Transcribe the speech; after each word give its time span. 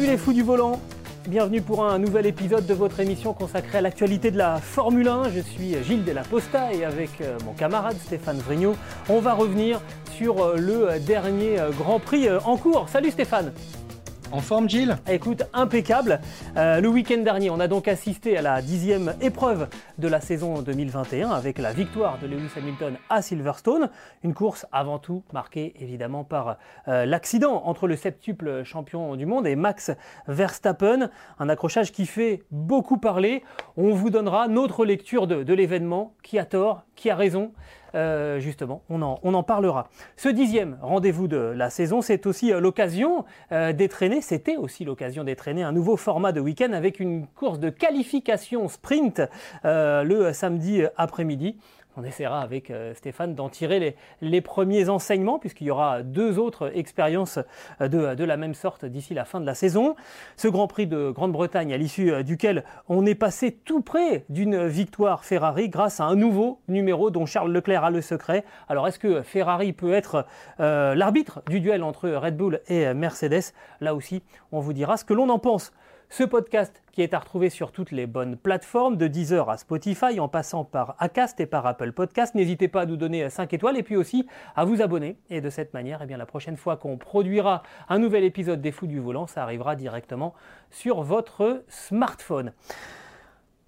Salut 0.00 0.12
les 0.12 0.18
fous 0.18 0.32
du 0.32 0.42
volant 0.42 0.80
Bienvenue 1.28 1.60
pour 1.60 1.84
un 1.84 1.98
nouvel 1.98 2.24
épisode 2.24 2.64
de 2.64 2.72
votre 2.72 3.00
émission 3.00 3.34
consacrée 3.34 3.76
à 3.76 3.80
l'actualité 3.82 4.30
de 4.30 4.38
la 4.38 4.56
Formule 4.56 5.06
1. 5.06 5.28
Je 5.28 5.40
suis 5.40 5.76
Gilles 5.84 6.04
Delaposta 6.04 6.72
et 6.72 6.86
avec 6.86 7.20
euh, 7.20 7.36
mon 7.44 7.52
camarade 7.52 7.98
Stéphane 7.98 8.38
Vrignot, 8.38 8.76
on 9.10 9.20
va 9.20 9.34
revenir 9.34 9.82
sur 10.16 10.42
euh, 10.42 10.56
le 10.56 10.98
dernier 11.00 11.60
euh, 11.60 11.68
Grand 11.68 12.00
Prix 12.00 12.30
en 12.46 12.56
cours. 12.56 12.88
Salut 12.88 13.10
Stéphane 13.10 13.52
en 14.32 14.40
forme, 14.40 14.68
Gilles? 14.68 14.96
Écoute, 15.08 15.42
impeccable. 15.52 16.20
Euh, 16.56 16.80
le 16.80 16.88
week-end 16.88 17.18
dernier, 17.18 17.50
on 17.50 17.60
a 17.60 17.68
donc 17.68 17.88
assisté 17.88 18.36
à 18.36 18.42
la 18.42 18.62
dixième 18.62 19.14
épreuve 19.20 19.68
de 19.98 20.08
la 20.08 20.20
saison 20.20 20.62
2021 20.62 21.30
avec 21.30 21.58
la 21.58 21.72
victoire 21.72 22.18
de 22.18 22.26
Lewis 22.26 22.50
Hamilton 22.56 22.96
à 23.08 23.22
Silverstone. 23.22 23.90
Une 24.22 24.34
course 24.34 24.66
avant 24.72 24.98
tout 24.98 25.22
marquée 25.32 25.74
évidemment 25.80 26.24
par 26.24 26.58
euh, 26.88 27.06
l'accident 27.06 27.62
entre 27.64 27.88
le 27.88 27.96
septuple 27.96 28.62
champion 28.64 29.16
du 29.16 29.26
monde 29.26 29.46
et 29.46 29.56
Max 29.56 29.90
Verstappen. 30.28 31.10
Un 31.38 31.48
accrochage 31.48 31.92
qui 31.92 32.06
fait 32.06 32.42
beaucoup 32.50 32.98
parler. 32.98 33.42
On 33.76 33.94
vous 33.94 34.10
donnera 34.10 34.48
notre 34.48 34.84
lecture 34.84 35.26
de 35.26 35.54
l'événement. 35.54 36.14
Qui 36.22 36.38
a 36.38 36.44
tort? 36.44 36.84
Qui 36.94 37.10
a 37.10 37.16
raison? 37.16 37.52
Euh, 37.94 38.38
justement, 38.40 38.82
on 38.88 39.02
en, 39.02 39.18
on 39.22 39.34
en, 39.34 39.42
parlera. 39.42 39.88
Ce 40.16 40.28
dixième 40.28 40.78
rendez-vous 40.82 41.28
de 41.28 41.36
la 41.36 41.70
saison, 41.70 42.02
c'est 42.02 42.26
aussi 42.26 42.52
euh, 42.52 42.60
l'occasion 42.60 43.24
euh, 43.52 43.72
d'étraîner, 43.72 44.20
c'était 44.20 44.56
aussi 44.56 44.84
l'occasion 44.84 45.24
d'étraîner 45.24 45.62
un 45.62 45.72
nouveau 45.72 45.96
format 45.96 46.32
de 46.32 46.40
week-end 46.40 46.72
avec 46.72 47.00
une 47.00 47.26
course 47.26 47.58
de 47.58 47.70
qualification 47.70 48.68
sprint 48.68 49.22
le 49.64 50.32
samedi 50.32 50.82
après-midi. 50.96 51.56
On 51.96 52.04
essaiera 52.04 52.40
avec 52.40 52.70
euh, 52.70 52.94
Stéphane 52.94 53.34
d'en 53.34 53.48
tirer 53.48 53.96
les, 54.20 54.40
premiers 54.40 54.88
enseignements, 54.88 55.38
puisqu'il 55.38 55.66
y 55.66 55.70
aura 55.70 56.02
deux 56.02 56.38
autres 56.38 56.70
expériences 56.74 57.40
euh, 57.80 58.14
de, 58.14 58.24
la 58.24 58.36
même 58.36 58.54
sorte 58.54 58.84
d'ici 58.84 59.12
la 59.12 59.24
fin 59.24 59.40
de 59.40 59.46
la 59.46 59.54
saison. 59.54 59.96
Ce 60.36 60.46
Grand 60.46 60.68
Prix 60.68 60.86
de 60.86 61.10
Grande-Bretagne, 61.10 61.72
à 61.72 61.76
l'issue 61.76 62.12
euh, 62.12 62.22
duquel 62.22 62.64
on 62.88 63.06
est 63.06 63.16
passé 63.16 63.52
tout 63.52 63.82
près 63.82 64.24
d'une 64.28 64.66
victoire 64.66 65.24
Ferrari 65.24 65.68
grâce 65.68 66.00
à 66.00 66.04
un 66.04 66.14
nouveau 66.14 66.60
numéro 66.68 67.10
dont 67.10 67.26
Charles 67.26 67.52
Leclerc 67.52 67.84
a 67.84 67.90
le 67.90 68.00
secret. 68.00 68.44
Alors 68.68 68.86
est-ce 68.86 68.98
que 68.98 69.22
Ferrari 69.22 69.72
peut 69.72 69.92
être 69.92 70.26
l'arbitre 70.58 71.42
du 71.48 71.60
duel 71.60 71.82
entre 71.82 72.08
Red 72.08 72.36
Bull 72.36 72.60
et 72.68 72.92
Mercedes? 72.94 73.52
Là 73.80 73.94
aussi, 73.94 74.22
on 74.52 74.60
vous 74.60 74.72
dira 74.72 74.96
ce 74.96 75.04
que 75.04 75.14
l'on 75.14 75.28
en 75.28 75.38
pense. 75.38 75.72
Ce 76.12 76.24
podcast 76.24 76.82
qui 76.90 77.02
est 77.02 77.14
à 77.14 77.20
retrouver 77.20 77.50
sur 77.50 77.70
toutes 77.70 77.92
les 77.92 78.08
bonnes 78.08 78.36
plateformes, 78.36 78.96
de 78.96 79.06
Deezer 79.06 79.48
à 79.48 79.56
Spotify, 79.56 80.18
en 80.18 80.26
passant 80.26 80.64
par 80.64 80.96
Acast 80.98 81.38
et 81.38 81.46
par 81.46 81.64
Apple 81.66 81.92
Podcast. 81.92 82.34
N'hésitez 82.34 82.66
pas 82.66 82.80
à 82.80 82.86
nous 82.86 82.96
donner 82.96 83.30
5 83.30 83.52
étoiles 83.52 83.76
et 83.76 83.84
puis 83.84 83.94
aussi 83.94 84.26
à 84.56 84.64
vous 84.64 84.82
abonner. 84.82 85.18
Et 85.30 85.40
de 85.40 85.48
cette 85.50 85.72
manière, 85.72 86.00
eh 86.02 86.06
bien, 86.06 86.16
la 86.16 86.26
prochaine 86.26 86.56
fois 86.56 86.76
qu'on 86.76 86.96
produira 86.96 87.62
un 87.88 88.00
nouvel 88.00 88.24
épisode 88.24 88.60
des 88.60 88.72
Fous 88.72 88.88
du 88.88 88.98
Volant, 88.98 89.28
ça 89.28 89.44
arrivera 89.44 89.76
directement 89.76 90.34
sur 90.72 91.02
votre 91.02 91.62
smartphone. 91.68 92.54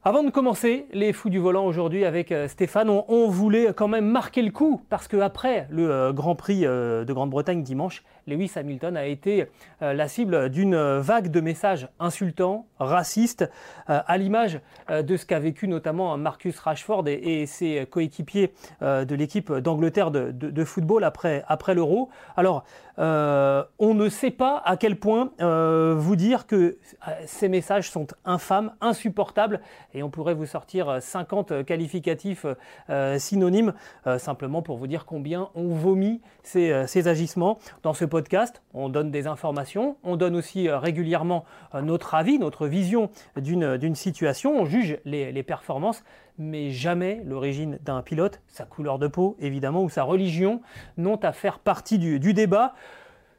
Avant 0.04 0.24
de 0.24 0.30
commencer 0.30 0.86
les 0.92 1.12
fous 1.12 1.30
du 1.30 1.38
volant 1.38 1.64
aujourd'hui 1.64 2.04
avec 2.04 2.32
euh, 2.32 2.48
Stéphane, 2.48 2.90
on, 2.90 3.28
voulait 3.28 3.72
quand 3.72 3.86
même 3.86 4.04
marquer 4.04 4.42
le 4.42 4.50
coup 4.50 4.82
parce 4.88 5.06
que 5.06 5.16
après 5.16 5.68
le 5.70 5.88
euh, 5.88 6.12
Grand 6.12 6.34
Prix 6.34 6.66
euh, 6.66 7.04
de 7.04 7.12
Grande-Bretagne 7.12 7.62
dimanche, 7.62 8.02
Lewis 8.26 8.52
Hamilton 8.56 8.96
a 8.96 9.06
été 9.06 9.46
la 9.80 10.08
cible 10.08 10.48
d'une 10.50 10.76
vague 10.98 11.28
de 11.28 11.40
messages 11.40 11.88
insultants, 11.98 12.66
racistes, 12.78 13.48
à 13.86 14.16
l'image 14.18 14.60
de 14.90 15.16
ce 15.16 15.26
qu'a 15.26 15.38
vécu 15.38 15.68
notamment 15.68 16.16
Marcus 16.16 16.58
Rashford 16.58 17.08
et, 17.08 17.46
ses 17.46 17.86
coéquipiers 17.90 18.52
de 18.80 19.14
l'équipe 19.14 19.52
d'Angleterre 19.52 20.10
de, 20.10 20.64
football 20.64 21.04
après, 21.04 21.44
après 21.48 21.74
l'Euro. 21.74 22.10
Alors, 22.36 22.64
on 22.98 23.94
ne 23.94 24.08
sait 24.08 24.30
pas 24.30 24.62
à 24.64 24.76
quel 24.76 24.96
point 24.96 25.30
vous 25.38 26.16
dire 26.16 26.46
que 26.46 26.78
ces 27.26 27.48
messages 27.48 27.90
sont 27.90 28.06
infâmes, 28.24 28.72
insupportables 28.80 29.60
et 29.94 30.02
on 30.02 30.10
pourrait 30.10 30.34
vous 30.34 30.46
sortir 30.46 31.00
50 31.00 31.52
euh, 31.52 31.62
qualificatifs 31.62 32.46
euh, 32.90 33.18
synonymes 33.18 33.74
euh, 34.06 34.18
simplement 34.18 34.62
pour 34.62 34.76
vous 34.76 34.86
dire 34.86 35.04
combien 35.04 35.50
on 35.54 35.68
vomit 35.68 36.20
ces, 36.42 36.72
agissements. 37.08 37.58
Dans 37.82 37.94
ce 37.94 38.04
podcast, 38.12 38.60
on 38.74 38.90
donne 38.90 39.10
des 39.10 39.26
informations, 39.26 39.96
on 40.02 40.16
donne 40.16 40.36
aussi 40.36 40.68
régulièrement 40.68 41.46
notre 41.72 42.14
avis, 42.14 42.38
notre 42.38 42.66
vision 42.66 43.10
d'une 43.36 43.94
situation, 43.94 44.60
on 44.60 44.66
juge 44.66 44.98
les, 45.06 45.42
performances, 45.42 46.04
mais 46.36 46.70
jamais 46.70 47.22
l'origine 47.24 47.78
d'un 47.82 48.02
pilote, 48.02 48.42
sa 48.48 48.66
couleur 48.66 48.98
de 48.98 49.06
peau 49.08 49.34
évidemment, 49.40 49.82
ou 49.82 49.88
sa 49.88 50.02
religion 50.02 50.60
n'ont 50.98 51.16
à 51.16 51.32
faire 51.32 51.58
partie 51.58 51.98
du, 51.98 52.34
débat. 52.34 52.74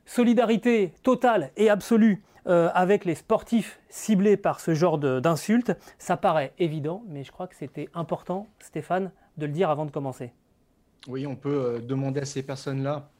Solidarité 0.05 0.95
totale 1.03 1.51
et 1.55 1.69
absolue 1.69 2.23
euh, 2.47 2.69
avec 2.73 3.05
les 3.05 3.15
sportifs 3.15 3.79
ciblés 3.89 4.37
par 4.37 4.59
ce 4.59 4.73
genre 4.73 4.97
d'insultes. 4.97 5.71
Ça 5.99 6.17
paraît 6.17 6.51
évident, 6.57 7.03
mais 7.07 7.23
je 7.23 7.31
crois 7.31 7.45
que 7.45 7.55
c'était 7.55 7.89
important, 7.93 8.47
Stéphane, 8.59 9.11
de 9.37 9.45
le 9.45 9.51
dire 9.51 9.69
avant 9.69 9.85
de 9.85 9.91
commencer. 9.91 10.33
Oui, 11.07 11.27
on 11.27 11.35
peut 11.35 11.77
euh, 11.77 11.79
demander 11.79 12.21
à 12.21 12.25
ces 12.25 12.41
personnes-là 12.41 13.11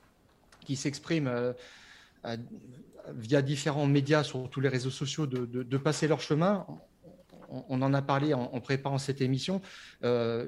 qui 0.63 0.75
s'expriment 0.75 1.28
euh, 1.28 1.53
via 3.13 3.41
différents 3.41 3.85
médias 3.85 4.24
sur 4.24 4.50
tous 4.50 4.62
les 4.62 4.69
réseaux 4.69 4.90
sociaux 4.90 5.28
de, 5.28 5.78
passer 5.78 6.07
leur 6.07 6.22
chemin. 6.22 6.66
On, 7.69 7.81
en 7.81 7.94
a 7.94 8.01
parlé 8.01 8.34
en, 8.34 8.59
préparant 8.62 8.97
cette 8.97 9.19
émission. 9.19 9.62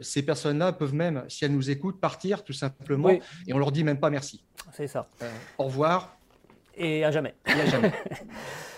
ces 0.02 0.24
personnes-là 0.24 0.72
peuvent 0.72 0.94
même, 0.94 1.26
si 1.28 1.44
elles 1.44 1.52
nous 1.52 1.70
écoutent, 1.70 2.00
partir 2.00 2.44
tout 2.46 2.54
simplement 2.54 3.10
et 3.10 3.54
on 3.54 3.58
leur 3.58 3.74
dit 3.74 3.84
même 3.84 4.00
pas 4.00 4.10
merci. 4.10 4.46
C'est 4.72 4.88
ça. 4.88 5.10
au 5.58 5.66
revoir, 5.66 6.16
et 6.78 7.04
à 7.04 7.12
jamais. 7.12 7.36
Et 7.48 7.52
à 7.52 7.66
jamais. 7.66 7.94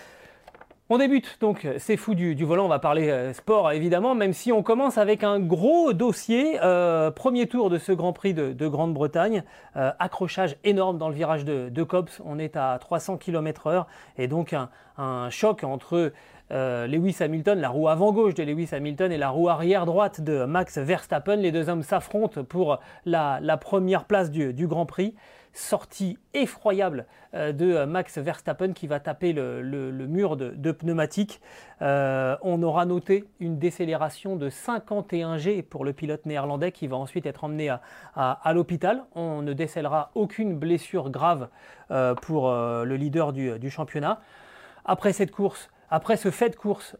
On 0.90 0.96
débute 0.96 1.36
donc, 1.42 1.68
c'est 1.76 1.98
fou 1.98 2.14
du, 2.14 2.34
volant, 2.44 2.64
on 2.64 2.68
va 2.68 2.78
parler 2.78 3.10
euh, 3.10 3.34
sport 3.34 3.72
évidemment, 3.72 4.14
même 4.14 4.32
si 4.32 4.52
on 4.52 4.62
commence 4.62 4.96
avec 4.96 5.22
un 5.22 5.38
gros 5.38 5.92
dossier. 5.92 6.58
Euh, 6.62 7.10
premier 7.10 7.46
tour 7.46 7.68
de 7.68 7.76
ce 7.76 7.92
Grand 7.92 8.14
Prix 8.14 8.32
de, 8.32 8.68
Grande-Bretagne, 8.68 9.42
euh, 9.76 9.92
accrochage 9.98 10.56
énorme 10.64 10.96
dans 10.96 11.10
le 11.10 11.14
virage 11.14 11.44
de, 11.44 11.68
de 11.68 11.82
Cops, 11.82 12.22
on 12.24 12.38
est 12.38 12.56
à 12.56 12.78
300 12.80 13.18
km/h 13.18 13.84
et 14.16 14.28
donc 14.28 14.54
un, 14.96 15.28
choc 15.28 15.62
entre 15.62 16.10
Lewis 16.50 17.16
Hamilton, 17.20 17.60
la 17.60 17.68
roue 17.68 17.88
avant 17.88 18.10
gauche 18.12 18.34
de 18.34 18.42
Lewis 18.42 18.70
Hamilton 18.72 19.12
et 19.12 19.18
la 19.18 19.28
roue 19.28 19.50
arrière 19.50 19.84
droite 19.84 20.22
de 20.22 20.46
Max 20.46 20.78
Verstappen. 20.78 21.36
Les 21.36 21.52
deux 21.52 21.68
hommes 21.68 21.82
s'affrontent 21.82 22.42
pour 22.44 22.80
la, 23.04 23.40
première 23.58 24.06
place 24.06 24.30
du 24.30 24.66
Grand 24.66 24.86
Prix 24.86 25.14
sortie 25.58 26.18
effroyable 26.34 27.06
euh, 27.34 27.52
de 27.52 27.74
euh, 27.74 27.86
Max 27.86 28.18
Verstappen 28.18 28.72
qui 28.72 28.86
va 28.86 29.00
taper 29.00 29.32
le, 29.32 29.62
mur 30.06 30.36
de, 30.36 30.72
pneumatique. 30.72 31.40
Euh, 31.82 32.36
on 32.42 32.62
aura 32.62 32.86
noté 32.86 33.24
une 33.40 33.58
décélération 33.58 34.36
de 34.36 34.50
51 34.50 35.36
G 35.38 35.62
pour 35.62 35.84
le 35.84 35.92
pilote 35.92 36.26
néerlandais 36.26 36.72
qui 36.72 36.86
va 36.86 36.96
ensuite 36.96 37.26
être 37.26 37.44
emmené 37.44 37.74
à, 38.14 38.52
l'hôpital. 38.54 39.04
On 39.14 39.42
ne 39.42 39.52
décèlera 39.52 40.10
aucune 40.14 40.56
blessure 40.56 41.10
grave 41.10 41.48
pour 42.22 42.50
le 42.50 42.96
leader 42.96 43.32
du, 43.32 43.58
du 43.58 43.70
championnat. 43.70 44.20
Après 44.84 45.12
cette 45.12 45.30
course, 45.30 45.70
après 45.90 46.16
ce 46.16 46.30
fait 46.30 46.50
de 46.50 46.56
course 46.56 46.96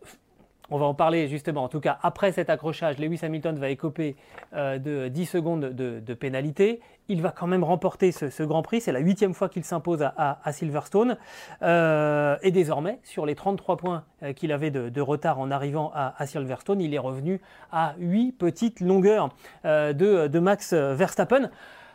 on 0.71 0.79
va 0.79 0.87
en 0.87 0.95
parler 0.95 1.29
justement. 1.29 1.65
En 1.65 1.69
tout 1.69 1.81
cas, 1.81 1.99
après 2.03 2.33
cet 2.33 2.51
accrochage, 2.51 2.99
Lewis 2.99 3.21
Hamilton 3.23 3.59
va 3.59 3.71
écoper 3.71 4.17
euh, 4.55 4.79
de 4.79 5.09
10 5.09 5.27
secondes 5.27 5.61
de, 5.61 6.15
pénalité. 6.15 6.81
Il 7.09 7.23
va 7.23 7.31
quand 7.31 7.47
même 7.47 7.65
remporter 7.65 8.13
ce, 8.13 8.43
Grand 8.43 8.63
Prix. 8.63 8.83
C'est 8.83 8.93
la 8.93 8.99
huitième 8.99 9.33
fois 9.33 9.49
qu'il 9.49 9.65
s'impose 9.65 10.03
à, 10.03 10.53
Silverstone. 10.53 11.17
Euh, 11.63 12.37
et 12.43 12.51
désormais, 12.51 12.99
sur 13.03 13.25
les 13.25 13.35
33 13.35 13.77
points 13.77 14.05
euh, 14.23 14.33
qu'il 14.33 14.53
avait 14.53 14.71
de, 14.71 15.01
retard 15.01 15.39
en 15.39 15.51
arrivant 15.51 15.91
à, 15.95 16.27
Silverstone, 16.27 16.81
il 16.81 16.93
est 16.93 16.99
revenu 16.99 17.41
à 17.73 17.95
8 17.99 18.33
petites 18.33 18.81
longueurs 18.81 19.31
de, 19.65 20.39
Max 20.39 20.75
Verstappen. 20.75 21.51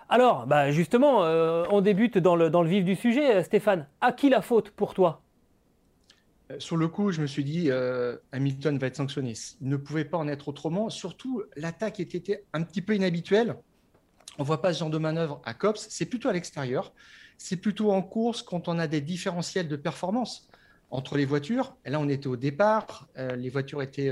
Alors, 0.09 0.47
bah, 0.47 0.71
justement, 0.71 1.19
on 1.19 1.81
débute 1.81 2.17
dans 2.17 2.35
le, 2.35 2.49
vif 2.63 2.83
du 2.83 2.95
sujet. 2.95 3.43
Stéphane, 3.43 3.85
à 4.01 4.11
qui 4.11 4.29
la 4.29 4.41
faute 4.41 4.71
pour 4.71 4.93
toi? 4.93 5.22
Sur 6.59 6.77
le 6.77 6.87
coup, 6.87 7.11
je 7.11 7.21
me 7.21 7.27
suis 7.27 7.43
dit, 7.43 7.69
euh, 7.69 8.17
Hamilton 8.31 8.77
va 8.77 8.87
être 8.87 8.95
sanctionné. 8.95 9.33
Il 9.61 9.69
ne 9.69 9.77
pouvait 9.77 10.05
pas 10.05 10.17
en 10.17 10.27
être 10.27 10.47
autrement. 10.47 10.89
Surtout, 10.89 11.43
l'attaque 11.55 11.99
était 11.99 12.43
un 12.53 12.63
petit 12.63 12.81
peu 12.81 12.95
inhabituelle. 12.95 13.55
On 14.37 14.43
ne 14.43 14.47
voit 14.47 14.61
pas 14.61 14.73
ce 14.73 14.79
genre 14.79 14.89
de 14.89 14.97
manœuvre 14.97 15.41
à 15.45 15.53
COPS. 15.53 15.87
C'est 15.89 16.05
plutôt 16.05 16.29
à 16.29 16.33
l'extérieur. 16.33 16.93
C'est 17.37 17.57
plutôt 17.57 17.91
en 17.91 18.01
course 18.01 18.41
quand 18.41 18.67
on 18.67 18.79
a 18.79 18.87
des 18.87 19.01
différentiels 19.01 19.67
de 19.67 19.75
performance 19.75 20.47
entre 20.91 21.17
les 21.17 21.25
voitures. 21.25 21.75
Là, 21.85 21.99
on 21.99 22.09
était 22.09 22.27
au 22.27 22.37
départ. 22.37 23.07
Euh, 23.17 23.35
les 23.35 23.49
voitures 23.49 23.81
étaient 23.81 24.11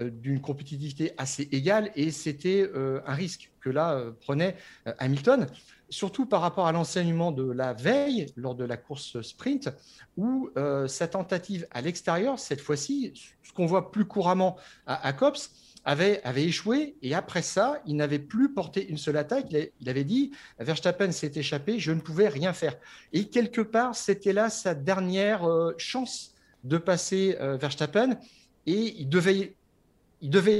d'une 0.00 0.40
compétitivité 0.40 1.12
assez 1.18 1.48
égale 1.50 1.90
et 1.96 2.12
c'était 2.12 2.70
un 3.04 3.14
risque 3.14 3.50
que 3.60 3.68
là 3.68 4.12
prenait 4.20 4.54
Hamilton 4.98 5.48
surtout 5.90 6.26
par 6.26 6.40
rapport 6.40 6.66
à 6.66 6.72
l'enseignement 6.72 7.32
de 7.32 7.50
la 7.50 7.72
veille 7.72 8.26
lors 8.36 8.54
de 8.54 8.64
la 8.64 8.76
course 8.76 9.20
sprint, 9.22 9.70
où 10.16 10.50
euh, 10.56 10.86
sa 10.88 11.08
tentative 11.08 11.66
à 11.70 11.80
l'extérieur, 11.80 12.38
cette 12.38 12.60
fois-ci, 12.60 13.12
ce 13.42 13.52
qu'on 13.52 13.66
voit 13.66 13.90
plus 13.90 14.04
couramment 14.04 14.56
à, 14.86 15.12
COPS, 15.12 15.50
avait, 15.84 16.20
échoué 16.36 16.96
et 17.00 17.14
après 17.14 17.40
ça, 17.40 17.80
il 17.86 17.96
n'avait 17.96 18.18
plus 18.18 18.52
porté 18.52 18.86
une 18.88 18.98
seule 18.98 19.16
attaque. 19.16 19.46
Il, 19.80 19.88
avait 19.88 20.04
dit 20.04 20.32
Verstappen 20.58 21.12
s'est 21.12 21.32
échappé, 21.34 21.78
je 21.78 21.92
ne 21.92 22.00
pouvais 22.00 22.28
rien 22.28 22.52
faire. 22.52 22.76
Et 23.14 23.28
quelque 23.28 23.62
part, 23.62 23.94
c'était 23.94 24.34
là 24.34 24.50
sa 24.50 24.74
dernière 24.74 25.48
euh, 25.48 25.72
chance 25.78 26.34
de 26.64 26.76
passer 26.76 27.38
Verstappen 27.40 28.18
et 28.66 29.00
il 29.00 29.08
devait 29.08 29.54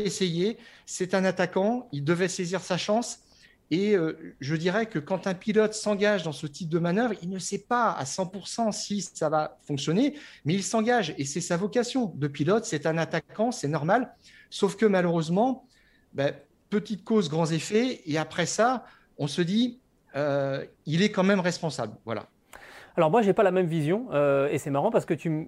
essayer. 0.04 0.56
C'est 0.86 1.12
un 1.12 1.24
attaquant, 1.24 1.88
il 1.92 2.04
devait 2.04 2.28
saisir 2.28 2.62
sa 2.62 2.78
chance. 2.78 3.18
Et 3.70 3.96
je 4.40 4.56
dirais 4.56 4.86
que 4.86 4.98
quand 4.98 5.26
un 5.26 5.34
pilote 5.34 5.74
s'engage 5.74 6.22
dans 6.22 6.32
ce 6.32 6.46
type 6.46 6.70
de 6.70 6.78
manœuvre, 6.78 7.14
il 7.22 7.28
ne 7.28 7.38
sait 7.38 7.58
pas 7.58 7.90
à 7.90 8.04
100% 8.04 8.72
si 8.72 9.02
ça 9.02 9.28
va 9.28 9.58
fonctionner, 9.60 10.14
mais 10.46 10.54
il 10.54 10.62
s'engage 10.62 11.14
et 11.18 11.24
c'est 11.26 11.42
sa 11.42 11.58
vocation 11.58 12.12
de 12.14 12.28
pilote. 12.28 12.64
C'est 12.64 12.86
un 12.86 12.96
attaquant, 12.96 13.52
c'est 13.52 13.68
normal. 13.68 14.14
Sauf 14.48 14.76
que 14.76 14.86
malheureusement, 14.86 15.66
ben, 16.14 16.34
petite 16.70 17.04
cause, 17.04 17.28
grands 17.28 17.50
effets. 17.50 18.02
Et 18.06 18.18
après 18.18 18.46
ça, 18.46 18.84
on 19.18 19.26
se 19.26 19.42
dit, 19.42 19.80
euh, 20.16 20.64
il 20.86 21.02
est 21.02 21.10
quand 21.10 21.24
même 21.24 21.40
responsable. 21.40 21.94
Voilà. 22.04 22.28
Alors 22.98 23.12
moi, 23.12 23.22
je 23.22 23.28
n'ai 23.28 23.32
pas 23.32 23.44
la 23.44 23.52
même 23.52 23.66
vision, 23.66 24.08
euh, 24.12 24.48
et 24.50 24.58
c'est 24.58 24.70
marrant 24.70 24.90
parce 24.90 25.04
que 25.04 25.14
tu, 25.14 25.46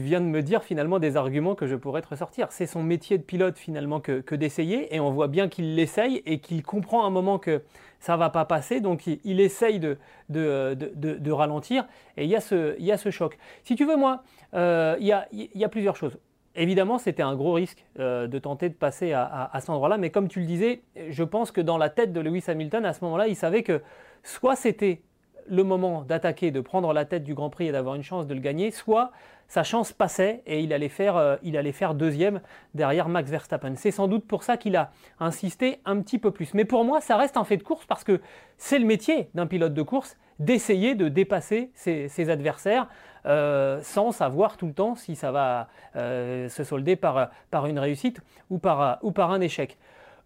viens 0.00 0.20
de 0.20 0.26
me 0.26 0.42
dire 0.42 0.64
finalement 0.64 0.98
des 0.98 1.16
arguments 1.16 1.54
que 1.54 1.68
je 1.68 1.76
pourrais 1.76 2.02
te 2.02 2.08
ressortir. 2.08 2.50
C'est 2.50 2.66
son 2.66 2.82
métier 2.82 3.18
de 3.18 3.22
pilote 3.22 3.56
finalement 3.56 4.00
que, 4.00 4.34
d'essayer, 4.34 4.92
et 4.92 4.98
on 4.98 5.12
voit 5.12 5.28
bien 5.28 5.48
qu'il 5.48 5.76
l'essaye 5.76 6.24
et 6.26 6.40
qu'il 6.40 6.64
comprend 6.64 7.04
à 7.04 7.06
un 7.06 7.10
moment 7.10 7.38
que 7.38 7.62
ça 8.00 8.16
va 8.16 8.30
pas 8.30 8.44
passer, 8.46 8.80
donc 8.80 9.06
il, 9.06 9.40
essaye 9.40 9.78
de, 9.78 9.96
de, 10.28 11.30
ralentir, 11.30 11.86
et 12.16 12.24
il 12.24 12.30
y, 12.30 12.34
a 12.34 12.40
ce, 12.40 12.74
il 12.80 12.84
y 12.84 12.90
a 12.90 12.96
choc. 12.96 13.38
Si 13.62 13.76
tu 13.76 13.84
veux, 13.84 13.96
moi, 13.96 14.24
euh, 14.54 14.96
il, 14.98 15.06
y 15.06 15.64
a, 15.64 15.68
plusieurs 15.68 15.94
choses. 15.94 16.18
Évidemment, 16.56 16.98
c'était 16.98 17.22
un 17.22 17.36
gros 17.36 17.52
risque 17.52 17.86
euh, 18.00 18.26
de 18.26 18.40
tenter 18.40 18.68
de 18.68 18.74
passer 18.74 19.12
à, 19.12 19.52
cet 19.60 19.70
endroit-là, 19.70 19.98
mais 19.98 20.10
comme 20.10 20.26
tu 20.26 20.40
le 20.40 20.46
disais, 20.46 20.82
je 21.10 21.22
pense 21.22 21.52
que 21.52 21.60
dans 21.60 21.78
la 21.78 21.90
tête 21.90 22.12
de 22.12 22.18
Lewis 22.18 22.42
Hamilton, 22.48 22.84
à 22.84 22.92
ce 22.92 23.04
moment-là, 23.04 23.28
il 23.28 23.36
savait 23.36 23.62
que 23.62 23.82
soit 24.24 24.56
c'était 24.56 25.02
le 25.48 25.64
moment 25.64 26.02
d'attaquer, 26.02 26.50
de 26.50 26.60
prendre 26.60 26.92
la 26.92 27.04
tête 27.04 27.24
du 27.24 27.34
Grand 27.34 27.50
Prix 27.50 27.68
et 27.68 27.72
d'avoir 27.72 27.94
une 27.94 28.02
chance 28.02 28.26
de 28.26 28.34
le 28.34 28.40
gagner, 28.40 28.70
soit 28.70 29.12
sa 29.48 29.64
chance 29.64 29.92
passait 29.92 30.42
et 30.46 30.60
il 30.60 30.72
allait 30.72 30.88
faire, 30.88 31.16
euh, 31.16 31.36
il 31.42 31.56
allait 31.56 31.72
faire 31.72 31.94
deuxième 31.94 32.40
derrière 32.74 33.08
Max 33.08 33.30
Verstappen. 33.30 33.74
C'est 33.76 33.90
sans 33.90 34.08
doute 34.08 34.26
pour 34.26 34.44
ça 34.44 34.56
qu'il 34.56 34.76
a 34.76 34.92
insisté 35.20 35.80
un 35.84 36.00
petit 36.00 36.18
peu 36.18 36.30
plus. 36.30 36.54
Mais 36.54 36.64
pour 36.64 36.84
moi, 36.84 37.00
ça 37.00 37.16
reste 37.16 37.36
un 37.36 37.44
fait 37.44 37.58
de 37.58 37.62
course 37.62 37.84
parce 37.84 38.04
que 38.04 38.20
c'est 38.56 38.78
le 38.78 38.86
métier 38.86 39.28
d'un 39.34 39.46
pilote 39.46 39.74
de 39.74 39.82
course 39.82 40.16
d'essayer 40.38 40.94
de 40.94 41.08
dépasser 41.08 41.70
ses 41.74 42.30
adversaires. 42.30 42.88
Euh, 43.24 43.80
sans 43.82 44.10
savoir 44.10 44.56
tout 44.56 44.66
le 44.66 44.72
temps 44.72 44.96
si 44.96 45.14
ça 45.14 45.30
va 45.30 45.68
euh, 45.94 46.48
se 46.48 46.64
solder 46.64 46.96
par, 46.96 47.30
une 47.66 47.78
réussite 47.78 48.20
ou 48.50 48.58
par 48.58 48.98
un 49.04 49.40
échec. 49.40 49.78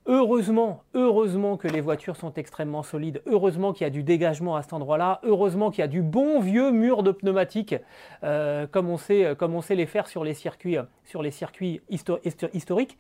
Heureusement, 0.09 0.85
heureusement 0.95 1.57
que 1.57 1.67
les 1.67 1.81
voitures 1.81 2.15
sont 2.15 2.33
extrêmement 2.35 2.85
solides, 2.85 3.23
heureusement 3.27 3.73
qu'il 3.73 3.85
y 3.85 3.89
a 3.89 3.91
du 3.91 4.05
dégagement 4.05 4.55
à 4.55 4.63
cet 4.63 4.73
endroit-là, 4.73 5.21
heureusement 5.25 5.71
qu'il 5.71 5.81
y 5.81 5.85
a 5.85 5.89
du 5.89 6.01
bon 6.01 6.39
vieux 6.39 6.71
mur 6.71 7.03
de 7.03 7.11
pneumatiques, 7.11 7.75
euh, 8.23 8.69
comme, 8.69 8.89
on 8.89 8.99
sait, 8.99 9.35
sait 9.63 9.75
les 9.75 9.87
faire 9.87 10.07
sur 10.07 10.23
les 10.23 10.35
circuits, 10.35 10.77
sur 11.05 11.23
les 11.23 11.33
circuits 11.33 11.81
historiques 11.91 12.99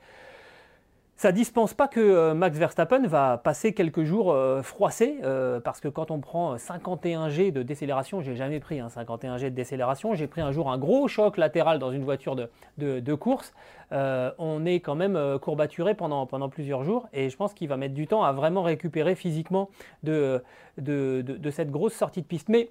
ça 1.17 1.33
dispense 1.33 1.73
pas 1.73 1.89
que 1.89 2.01
euh, 2.01 2.35
Max 2.35 2.59
Verstappen 2.59 3.07
va 3.07 3.39
passer 3.39 3.73
quelques 3.73 4.05
jours 4.05 4.33
euh, 4.33 4.61
froissés, 4.63 5.19
euh, 5.25 5.61
parce 5.61 5.81
que 5.81 5.89
quand 5.89 6.11
on 6.11 6.21
prend 6.21 6.59
51 6.59 7.31
G 7.31 7.53
de 7.53 7.63
décélération, 7.63 8.21
j'ai 8.21 8.37
jamais 8.37 8.61
pris 8.61 8.81
un 8.81 8.91
51 8.91 9.39
G 9.39 9.51
de 9.51 9.55
décélération, 9.55 10.15
j'ai 10.15 10.27
pris 10.27 10.43
un 10.43 10.53
jour 10.53 10.71
un 10.71 10.77
gros 10.77 11.09
choc 11.09 11.39
latéral 11.39 11.79
dans 11.79 11.91
une 11.91 12.05
voiture 12.05 12.37
de, 12.37 13.15
course, 13.15 13.55
on 13.91 14.67
est 14.67 14.81
quand 14.81 14.95
même 14.95 15.39
courbaturé 15.41 15.95
pendant, 15.95 16.27
pendant 16.27 16.51
plusieurs 16.51 16.85
jours, 16.85 17.09
et 17.15 17.31
je 17.31 17.37
pense 17.37 17.55
qu'il 17.55 17.69
va 17.69 17.79
mettre 17.79 17.95
du 17.95 18.07
temps 18.07 18.23
à 18.23 18.33
vraiment 18.33 18.63
récupérer 18.63 19.15
physiquement 19.15 19.71
de, 20.03 20.43
de 20.77 21.51
cette 21.51 21.71
grosse 21.71 21.95
sortie 21.95 22.21
de 22.21 22.27
piste. 22.27 22.51
Mais 22.51 22.69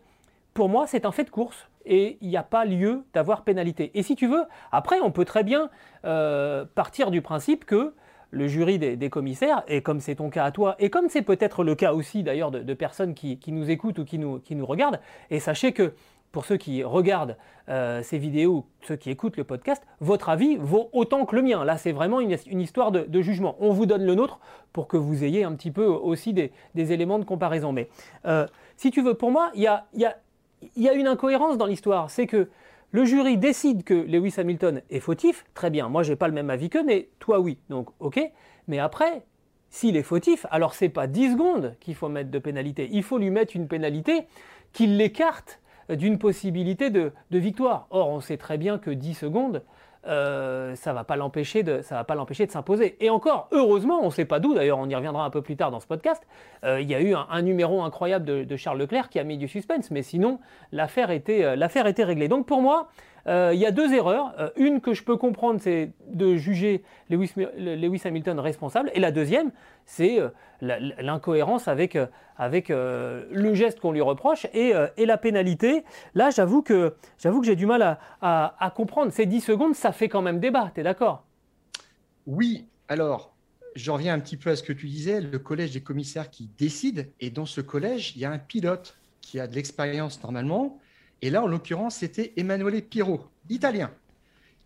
pour 0.53 0.69
moi, 0.69 0.86
c'est 0.86 1.06
un 1.06 1.12
fait 1.12 1.24
de 1.24 1.31
course 1.31 1.68
et 1.86 2.18
il 2.21 2.30
n'y 2.30 2.38
a 2.38 2.44
pas 2.44 2.65
lieu 2.65 3.03
d'avoir 3.13 3.44
pénalité. 3.44 3.91
Et 3.95 4.03
si 4.03 4.15
tu 4.15 4.27
veux, 4.27 4.44
après, 4.71 5.00
on 5.01 5.12
peut 5.12 5.25
très 5.25 5.44
bien 5.44 5.69
partir 6.75 7.09
du 7.09 7.24
principe 7.24 7.65
que 7.65 7.94
le 8.35 8.47
jury 8.47 8.77
des, 8.77 9.09
commissaires, 9.09 9.63
et 9.67 9.81
comme 9.81 10.01
c'est 10.01 10.15
ton 10.15 10.29
cas 10.29 10.43
à 10.43 10.51
toi, 10.51 10.75
et 10.77 10.89
comme 10.89 11.07
c'est 11.09 11.21
peut-être 11.21 11.63
le 11.63 11.73
cas 11.73 11.93
aussi 11.93 12.21
d'ailleurs 12.21 12.51
de, 12.51 12.73
personnes 12.73 13.13
qui, 13.13 13.39
nous 13.47 13.69
écoutent 13.69 13.99
ou 13.99 14.05
qui 14.05 14.19
nous, 14.19 14.39
qui 14.39 14.55
nous 14.55 14.65
regardent, 14.65 14.99
et 15.31 15.39
sachez 15.39 15.71
que 15.71 15.93
pour 16.33 16.43
ceux 16.43 16.57
qui 16.57 16.83
regardent 16.83 17.37
euh, 17.69 18.03
ces 18.03 18.17
vidéos, 18.17 18.65
ceux 18.81 18.97
qui 18.97 19.09
écoutent 19.09 19.37
le 19.37 19.45
podcast, 19.45 19.81
votre 20.01 20.27
avis 20.27 20.57
vaut 20.57 20.89
autant 20.91 21.25
que 21.25 21.33
le 21.33 21.41
mien. 21.41 21.63
Là, 21.63 21.77
c'est 21.77 21.93
vraiment 21.93 22.19
une, 22.19 22.59
histoire 22.59 22.91
de, 22.91 23.21
jugement. 23.21 23.55
On 23.61 23.71
vous 23.71 23.85
donne 23.85 24.03
le 24.03 24.15
nôtre 24.15 24.39
pour 24.73 24.89
que 24.89 24.97
vous 24.97 25.23
ayez 25.23 25.45
un 25.45 25.53
petit 25.53 25.71
peu 25.71 25.85
aussi 25.85 26.33
des, 26.33 26.51
éléments 26.75 27.19
de 27.19 27.23
comparaison. 27.23 27.71
Mais 27.71 27.88
euh, 28.25 28.47
si 28.75 28.91
tu 28.91 29.01
veux, 29.01 29.13
pour 29.13 29.31
moi, 29.31 29.49
il 29.55 29.61
y 29.61 29.67
a, 29.67 29.85
y 29.95 30.89
a 30.89 30.93
une 30.93 31.07
incohérence 31.07 31.57
dans 31.57 31.67
l'histoire. 31.67 32.09
C'est 32.09 32.27
que 32.27 32.49
le 32.91 33.05
jury 33.05 33.37
décide 33.37 33.83
que 33.83 33.93
Lewis 33.93 34.35
Hamilton 34.37 34.81
est 34.89 34.99
fautif, 34.99 35.45
très 35.53 35.69
bien, 35.69 35.89
moi 35.89 36.03
j'ai 36.03 36.15
pas 36.15 36.27
le 36.27 36.33
même 36.33 36.49
avis 36.49 36.69
qu'eux, 36.69 36.83
mais 36.83 37.09
toi 37.19 37.39
oui, 37.39 37.57
donc 37.69 37.89
ok. 37.99 38.19
Mais 38.67 38.79
après, 38.79 39.25
s'il 39.69 39.97
est 39.97 40.03
fautif, 40.03 40.45
alors 40.51 40.73
c'est 40.73 40.89
pas 40.89 41.07
10 41.07 41.33
secondes 41.33 41.75
qu'il 41.79 41.95
faut 41.95 42.09
mettre 42.09 42.31
de 42.31 42.39
pénalité, 42.39 42.89
il 42.91 43.03
faut 43.03 43.17
lui 43.17 43.29
mettre 43.29 43.55
une 43.55 43.67
pénalité 43.67 44.25
qui 44.71 44.87
l'écarte 44.87 45.59
d'une 45.89 46.17
possibilité 46.17 46.89
de, 46.89 47.11
victoire. 47.31 47.87
Or, 47.89 48.09
on 48.09 48.21
sait 48.21 48.37
très 48.37 48.57
bien 48.57 48.77
que 48.77 48.89
10 48.89 49.13
secondes, 49.13 49.63
euh, 50.07 50.75
ça 50.75 50.91
ne 50.91 50.95
va 50.95 51.03
pas 51.03 51.15
l'empêcher 51.15 51.63
de, 51.63 51.81
s'imposer. 51.81 52.95
Et 52.99 53.09
encore, 53.09 53.47
heureusement, 53.51 53.99
on 54.01 54.05
ne 54.05 54.11
sait 54.11 54.25
pas 54.25 54.39
d'où, 54.39 54.53
d'ailleurs 54.53 54.79
on 54.79 54.87
y 54.87 54.95
reviendra 54.95 55.25
un 55.25 55.29
peu 55.29 55.41
plus 55.41 55.55
tard 55.55 55.71
dans 55.71 55.79
ce 55.79 55.87
podcast, 55.87 56.25
euh, 56.63 56.79
il 56.81 56.89
y 56.89 56.95
a 56.95 57.01
eu 57.01 57.15
un, 57.15 57.41
numéro 57.41 57.81
incroyable 57.83 58.25
de, 58.45 58.55
Charles 58.55 58.79
Leclerc 58.79 59.09
qui 59.09 59.19
a 59.19 59.23
mis 59.23 59.37
du 59.37 59.47
suspense, 59.47 59.91
mais 59.91 60.01
sinon 60.01 60.39
l'affaire 60.71 61.11
était, 61.11 61.43
euh, 61.43 61.55
l'affaire 61.55 61.87
était 61.87 62.03
réglée. 62.03 62.27
Donc 62.27 62.45
pour 62.45 62.61
moi, 62.61 62.87
euh, 63.27 63.51
il 63.54 63.60
y 63.60 63.66
a 63.66 63.72
deux 63.72 63.94
erreurs. 63.94 64.33
Euh, 64.39 64.50
une 64.56 64.81
que 64.81 64.94
je 64.94 65.04
peux 65.04 65.18
comprendre, 65.18 65.60
c'est 65.62 65.92
de 66.07 66.36
juger 66.36 66.83
Lewis, 67.10 68.01
Hamilton 68.06 68.39
responsable. 68.39 68.92
Et 68.94 69.00
la 69.00 69.12
deuxième, 69.12 69.51
c'est 69.86 70.19
euh, 70.19 70.30
l'incohérence 70.62 71.68
avec, 71.68 71.98
le 72.69 73.54
geste 73.54 73.80
qu'on 73.80 73.92
lui 73.92 74.01
reproche 74.01 74.45
et, 74.54 74.74
la 74.98 75.18
pénalité. 75.18 75.83
Là, 76.13 76.30
j'avoue 76.30 76.62
que, 76.62 76.95
j'ai 77.18 77.56
du 77.56 77.66
mal 77.66 77.98
à, 78.22 78.74
comprendre. 78.75 79.12
Ces 79.12 79.25
10 79.25 79.42
secondes, 79.42 79.75
ça 79.75 79.92
fait 79.92 80.10
quand 80.10 80.22
même 80.22 80.39
débat, 80.39 80.72
tu 80.74 80.81
es 80.81 80.83
d'accord? 80.83 81.25
Oui, 82.27 82.66
alors, 82.88 83.36
j'en 83.75 83.95
reviens 83.95 84.13
un 84.13 84.19
petit 84.19 84.38
peu 84.38 84.50
à 84.50 84.56
ce 84.56 84.63
que 84.63 84.74
tu 84.74 84.88
disais, 84.88 85.22
le 85.22 85.39
collège 85.39 85.72
des 85.72 85.81
commissaires 85.81 86.30
qui 86.30 86.50
décide. 86.57 87.12
Et 87.19 87.30
dans 87.30 87.45
ce 87.45 87.62
collège, 87.62 88.13
il 88.16 88.22
y 88.22 88.25
a 88.25 88.31
un 88.31 88.39
pilote 88.39 88.98
qui 89.22 89.39
a 89.39 89.48
de 89.48 89.56
l'expérience 89.56 90.22
normalement, 90.24 90.79
et 91.22 91.29
là, 91.29 91.43
en 91.43 91.48
l'occurrence, 91.48 91.95
c'était 91.98 92.34
Emanuele 92.38 92.81
Pirro, 92.81 93.22
italien. 93.50 93.91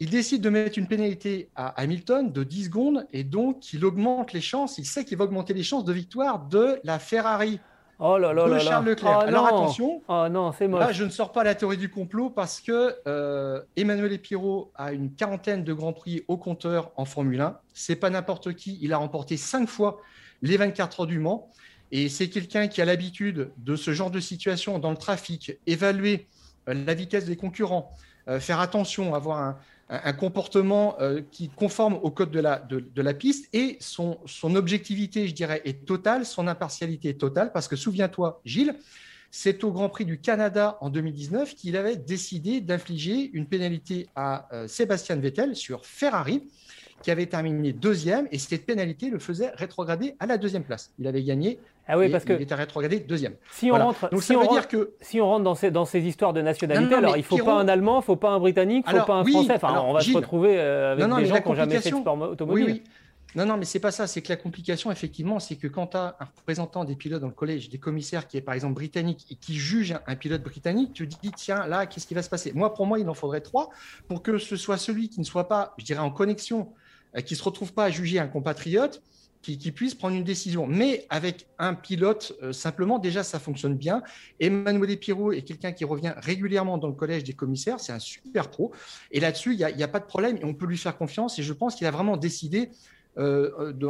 Il 0.01 0.09
décide 0.09 0.41
de 0.41 0.49
mettre 0.49 0.77
une 0.77 0.87
pénalité 0.87 1.49
à 1.55 1.67
Hamilton 1.81 2.31
de 2.31 2.43
10 2.43 2.65
secondes 2.65 3.05
et 3.11 3.25
donc 3.25 3.73
il 3.73 3.83
augmente 3.83 4.31
les 4.31 4.39
chances, 4.39 4.77
il 4.77 4.85
sait 4.85 5.03
qu'il 5.03 5.17
va 5.17 5.25
augmenter 5.25 5.53
les 5.53 5.63
chances 5.63 5.83
de 5.83 5.91
victoire 5.91 6.39
de 6.39 6.79
la 6.85 6.99
Ferrari. 6.99 7.59
Oh 8.01 8.17
là 8.17 8.31
là 8.31 8.47
de 8.47 8.59
Charles 8.59 8.85
Leclerc. 8.85 9.17
Oh 9.19 9.27
Alors 9.27 9.45
attention, 9.47 10.01
oh 10.07 10.27
non, 10.31 10.53
là 10.77 10.93
je 10.93 11.03
ne 11.03 11.09
sors 11.09 11.33
pas 11.33 11.43
la 11.43 11.53
théorie 11.53 11.75
du 11.75 11.89
complot 11.89 12.29
parce 12.29 12.61
que 12.61 12.95
euh, 13.07 13.61
Emmanuel 13.75 14.17
Pirro 14.19 14.71
a 14.75 14.93
une 14.93 15.13
quarantaine 15.13 15.65
de 15.65 15.73
grands 15.73 15.91
prix 15.91 16.23
au 16.29 16.37
compteur 16.37 16.93
en 16.95 17.03
Formule 17.03 17.41
1. 17.41 17.59
C'est 17.73 17.97
pas 17.97 18.09
n'importe 18.09 18.53
qui, 18.53 18.79
il 18.81 18.93
a 18.93 18.97
remporté 18.97 19.35
cinq 19.35 19.67
fois 19.67 19.99
les 20.41 20.55
24 20.55 21.01
heures 21.01 21.07
du 21.07 21.19
Mans 21.19 21.49
et 21.91 22.07
c'est 22.07 22.29
quelqu'un 22.29 22.69
qui 22.69 22.81
a 22.81 22.85
l'habitude 22.85 23.51
de 23.57 23.75
ce 23.75 23.91
genre 23.91 24.11
de 24.11 24.21
situation 24.21 24.79
dans 24.79 24.91
le 24.91 24.97
trafic, 24.97 25.57
évaluer 25.67 26.27
la 26.73 26.93
vitesse 26.93 27.25
des 27.25 27.35
concurrents, 27.35 27.93
euh, 28.27 28.39
faire 28.39 28.59
attention, 28.59 29.15
avoir 29.15 29.39
un, 29.39 29.57
comportement 30.13 30.95
euh, 31.01 31.21
qui 31.31 31.49
conforme 31.49 31.95
au 31.95 32.11
code 32.11 32.29
de 32.29 32.39
la, 32.39 32.59
de, 32.59 33.01
la 33.01 33.13
piste 33.15 33.49
et 33.53 33.77
son, 33.79 34.19
son, 34.27 34.55
objectivité, 34.55 35.27
je 35.27 35.33
dirais, 35.33 35.63
est 35.65 35.83
totale, 35.83 36.27
son 36.27 36.47
impartialité 36.47 37.09
est 37.09 37.19
totale, 37.19 37.51
parce 37.51 37.67
que 37.67 37.75
souviens-toi, 37.75 38.39
Gilles, 38.45 38.75
c'est 39.31 39.63
au 39.63 39.71
Grand 39.71 39.89
Prix 39.89 40.05
du 40.05 40.19
Canada 40.19 40.77
en 40.81 40.91
2019 40.91 41.55
qu'il 41.55 41.75
avait 41.75 41.95
décidé 41.95 42.61
d'infliger 42.61 43.31
une 43.33 43.47
pénalité 43.47 44.09
à 44.15 44.47
Sébastien 44.67 45.15
Vettel 45.15 45.55
sur 45.55 45.85
Ferrari 45.87 46.43
qui 47.01 47.11
avait 47.11 47.25
terminé 47.25 47.73
deuxième, 47.73 48.27
et 48.31 48.37
cette 48.37 48.65
pénalité 48.65 49.09
le 49.09 49.19
faisait 49.19 49.51
rétrograder 49.55 50.15
à 50.19 50.25
la 50.25 50.37
deuxième 50.37 50.63
place. 50.63 50.91
Il 50.99 51.07
avait 51.07 51.23
gagné. 51.23 51.59
Ah 51.89 51.97
oui, 51.97 52.09
parce 52.09 52.23
que 52.23 52.33
il 52.33 52.41
était 52.41 52.55
rétrogradé 52.55 52.99
deuxième. 52.99 53.33
Si 53.51 53.71
on 53.71 53.75
rentre, 53.75 54.09
Donc, 54.11 54.21
si 54.21 54.35
on 54.35 54.51
dire 54.51 54.67
que 54.67 54.93
si 55.01 55.19
on 55.19 55.25
rentre 55.25 55.43
dans 55.43 55.55
ces, 55.55 55.71
dans 55.71 55.85
ces 55.85 56.01
histoires 56.01 56.33
de 56.33 56.41
nationalité, 56.41 56.93
alors 56.93 57.17
il 57.17 57.21
ne 57.21 57.23
faut 57.23 57.37
pas 57.37 57.55
un 57.55 57.67
Allemand, 57.67 57.95
il 57.95 57.97
ne 57.97 58.03
faut 58.03 58.15
pas 58.15 58.29
un 58.29 58.39
Britannique, 58.39 58.85
il 58.87 58.93
ne 58.93 58.99
faut 58.99 59.05
pas 59.05 59.15
un 59.15 59.25
Français. 59.25 59.53
Enfin, 59.55 59.81
on 59.81 59.93
va 59.93 60.01
se 60.01 60.15
retrouver 60.15 60.59
euh, 60.59 60.93
avec 60.93 61.05
des 61.05 61.25
gens 61.25 61.41
qui 61.41 61.49
n'ont 61.49 61.55
jamais 61.55 61.79
fait 61.79 61.91
de 61.91 61.95
sport 61.95 62.21
automobile. 62.21 62.65
Oui, 62.65 62.83
non, 63.35 63.45
non, 63.45 63.57
mais 63.57 63.65
c'est 63.65 63.79
pas 63.79 63.91
ça. 63.91 64.07
C'est 64.07 64.21
que 64.21 64.29
la 64.29 64.37
complication, 64.37 64.91
effectivement, 64.91 65.39
c'est 65.39 65.55
que 65.55 65.67
quand 65.67 65.87
tu 65.87 65.97
as 65.97 66.15
un 66.19 66.25
représentant 66.37 66.83
des 66.83 66.95
pilotes 66.95 67.21
dans 67.21 67.27
le 67.27 67.33
collège, 67.33 67.69
des 67.69 67.77
commissaires 67.77 68.27
qui 68.27 68.37
est 68.37 68.41
par 68.41 68.55
exemple 68.55 68.73
britannique 68.73 69.25
et 69.29 69.35
qui 69.35 69.55
juge 69.55 69.95
un 70.07 70.15
pilote 70.15 70.41
britannique, 70.41 70.93
tu 70.93 71.07
te 71.07 71.15
dis, 71.21 71.31
tiens, 71.31 71.67
là, 71.67 71.85
qu'est-ce 71.85 72.07
qui 72.07 72.15
va 72.15 72.23
se 72.23 72.29
passer? 72.29 72.51
Moi, 72.53 72.73
pour 72.73 72.87
moi, 72.87 72.99
il 72.99 73.07
en 73.07 73.13
faudrait 73.13 73.41
trois 73.41 73.69
pour 74.07 74.23
que 74.23 74.37
ce 74.39 74.55
soit 74.55 74.77
celui 74.77 75.09
qui 75.09 75.19
ne 75.19 75.25
soit 75.25 75.47
pas, 75.47 75.73
je 75.77 75.85
dirais, 75.85 75.99
en 75.99 76.09
connexion 76.09 76.69
euh, 77.15 77.21
qui 77.21 77.35
ne 77.35 77.37
se 77.37 77.43
retrouve 77.43 77.73
pas 77.73 77.85
à 77.85 77.89
juger 77.91 78.19
un 78.19 78.27
compatriote 78.27 79.01
qui, 79.41 79.71
puisse 79.71 79.95
prendre 79.95 80.15
une 80.15 80.23
décision. 80.23 80.67
Mais 80.67 81.05
avec 81.09 81.47
un 81.57 81.73
pilote, 81.73 82.33
euh, 82.43 82.51
simplement, 82.51 82.99
déjà, 82.99 83.23
ça 83.23 83.39
fonctionne 83.39 83.75
bien. 83.75 84.03
Emmanuel 84.39 84.97
Pirot 84.97 85.31
est 85.31 85.41
quelqu'un 85.43 85.71
qui 85.71 85.85
revient 85.85 86.13
régulièrement 86.17 86.77
dans 86.77 86.87
le 86.87 86.93
collège 86.93 87.23
des 87.23 87.33
commissaires. 87.33 87.79
C'est 87.79 87.93
un 87.93 87.99
super 87.99 88.49
pro. 88.49 88.71
Et 89.11 89.19
là-dessus, 89.19 89.53
il 89.53 89.75
n'y 89.75 89.83
a, 89.83 89.87
pas 89.87 89.99
de 89.99 90.05
problème. 90.05 90.37
Et 90.37 90.45
on 90.45 90.53
peut 90.53 90.65
lui 90.65 90.77
faire 90.77 90.97
confiance. 90.97 91.39
Et 91.39 91.43
je 91.43 91.53
pense 91.53 91.75
qu'il 91.75 91.87
a 91.87 91.91
vraiment 91.91 92.17
décidé 92.17 92.69
euh, 93.17 93.73
de, 93.73 93.87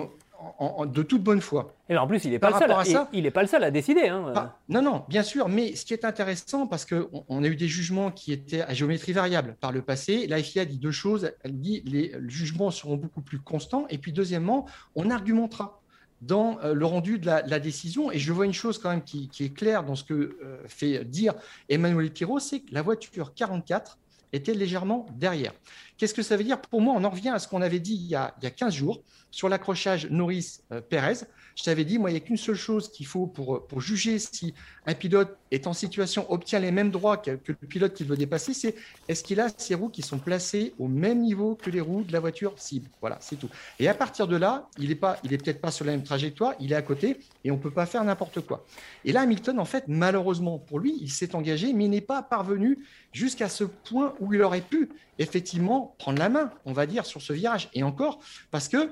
de 0.85 1.03
toute 1.03 1.23
bonne 1.23 1.41
foi. 1.41 1.75
Et 1.89 1.97
en 1.97 2.07
plus, 2.07 2.23
il 2.25 2.31
n'est 2.31 2.39
pas, 2.39 2.51
le 2.51 2.57
seul, 2.57 2.71
à 2.71 2.83
ça, 2.85 3.09
il, 3.13 3.29
pas 3.31 3.41
le 3.41 3.47
seul 3.47 3.63
à 3.63 3.71
décider. 3.71 4.07
Hein. 4.07 4.53
non, 4.69 4.81
non, 4.81 5.03
bien 5.07 5.23
sûr. 5.23 5.49
Mais 5.49 5.75
ce 5.75 5.85
qui 5.85 5.93
est 5.93 6.05
intéressant, 6.05 6.67
parce 6.67 6.85
qu'on 6.85 7.25
on 7.27 7.43
a 7.43 7.47
eu 7.47 7.55
des 7.55 7.67
jugements 7.67 8.11
qui 8.11 8.31
étaient 8.31 8.61
à 8.61 8.73
géométrie 8.73 9.13
variable 9.13 9.55
par 9.59 9.71
le 9.71 9.81
passé, 9.81 10.27
la 10.27 10.41
FIA 10.41 10.65
dit 10.65 10.77
deux 10.77 10.91
choses. 10.91 11.31
Elle 11.43 11.59
dit 11.59 11.81
les 11.85 12.13
jugements 12.27 12.71
seront 12.71 12.95
beaucoup 12.95 13.21
plus 13.21 13.39
constants. 13.39 13.85
Et 13.89 13.97
puis, 13.97 14.13
deuxièmement, 14.13 14.65
on 14.95 15.09
argumentera 15.09 15.81
dans 16.21 16.59
euh, 16.63 16.73
le 16.73 16.85
rendu 16.85 17.19
de 17.19 17.25
la, 17.25 17.59
décision. 17.59 18.11
Et 18.11 18.19
je 18.19 18.31
vois 18.33 18.45
une 18.45 18.53
chose 18.53 18.77
quand 18.77 18.89
même 18.89 19.03
qui, 19.03 19.29
est 19.39 19.53
claire 19.53 19.83
dans 19.83 19.95
ce 19.95 20.03
que 20.03 20.37
euh, 20.43 20.57
fait 20.67 21.05
dire 21.05 21.33
Emmanuel 21.69 22.11
Pirot, 22.11 22.39
c'est 22.39 22.61
que 22.61 22.73
la 22.73 22.81
voiture 22.81 23.33
44 23.33 23.97
était 24.31 24.53
légèrement 24.53 25.07
derrière. 25.15 25.53
Qu'est-ce 25.97 26.13
que 26.13 26.21
ça 26.21 26.37
veut 26.37 26.43
dire? 26.43 26.61
Pour 26.61 26.81
moi, 26.81 26.93
on 26.95 27.03
en 27.03 27.09
revient 27.09 27.29
à 27.29 27.39
ce 27.39 27.47
qu'on 27.47 27.61
avait 27.61 27.79
dit 27.79 27.95
il 27.95 28.07
y 28.07 28.15
a, 28.15 28.35
il 28.39 28.43
y 28.43 28.47
a 28.47 28.51
15 28.51 28.73
jours 28.73 29.01
sur 29.31 29.49
l'accrochage 29.49 30.09
Norris-Pérez. 30.09 31.25
Je 31.55 31.63
t'avais 31.63 31.83
dit, 31.83 31.99
moi, 31.99 32.09
il 32.09 32.13
n'y 32.13 32.17
a 32.17 32.21
qu'une 32.21 32.37
seule 32.37 32.55
chose 32.55 32.89
qu'il 32.89 33.05
faut 33.05 33.27
pour, 33.27 33.67
pour 33.67 33.81
juger 33.81 34.17
si 34.17 34.53
un 34.85 34.93
pilote 34.93 35.37
est 35.51 35.67
en 35.67 35.73
situation, 35.73 36.31
obtient 36.31 36.59
les 36.59 36.71
mêmes 36.71 36.89
droits 36.89 37.17
que, 37.17 37.31
le 37.47 37.67
pilote 37.67 37.93
qui 37.93 38.03
veut 38.03 38.15
dépasser, 38.15 38.53
c'est 38.53 38.75
est-ce 39.07 39.23
qu'il 39.23 39.39
a 39.39 39.49
ses 39.57 39.75
roues 39.75 39.89
qui 39.89 40.01
sont 40.01 40.19
placées 40.19 40.73
au 40.79 40.87
même 40.87 41.21
niveau 41.21 41.55
que 41.55 41.69
les 41.69 41.81
roues 41.81 42.03
de 42.03 42.13
la 42.13 42.19
voiture 42.19 42.53
cible. 42.55 42.89
Voilà, 43.01 43.17
c'est 43.19 43.35
tout. 43.35 43.49
Et 43.77 43.87
à 43.87 43.93
partir 43.93 44.27
de 44.27 44.35
là, 44.35 44.69
il 44.77 44.87
n'est 44.89 44.95
peut-être 44.95 45.59
pas 45.61 45.71
sur 45.71 45.85
la 45.85 45.91
même 45.91 46.03
trajectoire, 46.03 46.53
il 46.59 46.71
est 46.71 46.75
à 46.75 46.81
côté 46.81 47.17
et 47.43 47.51
on 47.51 47.55
ne 47.57 47.61
peut 47.61 47.71
pas 47.71 47.85
faire 47.85 48.03
n'importe 48.03 48.41
quoi. 48.41 48.65
Et 49.03 49.11
là, 49.11 49.21
Hamilton, 49.21 49.59
en 49.59 49.65
fait, 49.65 49.83
malheureusement 49.87 50.59
pour 50.59 50.79
lui, 50.79 50.97
il 51.01 51.11
s'est 51.11 51.35
engagé, 51.35 51.73
mais 51.73 51.85
il 51.85 51.89
n'est 51.89 52.01
pas 52.01 52.23
parvenu 52.23 52.79
jusqu'à 53.11 53.49
ce 53.49 53.63
point 53.63 54.13
où 54.19 54.33
il 54.33 54.41
aurait 54.41 54.61
pu 54.61 54.89
effectivement 55.17 55.95
prendre 55.99 56.19
la 56.19 56.29
main, 56.29 56.51
on 56.65 56.73
va 56.73 56.85
dire, 56.85 57.05
sur 57.05 57.21
ce 57.21 57.33
virage. 57.33 57.69
Et 57.73 57.83
encore, 57.83 58.19
parce 58.51 58.69
que 58.69 58.91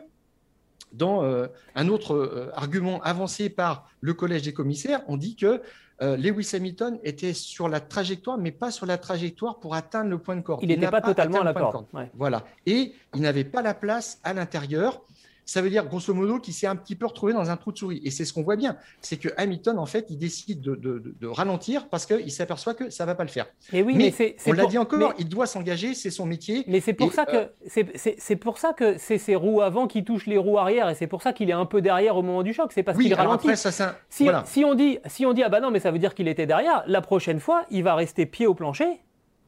dans 0.94 1.24
euh, 1.24 1.48
un 1.75 1.88
autre 1.88 2.13
euh, 2.13 2.51
argument 2.56 3.01
avancé 3.01 3.50
par 3.50 3.89
le 4.01 4.13
collège 4.13 4.44
des 4.44 4.53
commissaires, 4.53 5.01
on 5.08 5.17
dit 5.17 5.36
que 5.36 5.62
euh, 6.01 6.15
Lewis 6.15 6.51
Hamilton 6.53 7.00
était 7.03 7.34
sur 7.34 7.67
la 7.70 7.79
trajectoire, 7.79 8.38
mais 8.38 8.51
pas 8.51 8.70
sur 8.70 8.86
la 8.86 8.98
trajectoire 8.98 9.60
pour 9.60 9.74
atteindre 9.74 10.10
le 10.10 10.20
point 10.20 10.36
de 10.36 10.41
corde. 10.41 10.62
Il 10.62 10.70
n'était 10.70 10.89
pas, 10.89 11.01
totalement 11.01 11.41
à 11.41 11.44
la 11.44 11.53
corde. 11.53 11.86
Voilà. 12.13 12.44
Et 12.65 12.94
il 13.15 13.22
n'avait 13.22 13.44
pas 13.44 13.62
la 13.62 13.74
place 13.74 14.20
à 14.24 14.34
l'intérieur 14.34 15.01
ça 15.47 15.61
veut 15.61 15.69
dire 15.69 15.85
grosso 15.85 16.13
modo 16.13 16.39
qu'il 16.39 16.53
s'est 16.53 16.67
un 16.67 16.75
petit 16.75 16.95
peu 16.95 17.05
retrouvé 17.07 17.33
dans 17.33 17.49
un 17.49 17.55
trou 17.55 17.71
de 17.71 17.77
souris. 17.77 18.01
Et 18.03 18.11
c'est 18.11 18.25
ce 18.25 18.33
qu'on 18.33 18.43
voit 18.43 18.57
bien, 18.57 18.75
c'est 19.01 19.17
que 19.17 19.29
Hamilton 19.37 19.79
en 19.79 19.85
fait, 19.85 20.05
il 20.09 20.17
décide 20.17 20.61
de, 20.61 21.27
ralentir 21.27 21.87
parce 21.89 22.05
qu'il 22.05 22.31
s'aperçoit 22.31 22.73
que 22.73 22.89
ça 22.89 23.05
va 23.05 23.15
pas 23.15 23.23
le 23.23 23.29
faire. 23.29 23.47
Et 23.71 23.81
oui, 23.81 23.95
mais, 23.95 24.11
c'est, 24.11 24.35
on 24.45 24.51
l'a 24.51 24.65
dit 24.65 24.77
encore, 24.77 25.13
il 25.17 25.29
doit 25.29 25.47
s'engager, 25.47 25.93
c'est 25.93 26.11
son 26.11 26.25
métier. 26.25 26.63
Mais 26.67 26.81
c'est 26.81 26.93
pour, 26.93 27.13
ça 27.13 27.25
que 27.25 27.37
euh, 27.37 28.13
c'est 28.17 28.35
pour 28.35 28.57
ça 28.57 28.73
que 28.73 28.97
c'est 28.97 29.17
ses 29.17 29.35
roues 29.35 29.61
avant 29.61 29.87
qui 29.87 30.03
touchent 30.03 30.27
les 30.27 30.37
roues 30.37 30.57
arrière 30.57 30.89
et 30.89 30.95
c'est 30.95 31.07
pour 31.07 31.21
ça 31.21 31.31
qu'il 31.31 31.49
est 31.49 31.53
un 31.53 31.65
peu 31.65 31.81
derrière 31.81 32.17
au 32.17 32.21
moment 32.21 32.43
du 32.43 32.53
choc. 32.53 32.71
C'est 32.73 32.83
parce 32.83 32.97
qu'il 32.97 33.13
ralentit. 33.13 33.55
ça, 33.55 33.71
si, 34.09 34.27
si, 34.45 34.65
on 34.65 34.75
dit 34.75 34.99
si 35.05 35.25
on 35.25 35.31
dit 35.31 35.43
ah 35.43 35.49
bah 35.49 35.61
non 35.61 35.71
mais 35.71 35.79
ça 35.79 35.91
veut 35.91 35.99
dire 35.99 36.13
qu'il 36.13 36.27
était 36.27 36.45
derrière, 36.45 36.83
la 36.87 37.01
prochaine 37.01 37.39
fois 37.39 37.65
il 37.71 37.83
va 37.83 37.95
rester 37.95 38.25
pied 38.25 38.47
au 38.47 38.53
plancher 38.53 38.99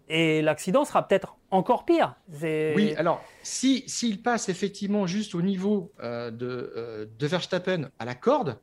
et 0.09 0.41
l'accident 0.41 0.85
sera 0.85 1.07
peut-être 1.07 1.37
encore 1.51 1.85
pire. 1.85 2.15
Oui, 2.41 2.93
alors 2.97 3.23
s'il 3.43 3.87
si, 3.87 4.17
passe 4.17 4.49
effectivement 4.49 5.07
juste 5.07 5.35
au 5.35 5.41
niveau 5.41 5.91
euh, 6.01 6.31
de, 6.31 6.73
euh, 6.75 7.05
de, 7.17 7.27
Verstappen 7.27 7.89
à 7.99 8.05
la 8.05 8.15
corde, 8.15 8.59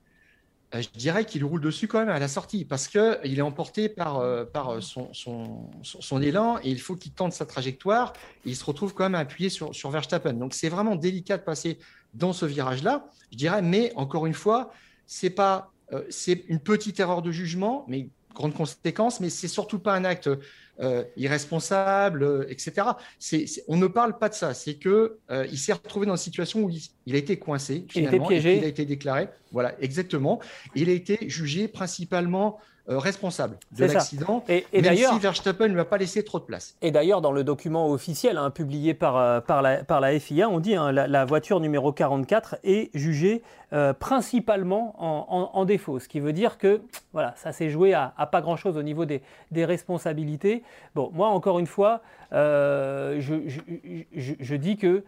euh, 0.74 0.82
je 0.82 0.88
dirais 0.98 1.24
qu'il 1.24 1.44
roule 1.44 1.60
dessus 1.60 1.86
quand 1.86 2.00
même 2.00 2.08
à 2.08 2.18
la 2.18 2.26
sortie 2.26 2.64
parce 2.64 2.88
qu'il 2.88 3.38
est 3.38 3.42
emporté 3.42 3.88
par, 3.88 4.22
par 4.48 4.82
son, 4.82 5.12
son, 5.12 5.70
son, 5.82 6.20
élan 6.20 6.58
et 6.64 6.70
il 6.70 6.80
faut 6.80 6.96
qu'il 6.96 7.12
tente 7.12 7.32
sa 7.32 7.46
trajectoire 7.46 8.12
et 8.44 8.50
il 8.50 8.56
se 8.56 8.64
retrouve 8.64 8.92
quand 8.92 9.04
même 9.04 9.14
appuyé 9.14 9.48
sur, 9.48 9.72
sur 9.74 9.90
Verstappen. 9.90 10.32
Donc 10.34 10.52
c'est 10.52 10.68
vraiment 10.68 10.96
délicat 10.96 11.38
de 11.38 11.44
passer 11.44 11.78
dans 12.14 12.32
ce 12.32 12.44
virage-là, 12.44 13.08
je 13.30 13.36
dirais, 13.36 13.62
mais 13.62 13.92
encore 13.94 14.26
une 14.26 14.34
fois, 14.34 14.72
c'est 15.06 15.30
pas 15.30 15.70
c'est 16.10 16.44
une 16.48 16.58
petite 16.58 16.98
erreur 16.98 17.22
de 17.22 17.30
jugement, 17.30 17.84
mais 17.86 18.08
grande 18.34 18.54
conséquence, 18.54 19.20
mais 19.20 19.30
c'est 19.30 19.46
surtout 19.46 19.78
pas 19.78 19.94
un 19.94 20.04
acte 20.04 20.28
euh, 20.80 21.04
irresponsable, 21.16 22.22
euh, 22.22 22.46
etc. 22.50 22.88
on 23.66 23.78
ne 23.78 23.86
parle 23.86 24.18
pas 24.18 24.28
de 24.28 24.34
ça. 24.34 24.52
C'est 24.52 24.74
que 24.74 25.18
euh, 25.30 25.46
il 25.50 25.58
s'est 25.58 25.72
retrouvé 25.72 26.04
dans 26.06 26.16
une 26.16 26.18
situation 26.18 26.64
où 26.64 26.70
il, 27.06 27.14
a 27.14 27.18
été 27.18 27.38
coincé. 27.38 27.86
il 27.94 28.04
était 28.04 28.20
piégé. 28.20 28.58
Il 28.58 28.64
a 28.64 28.68
été 28.68 28.84
déclaré. 28.84 29.28
Voilà, 29.52 29.74
exactement. 29.80 30.38
Il 30.74 30.90
a 30.90 30.92
été 30.92 31.30
jugé 31.30 31.66
principalement 31.66 32.58
euh, 32.90 32.98
responsable 32.98 33.58
de 33.72 33.86
l'accident. 33.86 34.44
Et, 34.48 34.66
et 34.74 34.82
même 34.82 34.96
si 34.96 35.18
Verstappen 35.18 35.68
ne 35.68 35.72
lui 35.72 35.80
a 35.80 35.86
pas 35.86 35.96
laissé 35.96 36.22
trop 36.22 36.38
de 36.38 36.44
place. 36.44 36.76
Et 36.82 36.90
d'ailleurs, 36.90 37.22
dans 37.22 37.32
le 37.32 37.42
document 37.42 37.90
officiel 37.90 38.36
hein, 38.36 38.50
publié 38.50 38.92
par, 38.92 39.42
par, 39.44 39.62
la, 39.62 39.82
par 39.82 40.00
la 40.00 40.18
FIA, 40.20 40.48
on 40.50 40.60
dit 40.60 40.74
hein, 40.74 40.92
la, 40.92 41.24
voiture 41.24 41.58
numéro 41.60 41.90
44 41.90 42.56
est 42.64 42.90
jugée 42.94 43.42
euh, 43.72 43.92
principalement 43.92 44.94
en, 44.98 45.64
défaut. 45.64 45.98
Ce 45.98 46.08
qui 46.08 46.20
veut 46.20 46.32
dire 46.32 46.58
que 46.58 46.80
voilà, 47.12 47.34
ça 47.36 47.52
s'est 47.52 47.68
joué 47.68 47.94
à, 47.94 48.12
pas 48.30 48.40
grand-chose 48.40 48.76
au 48.76 48.82
niveau 48.82 49.04
des, 49.04 49.22
responsabilités. 49.64 50.62
Bon, 50.94 51.10
moi, 51.12 51.28
encore 51.28 51.58
une 51.58 51.66
fois, 51.66 52.02
je, 52.32 53.18
je, 54.14 54.54
dis 54.56 54.76
que 54.76 55.04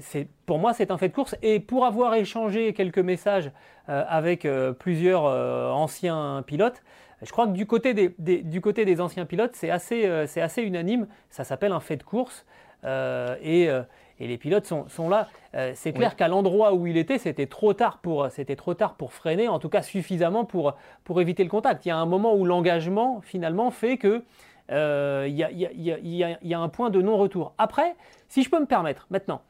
c'est 0.00 0.28
pour 0.46 0.58
moi, 0.58 0.72
c'est 0.72 0.90
un 0.90 0.98
fait 0.98 1.08
de 1.08 1.14
course. 1.14 1.36
Et 1.42 1.60
pour 1.60 1.84
avoir 1.84 2.14
échangé 2.14 2.72
quelques 2.72 2.98
messages 2.98 3.50
avec 3.86 4.46
plusieurs 4.78 5.24
anciens 5.24 6.42
pilotes, 6.46 6.82
je 7.22 7.30
crois 7.32 7.46
que 7.46 7.52
du 7.52 7.66
côté 7.66 7.94
des, 7.94 9.00
anciens 9.00 9.24
pilotes, 9.24 9.54
c'est 9.54 9.70
assez, 9.70 10.06
euh, 10.06 10.26
assez 10.36 10.62
unanime. 10.62 11.06
Ça 11.30 11.44
s'appelle 11.44 11.72
un 11.72 11.80
fait 11.80 11.96
de 11.96 12.02
course. 12.02 12.44
Euh, 12.84 13.36
et, 13.40 13.70
euh, 13.70 13.82
et, 14.20 14.26
les 14.26 14.38
pilotes 14.38 14.66
sont, 14.66 14.88
sont 14.88 15.08
là. 15.08 15.28
c'est 15.74 15.92
clair 15.92 16.16
qu'à 16.16 16.28
l'endroit 16.28 16.74
où 16.74 16.86
il 16.86 16.96
était, 16.96 17.18
c'était 17.18 17.46
trop 17.46 17.72
tard 17.72 17.98
pour, 17.98 18.28
c'était 18.30 18.56
trop 18.56 18.74
tard 18.74 18.94
pour 18.94 19.12
freiner, 19.12 19.48
en 19.48 19.58
tout 19.58 19.68
cas 19.68 19.82
suffisamment 19.82 20.44
pour, 20.44 20.74
pour 21.04 21.20
éviter 21.20 21.44
le 21.44 21.50
contact. 21.50 21.84
Il 21.86 21.88
y 21.88 21.92
a 21.92 21.96
un 21.96 22.06
moment 22.06 22.34
où 22.34 22.44
l'engagement 22.44 23.20
finalement 23.22 23.70
fait 23.70 23.98
que 23.98 24.24
il 24.70 25.34
y, 25.34 25.42
y, 25.42 26.38
y, 26.42 26.54
a 26.54 26.58
un 26.58 26.68
point 26.68 26.90
de 26.90 27.00
non-retour. 27.00 27.54
Après, 27.58 27.94
si 28.28 28.42
je 28.42 28.50
peux 28.50 28.60
me 28.60 28.66
permettre, 28.66 29.06
maintenant, 29.10 29.42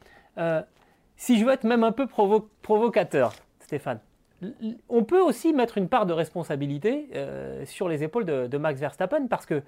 si 1.17 1.39
je 1.39 1.45
veux 1.45 1.53
être 1.53 1.65
même 1.65 1.85
un 1.85 1.93
peu 1.93 2.07
provocateur, 2.07 3.33
Stéphane, 3.61 4.01
on 4.89 5.05
peut 5.05 5.21
aussi 5.21 5.53
mettre 5.53 5.79
une 5.79 5.89
part 5.89 6.05
de 6.05 6.13
responsabilité 6.13 7.09
euh, 7.15 7.65
sur 7.65 7.89
les 7.89 8.03
épaules 8.03 8.25
de, 8.25 8.59
Max 8.59 8.81
Verstappen 8.81 9.27
parce 9.29 9.47
que 9.47 9.63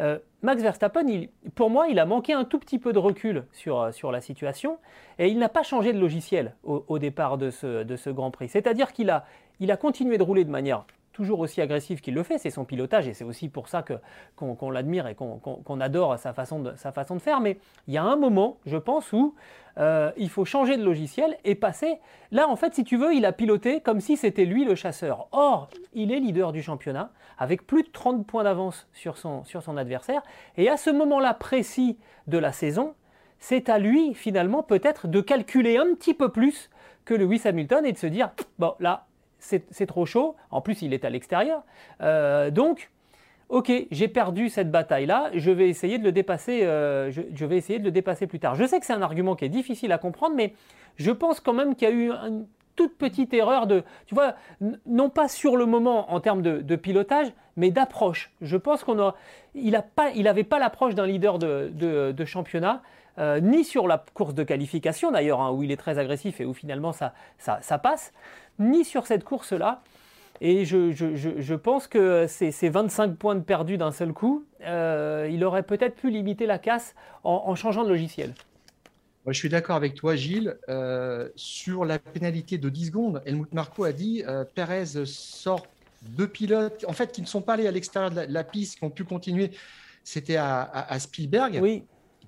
euh, 0.00 0.18
Max 0.42 0.62
Verstappen, 0.62 1.26
pour 1.54 1.70
moi, 1.70 1.88
il 1.88 1.98
a 1.98 2.06
manqué 2.06 2.32
un 2.32 2.44
tout 2.44 2.58
petit 2.58 2.78
peu 2.78 2.92
de 2.92 2.98
recul 2.98 3.44
sur, 3.52 3.80
euh, 3.80 3.92
sur 3.92 4.12
la 4.12 4.20
situation 4.20 4.78
et 5.18 5.28
il 5.28 5.38
n'a 5.38 5.48
pas 5.48 5.62
changé 5.62 5.92
de 5.92 5.98
logiciel 5.98 6.54
au, 6.64 6.98
départ 6.98 7.36
de 7.36 7.50
ce, 7.50 7.82
de 7.82 7.96
ce, 7.96 8.10
Grand 8.10 8.30
Prix. 8.30 8.48
C'est-à-dire 8.48 8.92
qu'il 8.92 9.10
a, 9.10 9.26
il 9.60 9.70
a 9.70 9.76
continué 9.76 10.16
de 10.16 10.22
rouler 10.22 10.44
de 10.44 10.50
manière 10.50 10.86
toujours 11.14 11.38
aussi 11.38 11.62
agressif 11.62 12.02
qu'il 12.02 12.12
le 12.12 12.22
fait, 12.22 12.36
c'est 12.36 12.50
son 12.50 12.64
pilotage 12.66 13.08
et 13.08 13.14
c'est 13.14 13.24
aussi 13.24 13.48
pour 13.48 13.68
ça 13.68 13.82
qu'on, 14.36 14.70
l'admire 14.70 15.06
et 15.06 15.14
qu'on, 15.14 15.80
adore 15.80 16.18
sa 16.18 16.34
façon, 16.34 16.58
de, 16.58 16.74
sa 16.76 16.92
façon 16.92 17.14
de 17.14 17.20
faire. 17.20 17.40
Mais 17.40 17.56
il 17.86 17.94
y 17.94 17.98
a 17.98 18.02
un 18.02 18.16
moment, 18.16 18.58
je 18.66 18.76
pense, 18.76 19.12
où 19.12 19.34
euh, 19.78 20.10
il 20.16 20.28
faut 20.28 20.44
changer 20.44 20.76
de 20.76 20.84
logiciel 20.84 21.38
et 21.44 21.54
passer. 21.54 21.98
Là, 22.32 22.48
en 22.48 22.56
fait, 22.56 22.74
si 22.74 22.84
tu 22.84 22.96
veux, 22.96 23.14
il 23.14 23.24
a 23.24 23.32
piloté 23.32 23.80
comme 23.80 24.00
si 24.00 24.16
c'était 24.16 24.44
lui 24.44 24.64
le 24.64 24.74
chasseur. 24.74 25.28
Or, 25.32 25.70
il 25.94 26.12
est 26.12 26.20
leader 26.20 26.52
du 26.52 26.62
championnat 26.62 27.10
avec 27.38 27.66
plus 27.66 27.84
de 27.84 27.88
30 27.88 28.26
points 28.26 28.44
d'avance 28.44 28.88
sur 28.92 29.16
son, 29.16 29.44
sur 29.44 29.62
son 29.62 29.76
adversaire. 29.76 30.22
Et 30.56 30.68
à 30.68 30.76
ce 30.76 30.90
moment-là 30.90 31.32
précis 31.32 31.96
de 32.26 32.38
la 32.38 32.52
saison, 32.52 32.94
c'est 33.38 33.68
à 33.68 33.78
lui, 33.78 34.14
finalement, 34.14 34.62
peut-être 34.62 35.06
de 35.06 35.20
calculer 35.20 35.76
un 35.76 35.94
petit 35.94 36.14
peu 36.14 36.30
plus 36.30 36.70
que 37.04 37.14
Lewis 37.14 37.42
Hamilton 37.44 37.86
et 37.86 37.92
de 37.92 37.98
se 37.98 38.06
dire, 38.06 38.30
bon, 38.58 38.74
là, 38.80 39.06
c'est 39.44 39.86
trop 39.86 40.06
chaud. 40.06 40.36
En 40.50 40.60
plus, 40.60 40.82
il 40.82 40.92
est 40.94 41.04
à 41.04 41.10
l'extérieur. 41.10 41.62
Euh, 42.00 42.50
donc, 42.50 42.90
ok, 43.48 43.70
j'ai 43.90 44.08
perdu 44.08 44.48
cette 44.48 44.70
bataille-là, 44.70 45.30
je 45.34 45.50
vais 45.50 45.68
essayer 45.68 45.98
de 45.98 46.04
le 46.04 46.12
dépasser. 46.12 46.64
Euh, 46.64 47.10
je, 47.10 47.44
vais 47.44 47.56
essayer 47.56 47.78
de 47.78 47.84
le 47.84 47.90
dépasser 47.90 48.26
plus 48.26 48.40
tard. 48.40 48.54
Je 48.54 48.64
sais 48.64 48.80
que 48.80 48.86
c'est 48.86 48.92
un 48.92 49.02
argument 49.02 49.36
qui 49.36 49.44
est 49.44 49.50
difficile 49.50 49.92
à 49.92 49.98
comprendre, 49.98 50.34
mais 50.34 50.54
je 50.96 51.10
pense 51.10 51.40
quand 51.40 51.52
même 51.52 51.74
qu'il 51.74 51.88
y 51.88 51.90
a 51.90 51.94
eu 51.94 52.10
une 52.10 52.46
toute 52.76 52.96
petite 52.96 53.32
erreur 53.32 53.66
de, 53.66 53.84
tu 54.06 54.14
vois, 54.14 54.34
non 54.86 55.08
pas 55.08 55.28
sur 55.28 55.56
le 55.56 55.66
moment 55.66 56.12
en 56.12 56.20
termes 56.20 56.42
de, 56.42 56.76
pilotage, 56.76 57.32
mais 57.56 57.70
d'approche. 57.70 58.32
Je 58.40 58.56
pense 58.56 58.82
qu'on 58.82 58.98
a, 59.00 59.14
il 59.54 59.72
n'avait 59.72 60.44
pas, 60.44 60.58
l'approche 60.58 60.94
d'un 60.94 61.06
leader 61.06 61.38
de, 61.38 62.24
championnat. 62.24 62.82
Euh, 63.18 63.40
ni 63.40 63.64
sur 63.64 63.86
la 63.86 64.04
course 64.14 64.34
de 64.34 64.42
qualification 64.42 65.12
d'ailleurs, 65.12 65.40
hein, 65.40 65.52
où 65.52 65.62
il 65.62 65.70
est 65.70 65.76
très 65.76 65.98
agressif 65.98 66.40
et 66.40 66.44
où 66.44 66.52
finalement 66.52 66.92
ça, 66.92 67.14
ça 67.38 67.78
passe, 67.78 68.12
ni 68.58 68.84
sur 68.84 69.06
cette 69.06 69.24
course-là. 69.24 69.82
Et 70.40 70.64
je, 70.64 71.54
pense 71.54 71.86
que 71.86 72.26
ces, 72.28 72.68
25 72.68 73.16
points 73.16 73.34
de 73.34 73.40
perdus 73.40 73.78
d'un 73.78 73.92
seul 73.92 74.12
coup, 74.12 74.44
euh, 74.62 75.28
il 75.30 75.44
aurait 75.44 75.62
peut-être 75.62 75.94
pu 75.94 76.10
limiter 76.10 76.46
la 76.46 76.58
casse 76.58 76.94
en, 77.22 77.54
changeant 77.54 77.84
de 77.84 77.88
logiciel. 77.88 78.34
je 79.26 79.32
suis 79.32 79.48
d'accord 79.48 79.76
avec 79.76 79.94
toi, 79.94 80.16
Gilles. 80.16 80.56
Euh, 80.68 81.28
sur 81.36 81.84
la 81.84 81.98
pénalité 81.98 82.58
de 82.58 82.68
10 82.68 82.86
secondes, 82.86 83.22
Helmut 83.26 83.52
Marco 83.54 83.84
a 83.84 83.92
dit 83.92 84.24
euh, 84.26 84.44
Perez 84.44 85.06
sort 85.06 85.66
deux 86.02 86.28
pilotes, 86.28 86.84
en 86.88 86.92
fait, 86.92 87.12
qui 87.12 87.22
ne 87.22 87.26
sont 87.26 87.40
pas 87.40 87.54
allés 87.54 87.68
à 87.68 87.70
l'extérieur 87.70 88.10
de, 88.10 88.26
la 88.28 88.44
piste, 88.44 88.78
qui 88.78 88.84
ont 88.84 88.90
pu 88.90 89.04
continuer. 89.04 89.52
C'était 90.02 90.36
à, 90.36 90.98
Spielberg. 90.98 91.60
Oui. 91.62 91.84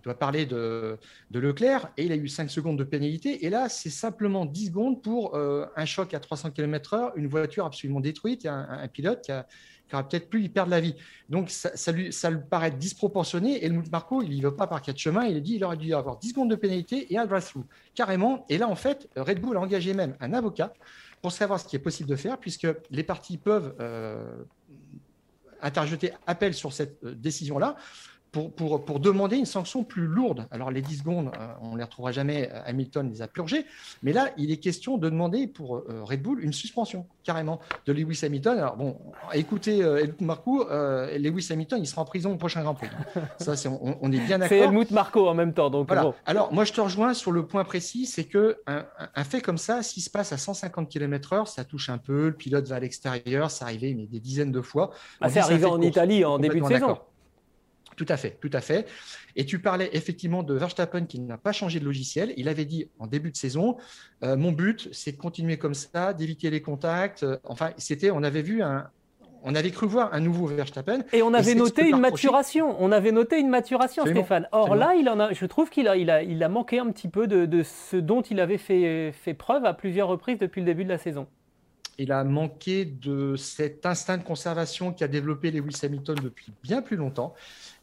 Il 0.07 0.11
doit 0.11 0.19
parler 0.19 0.47
de, 0.47 0.99
Leclerc 1.35 1.91
et 1.97 2.05
il 2.05 2.13
a 2.13 2.17
eu 2.17 2.29
5 2.29 2.49
secondes 2.49 2.79
de 2.79 2.85
pénalité. 2.85 3.45
Et 3.45 3.51
là, 3.51 3.69
c'est 3.69 3.91
simplement 3.91 4.47
10 4.47 4.67
secondes 4.67 5.03
pour 5.03 5.35
euh, 5.35 5.67
un 5.75 5.85
choc 5.85 6.15
à 6.15 6.21
300 6.21 6.53
km/h, 6.53 7.11
une 7.17 7.27
voiture 7.27 7.67
absolument 7.67 8.01
détruite 8.01 8.45
et 8.45 8.49
un 8.49 8.89
pilote 8.89 9.23
qui 9.23 9.33
a, 9.33 9.47
qui 9.89 9.95
aurait 9.95 10.07
peut-être 10.09 10.29
pu 10.29 10.43
y 10.43 10.49
perdre 10.49 10.71
la 10.71 10.81
vie. 10.81 10.95
Donc 11.29 11.51
ça, 11.51 11.93
lui, 11.93 12.13
ça 12.13 12.31
lui 12.31 12.41
paraît 12.49 12.71
disproportionné. 12.71 13.65
Et 13.65 13.69
le 13.69 13.83
Marco, 13.91 14.23
il 14.23 14.31
n'y 14.31 14.41
va 14.41 14.53
pas 14.53 14.67
par 14.67 14.83
quatre 14.83 14.99
chemins. 14.99 15.25
Il 15.27 15.37
a 15.37 15.41
dit 15.41 15.55
qu'il 15.55 15.65
aurait 15.65 15.77
dû 15.77 15.95
avoir 15.95 16.19
10 16.19 16.31
secondes 16.31 16.51
de 16.51 16.57
pénalité 16.57 17.13
et 17.13 17.19
un 17.19 17.27
drive-through. 17.27 17.65
Carrément. 17.95 18.45
Et 18.49 18.59
là, 18.59 18.69
en 18.69 18.75
fait, 18.75 19.09
Red 19.17 19.41
Bull 19.41 19.57
a 19.57 19.61
engagé 19.61 19.95
même 19.95 20.17
un 20.21 20.33
avocat 20.33 20.73
pour 21.23 21.33
savoir 21.33 21.61
ce 21.61 21.67
qui 21.67 21.77
est 21.77 21.81
possible 21.81 22.09
de 22.09 22.17
faire, 22.17 22.39
puisque 22.39 22.67
les 22.91 23.03
parties 23.03 23.39
peuvent 23.39 23.75
euh, 23.81 24.43
interjeter 25.63 26.13
appel 26.27 26.55
sur 26.55 26.73
cette 26.73 27.03
euh, 27.05 27.15
décision-là 27.15 27.77
pour, 28.57 28.85
pour, 28.85 29.01
demander 29.01 29.37
une 29.37 29.47
sanction 29.47 29.85
plus 29.85 30.07
lourde. 30.07 30.47
Alors, 30.51 30.71
les 30.71 30.83
10 30.83 30.99
secondes, 30.99 31.31
euh, 31.39 31.47
on 31.63 31.73
ne 31.73 31.79
les 31.79 31.85
retrouvera 31.85 32.13
jamais. 32.13 32.51
Euh, 32.53 32.61
Hamilton 32.67 33.09
les 33.11 33.23
a 33.23 33.29
purgées. 33.29 33.65
Mais 34.03 34.13
là, 34.13 34.31
il 34.37 34.51
est 34.51 34.59
question 34.59 34.99
de 34.99 35.09
demander 35.09 35.47
pour 35.47 35.77
euh, 35.77 36.03
Red 36.03 36.23
Bull 36.23 36.43
une 36.43 36.53
suspension, 36.53 37.07
carrément, 37.25 37.61
de 37.87 37.93
Lewis 37.93 38.21
Hamilton. 38.23 38.59
Alors, 38.59 38.77
bon, 38.77 38.99
écoutez, 39.33 39.79
Helmut 39.79 40.21
Marco, 40.21 40.67
Lewis 41.19 41.49
Hamilton, 41.51 41.81
il 41.81 41.87
sera 41.87 42.03
en 42.03 42.05
prison 42.05 42.33
au 42.33 42.37
prochain 42.37 42.63
Grand 42.63 42.75
Prix. 42.75 42.89
Ça, 43.39 43.55
on, 43.71 44.13
est 44.13 44.19
bien 44.19 44.39
d'accord. 44.39 44.49
C'est 44.49 44.59
Helmut 44.59 44.91
Marco 44.91 45.29
en 45.29 45.35
même 45.35 45.53
temps. 45.53 45.71
Donc 45.71 45.89
voilà. 45.89 46.13
Alors, 46.27 46.53
moi, 46.53 46.65
je 46.65 46.73
te 46.73 46.81
rejoins 46.81 47.15
sur 47.15 47.33
le 47.33 47.47
point 47.47 47.65
précis 47.65 48.07
c'est 48.07 48.25
que 48.25 48.59
un, 48.67 49.25
fait 49.25 49.41
comme 49.41 49.59
ça, 49.59 49.83
s'il 49.83 50.03
se 50.03 50.11
passe 50.11 50.33
à 50.33 50.39
150 50.39 50.89
km/h, 50.89 51.47
ça 51.47 51.65
touche 51.65 51.89
un 51.89 51.99
peu. 51.99 52.27
Le 52.27 52.35
pilote 52.35 52.67
va 52.67 52.77
à 52.77 52.81
l'extérieur. 52.81 53.51
Ça 53.51 53.67
arrivé 53.67 53.95
mais 53.95 54.07
des 54.07 54.21
dizaines 54.21 54.53
de 54.53 54.61
fois. 54.61 54.91
Ah, 55.21 55.29
c'est 55.29 55.41
arrivé 55.41 55.65
en 55.65 55.81
Italie 55.81 56.25
en 56.25 56.39
début 56.39 56.61
de 56.61 56.67
saison. 56.67 56.99
Tout 57.97 58.07
à 58.11 58.19
fait, 58.19 58.39
tout 58.41 58.51
à 58.53 58.61
fait. 58.61 58.87
Et 59.37 59.47
tu 59.47 59.59
parlais 59.59 59.89
effectivement 59.93 60.43
de 60.43 60.53
Verstappen 60.55 61.07
qui 61.07 61.19
n'a 61.19 61.39
pas 61.39 61.53
changé 61.53 61.81
de 61.81 61.85
logiciel. 61.85 62.35
Il 62.37 62.49
avait 62.49 62.67
dit 62.67 62.91
en 62.99 63.07
début 63.07 63.31
de 63.31 63.37
saison, 63.37 63.79
euh, 64.23 64.37
mon 64.37 64.53
but, 64.53 64.89
c'est 64.93 65.13
de 65.13 65.17
continuer 65.17 65.57
comme 65.57 65.75
ça, 65.75 66.13
d'éviter 66.13 66.51
les 66.51 66.61
contacts. 66.61 67.23
Euh, 67.23 67.39
enfin, 67.45 67.71
c'était, 67.79 68.11
on 68.11 68.23
avait 68.23 68.43
vu 68.43 68.63
un, 68.63 68.91
on 69.43 69.55
avait 69.55 69.71
cru 69.71 69.87
voir 69.87 70.13
un 70.13 70.21
nouveau 70.21 70.47
Verstappen. 70.47 71.05
Et 71.15 71.23
on 71.23 71.33
avait 71.33 71.55
noté 71.55 71.89
une 71.89 72.01
maturation. 72.01 72.77
On 72.79 72.93
avait 72.93 73.13
noté 73.13 73.39
une 73.39 73.49
maturation, 73.49 74.05
Stéphane. 74.05 74.47
Or 74.53 74.75
là, 74.75 74.95
il 74.95 75.09
en 75.09 75.19
a, 75.19 75.33
je 75.33 75.47
trouve 75.47 75.71
qu'il 75.71 75.89
a, 75.89 75.97
il 75.97 76.11
a, 76.11 76.23
il 76.23 76.43
a 76.43 76.51
manqué 76.51 76.79
un 76.79 76.91
petit 76.91 77.09
peu 77.09 77.27
de, 77.27 77.47
de, 77.47 77.63
ce 77.63 77.97
dont 77.97 78.21
il 78.21 78.41
avait 78.41 78.59
fait, 78.59 79.13
fait 79.13 79.35
preuve 79.35 79.65
à 79.65 79.73
plusieurs 79.73 80.09
reprises 80.09 80.39
depuis 80.39 80.61
le 80.61 80.67
début 80.67 80.85
de 80.85 80.91
la 80.91 80.99
saison 80.99 81.29
il 81.99 82.13
a 82.13 82.25
manqué 82.25 82.85
de 82.85 83.37
cet 83.37 83.87
instinct 83.87 84.19
de 84.19 84.23
conservation 84.23 84.93
qu'a 84.93 85.09
développé 85.09 85.51
Lewis 85.51 85.79
Hamilton 85.83 86.17
depuis 86.23 86.53
bien 86.63 86.83
plus 86.83 86.97
longtemps. 86.97 87.35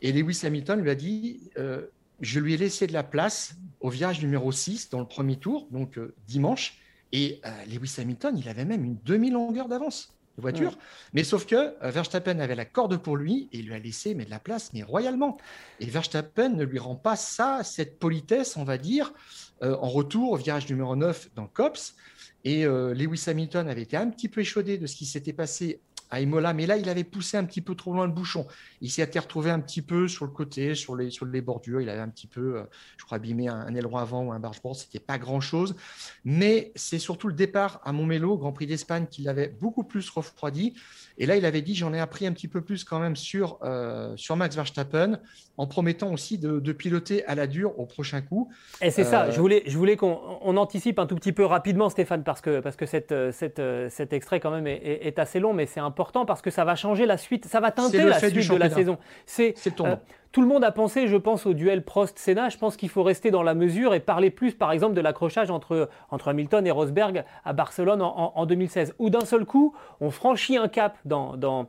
Et 0.01 0.11
Lewis 0.11 0.41
Hamilton 0.43 0.81
lui 0.81 0.89
a 0.89 0.95
dit 0.95 1.49
euh, 1.57 1.87
Je 2.21 2.39
lui 2.39 2.53
ai 2.53 2.57
laissé 2.57 2.87
de 2.87 2.93
la 2.93 3.03
place 3.03 3.55
au 3.79 3.89
virage 3.89 4.21
numéro 4.21 4.51
6 4.51 4.89
dans 4.89 4.99
le 4.99 5.07
premier 5.07 5.37
tour, 5.37 5.67
donc 5.71 5.97
euh, 5.97 6.13
dimanche. 6.27 6.79
Et 7.11 7.41
euh, 7.45 7.49
Lewis 7.65 7.95
Hamilton, 7.99 8.37
il 8.37 8.47
avait 8.49 8.65
même 8.65 8.83
une 8.83 8.97
demi-longueur 9.03 9.67
d'avance 9.67 10.13
de 10.37 10.41
voiture. 10.41 10.77
Mais 11.13 11.23
sauf 11.23 11.45
que 11.45 11.75
Verstappen 11.87 12.39
avait 12.39 12.55
la 12.55 12.65
corde 12.65 12.97
pour 12.97 13.17
lui 13.17 13.49
et 13.51 13.59
il 13.59 13.67
lui 13.67 13.75
a 13.75 13.79
laissé 13.79 14.15
mais 14.15 14.25
de 14.25 14.31
la 14.31 14.39
place, 14.39 14.71
mais 14.73 14.81
royalement. 14.81 15.37
Et 15.79 15.85
Verstappen 15.85 16.49
ne 16.49 16.63
lui 16.63 16.79
rend 16.79 16.95
pas 16.95 17.15
ça, 17.15 17.61
cette 17.63 17.99
politesse, 17.99 18.57
on 18.57 18.63
va 18.63 18.79
dire, 18.79 19.13
en 19.61 19.87
retour 19.87 20.31
au 20.31 20.35
virage 20.35 20.67
numéro 20.67 20.95
9 20.95 21.29
dans 21.35 21.45
COPS. 21.45 21.95
Et 22.43 22.65
euh, 22.65 22.93
Lewis 22.93 23.23
Hamilton 23.27 23.67
avait 23.67 23.83
été 23.83 23.97
un 23.97 24.09
petit 24.09 24.29
peu 24.29 24.41
échaudé 24.41 24.77
de 24.77 24.87
ce 24.87 24.95
qui 24.95 25.05
s'était 25.05 25.33
passé 25.33 25.81
à 26.13 26.21
Imola, 26.21 26.53
mais 26.53 26.67
là, 26.67 26.77
il 26.77 26.87
avait 26.89 27.03
poussé 27.03 27.37
un 27.37 27.43
petit 27.43 27.61
peu 27.61 27.73
trop 27.73 27.91
loin 27.91 28.05
le 28.05 28.13
bouchon. 28.13 28.45
Il 28.81 28.87
été 28.87 29.17
retrouvé 29.17 29.49
un 29.49 29.59
petit 29.59 29.81
peu 29.81 30.07
sur 30.07 30.25
le 30.25 30.31
côté, 30.31 30.75
sur 30.75 30.95
les, 30.95 31.41
bordures. 31.41 31.81
Il 31.81 31.89
avait 31.89 32.01
un 32.01 32.09
petit 32.09 32.27
peu, 32.27 32.57
euh, 32.57 32.63
je 32.97 33.05
crois, 33.05 33.15
abîmé 33.15 33.47
un, 33.47 33.73
aileron 33.73 33.97
avant 33.97 34.23
ou 34.25 34.31
un 34.31 34.39
bargeboard. 34.39 34.75
C'était 34.75 34.99
pas 34.99 35.17
grand-chose. 35.17 35.75
Mais 36.23 36.71
c'est 36.75 36.99
surtout 36.99 37.27
le 37.27 37.33
départ 37.33 37.81
à 37.83 37.93
Montmelo, 37.93 38.37
Grand 38.37 38.53
Prix 38.53 38.67
d'Espagne, 38.67 39.07
qui 39.09 39.23
l'avait 39.23 39.47
beaucoup 39.47 39.83
plus 39.83 40.07
refroidi. 40.11 40.75
Et 41.17 41.25
là, 41.25 41.35
il 41.35 41.45
avait 41.45 41.61
dit, 41.61 41.75
j'en 41.75 41.93
ai 41.93 41.99
appris 41.99 42.25
un 42.25 42.31
petit 42.33 42.47
peu 42.47 42.61
plus 42.61 42.83
quand 42.83 42.99
même 42.99 43.15
sur, 43.15 43.59
euh, 43.63 44.13
sur 44.17 44.35
Max 44.35 44.55
Verstappen, 44.55 45.19
en 45.57 45.67
promettant 45.67 46.11
aussi 46.11 46.37
de, 46.37 46.71
piloter 46.71 47.23
à 47.25 47.35
la 47.35 47.45
dure 47.45 47.77
au 47.79 47.85
prochain 47.85 48.21
coup. 48.21 48.49
Et 48.81 48.89
c'est 48.89 49.03
ça, 49.03 49.29
je 49.29 49.39
voulais, 49.39 49.63
je 49.67 49.77
voulais 49.77 49.95
qu'on 49.95 50.57
anticipe 50.57 50.97
un 50.97 51.05
tout 51.05 51.15
petit 51.15 51.33
peu 51.33 51.45
rapidement, 51.45 51.89
Stéphane, 51.89 52.23
parce 52.23 52.41
que, 52.41 52.59
parce 52.61 52.75
que 52.75 52.85
cette, 52.85 53.13
cette, 53.31 53.61
cet 53.89 54.13
extrait 54.13 54.39
quand 54.39 54.51
même 54.51 54.65
est, 54.65 54.81
est 55.01 55.19
assez 55.19 55.39
long, 55.39 55.53
mais 55.53 55.67
c'est 55.67 55.79
important 55.79 56.25
parce 56.25 56.41
que 56.41 56.49
ça 56.49 56.65
va 56.65 56.75
changer 56.75 57.05
la 57.05 57.17
suite, 57.17 57.45
ça 57.45 57.59
va 57.59 57.71
teinter 57.71 58.03
la 58.03 58.19
suite 58.19 58.49
de 58.49 58.55
la 58.55 58.69
saison. 58.69 58.97
C'est 59.25 59.55
le 59.79 59.85
euh, 59.85 59.95
tout 60.33 60.41
le 60.41 60.47
monde 60.47 60.63
a 60.63 60.71
pensé, 60.71 61.07
je 61.07 61.15
pense, 61.15 61.45
au 61.45 61.53
duel 61.53 61.83
Prost-Senna. 61.83 62.49
Je 62.49 62.57
pense 62.57 62.75
qu'il 62.75 62.89
faut 62.89 63.03
rester 63.03 63.29
dans 63.29 63.43
la 63.43 63.53
mesure 63.53 63.93
et 63.93 63.99
parler 63.99 64.31
plus, 64.31 64.55
par 64.55 64.71
exemple, 64.71 64.95
de 64.95 65.01
l'accrochage 65.01 65.51
entre, 65.51 65.89
Hamilton 66.25 66.65
et 66.65 66.71
Rosberg 66.71 67.23
à 67.45 67.53
Barcelone 67.53 68.01
en, 68.01 68.45
2016, 68.47 68.95
où 68.97 69.11
d'un 69.11 69.25
seul 69.25 69.45
coup, 69.45 69.75
on 70.01 70.09
franchit 70.09 70.57
un 70.57 70.67
cap 70.67 70.97
dans, 71.05 71.67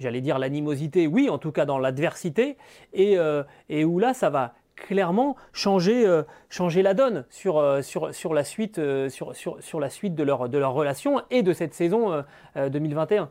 j'allais 0.00 0.22
dire 0.22 0.38
l'animosité, 0.38 1.06
oui, 1.06 1.28
en 1.28 1.36
tout 1.36 1.52
cas 1.52 1.66
dans 1.66 1.78
l'adversité, 1.78 2.56
et, 2.94 3.18
euh, 3.18 3.42
où 3.70 3.98
là, 3.98 4.14
ça 4.14 4.30
va 4.30 4.54
clairement 4.74 5.36
changer, 5.52 6.06
euh, 6.06 6.22
changer 6.48 6.80
la 6.80 6.94
donne 6.94 7.26
sur, 7.28 7.62
sur, 7.82 8.32
la 8.32 8.44
suite 8.44 8.78
de 8.78 10.22
leur, 10.22 10.48
de 10.48 10.58
leur 10.58 10.72
relation 10.72 11.20
et 11.30 11.42
de 11.42 11.52
cette 11.52 11.74
saison 11.74 12.24
2021. 12.56 13.28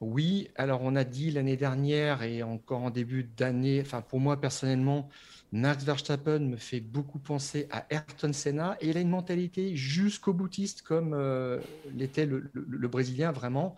Oui, 0.00 0.48
alors 0.54 0.80
on 0.82 0.94
a 0.94 1.04
dit 1.04 1.30
l'année 1.30 1.56
dernière 1.56 2.22
et 2.22 2.42
encore 2.42 2.82
en 2.82 2.90
début 2.90 3.28
d'année, 3.36 3.80
enfin 3.84 4.00
pour 4.00 4.20
moi 4.20 4.40
personnellement, 4.40 5.08
Max 5.50 5.82
Verstappen 5.82 6.40
me 6.40 6.56
fait 6.56 6.80
beaucoup 6.80 7.18
penser 7.18 7.66
à 7.70 7.86
Ayrton 7.90 8.32
Senna 8.32 8.76
et 8.80 8.90
il 8.90 8.96
a 8.96 9.00
une 9.00 9.08
mentalité 9.08 9.74
jusqu'au 9.76 10.34
boutiste 10.34 10.82
comme 10.82 11.14
euh, 11.14 11.58
l'était 11.96 12.26
le, 12.26 12.50
Brésilien 12.88 13.32
vraiment. 13.32 13.74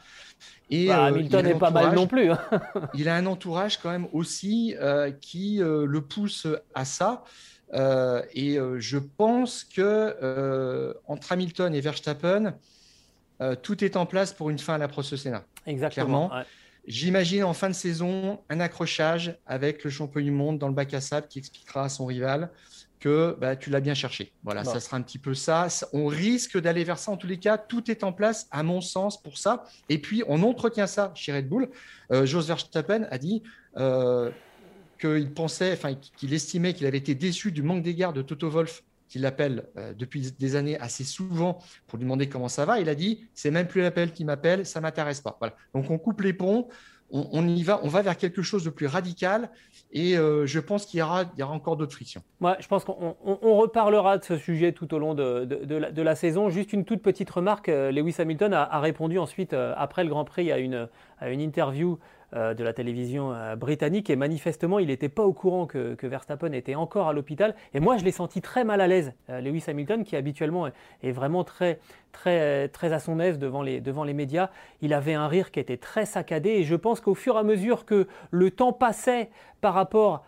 Et 0.68 0.88
bah, 0.88 1.04
euh, 1.04 1.08
Hamilton 1.08 1.46
n'est 1.46 1.54
pas 1.54 1.70
mal 1.70 1.94
non 1.94 2.06
plus. 2.06 2.32
Hein. 2.32 2.40
il 2.94 3.08
a 3.08 3.14
un 3.14 3.26
entourage 3.26 3.78
quand 3.78 3.90
même 3.90 4.08
aussi 4.12 4.74
euh, 4.80 5.12
qui 5.12 5.58
le 5.60 6.00
pousse 6.00 6.46
à 6.74 6.84
ça. 6.84 7.24
et 7.72 8.58
je 8.78 8.98
pense 8.98 9.64
que 9.64 10.94
entre 11.06 11.32
Hamilton 11.32 11.74
et 11.74 11.80
Verstappen, 11.80 12.54
euh, 13.40 13.54
tout 13.54 13.84
est 13.84 13.96
en 13.96 14.06
place 14.06 14.32
pour 14.32 14.50
une 14.50 14.58
fin 14.58 14.74
à 14.74 14.78
la 14.78 14.88
Pro 14.88 15.02
Sénat. 15.02 15.44
Exactement. 15.66 16.30
J'imagine 16.86 17.44
en 17.44 17.52
fin 17.52 17.68
de 17.68 17.74
saison 17.74 18.40
un 18.48 18.58
accrochage 18.58 19.36
avec 19.46 19.84
le 19.84 19.90
champion 19.90 20.22
du 20.22 20.30
monde 20.30 20.58
dans 20.58 20.68
le 20.68 20.74
bac 20.74 20.92
à 20.94 21.00
sable 21.00 21.28
qui 21.28 21.38
expliquera 21.38 21.84
à 21.84 21.88
son 21.88 22.06
rival 22.06 22.50
que 23.00 23.36
bah, 23.40 23.56
tu 23.56 23.70
l'as 23.70 23.80
bien 23.80 23.94
cherché. 23.94 24.32
Voilà, 24.44 24.62
ça 24.62 24.78
sera 24.78 24.96
un 24.96 25.02
petit 25.02 25.18
peu 25.18 25.34
ça. 25.34 25.68
On 25.92 26.06
risque 26.06 26.60
d'aller 26.60 26.84
vers 26.84 26.98
ça 26.98 27.10
en 27.10 27.16
tous 27.16 27.26
les 27.26 27.38
cas. 27.38 27.56
Tout 27.56 27.90
est 27.90 28.04
en 28.04 28.12
place, 28.12 28.46
à 28.50 28.62
mon 28.62 28.80
sens, 28.80 29.20
pour 29.20 29.38
ça. 29.38 29.64
Et 29.88 29.98
puis, 29.98 30.22
on 30.28 30.42
entretient 30.42 30.86
ça 30.86 31.10
chez 31.14 31.32
Red 31.32 31.48
Bull. 31.48 31.70
Euh, 32.12 32.26
Jos 32.26 32.42
Verstappen 32.42 33.06
a 33.10 33.16
dit 33.16 33.42
euh, 33.78 34.30
qu'il 35.00 35.32
pensait, 35.32 35.72
enfin, 35.72 35.94
qu'il 35.94 36.34
estimait 36.34 36.74
qu'il 36.74 36.86
avait 36.86 36.98
été 36.98 37.14
déçu 37.14 37.52
du 37.52 37.62
manque 37.62 37.82
d'égard 37.82 38.12
de 38.12 38.20
Toto 38.20 38.50
Wolff 38.50 38.82
qui 39.10 39.18
l'appelle 39.18 39.66
euh, 39.76 39.92
depuis 39.92 40.32
des 40.38 40.56
années 40.56 40.78
assez 40.78 41.04
souvent 41.04 41.58
pour 41.86 41.98
lui 41.98 42.04
demander 42.04 42.28
comment 42.28 42.48
ça 42.48 42.64
va. 42.64 42.78
Il 42.78 42.88
a 42.88 42.94
dit 42.94 43.28
c'est 43.34 43.50
même 43.50 43.66
plus 43.66 43.82
l'appel 43.82 44.12
qui 44.12 44.24
m'appelle, 44.24 44.64
ça 44.64 44.80
m'intéresse 44.80 45.20
pas. 45.20 45.36
Voilà. 45.40 45.54
Donc 45.74 45.90
on 45.90 45.98
coupe 45.98 46.22
les 46.22 46.32
ponts, 46.32 46.68
on, 47.12 47.44
y 47.48 47.64
va, 47.64 47.80
on 47.82 47.88
va 47.88 48.02
vers 48.02 48.16
quelque 48.16 48.40
chose 48.40 48.62
de 48.62 48.70
plus 48.70 48.86
radical 48.86 49.50
et 49.90 50.16
euh, 50.16 50.46
je 50.46 50.60
pense 50.60 50.86
qu'il 50.86 50.98
y 50.98 51.00
y 51.00 51.02
aura 51.02 51.52
encore 51.52 51.76
d'autres 51.76 51.92
frictions. 51.92 52.22
Moi, 52.38 52.56
je 52.60 52.68
pense 52.68 52.84
qu'on 52.84 53.16
reparlera 53.56 54.16
de 54.16 54.22
ce 54.22 54.36
sujet 54.36 54.70
tout 54.70 54.94
au 54.94 55.00
long 55.00 55.14
de, 55.14 55.44
de, 55.44 56.02
la, 56.02 56.14
saison. 56.14 56.48
Juste 56.48 56.72
une 56.72 56.84
toute 56.84 57.02
petite 57.02 57.28
remarque. 57.28 57.68
Euh, 57.68 57.90
Lewis 57.90 58.14
Hamilton 58.20 58.54
a, 58.54 58.78
répondu 58.78 59.18
ensuite, 59.18 59.54
après 59.54 60.04
le 60.04 60.10
Grand 60.10 60.24
Prix, 60.24 60.52
à 60.52 60.58
une, 60.58 60.88
à 61.18 61.30
une 61.30 61.40
interview 61.40 61.98
de 62.32 62.62
la 62.62 62.72
télévision 62.72 63.32
euh, 63.32 63.56
britannique. 63.56 64.10
Et 64.10 64.16
manifestement 64.16 64.78
il 64.78 64.88
n'était 64.88 65.08
pas 65.08 65.24
au 65.24 65.32
courant 65.32 65.66
que, 65.66 65.96
Verstappen 66.02 66.52
était 66.52 66.74
encore 66.74 67.08
à 67.08 67.12
l'hôpital. 67.12 67.54
Et 67.74 67.80
moi 67.80 67.96
je 67.96 68.04
l'ai 68.04 68.12
senti 68.12 68.40
très 68.40 68.64
mal 68.64 68.80
à 68.80 68.86
l'aise 68.86 69.12
euh, 69.30 69.40
Lewis 69.40 69.64
Hamilton 69.66 70.04
qui 70.04 70.16
habituellement 70.16 70.68
est 71.02 71.12
vraiment 71.12 71.44
très 71.44 71.80
très 72.12 72.68
très 72.68 72.92
à 72.92 72.98
son 72.98 73.20
aise 73.20 73.38
devant 73.38 73.62
les 73.62 73.80
devant 73.80 74.04
les 74.04 74.14
médias. 74.14 74.50
Il 74.80 74.94
avait 74.94 75.14
un 75.14 75.28
rire 75.28 75.50
qui 75.50 75.60
était 75.60 75.76
très 75.76 76.06
saccadé. 76.06 76.50
Et 76.50 76.64
je 76.64 76.76
pense 76.76 77.00
qu'au 77.00 77.14
fur 77.14 77.36
et 77.36 77.38
à 77.38 77.42
mesure 77.42 77.84
que 77.84 78.06
le 78.30 78.50
temps 78.50 78.72
passait 78.72 79.30
par 79.60 79.74
rapport 79.74 80.24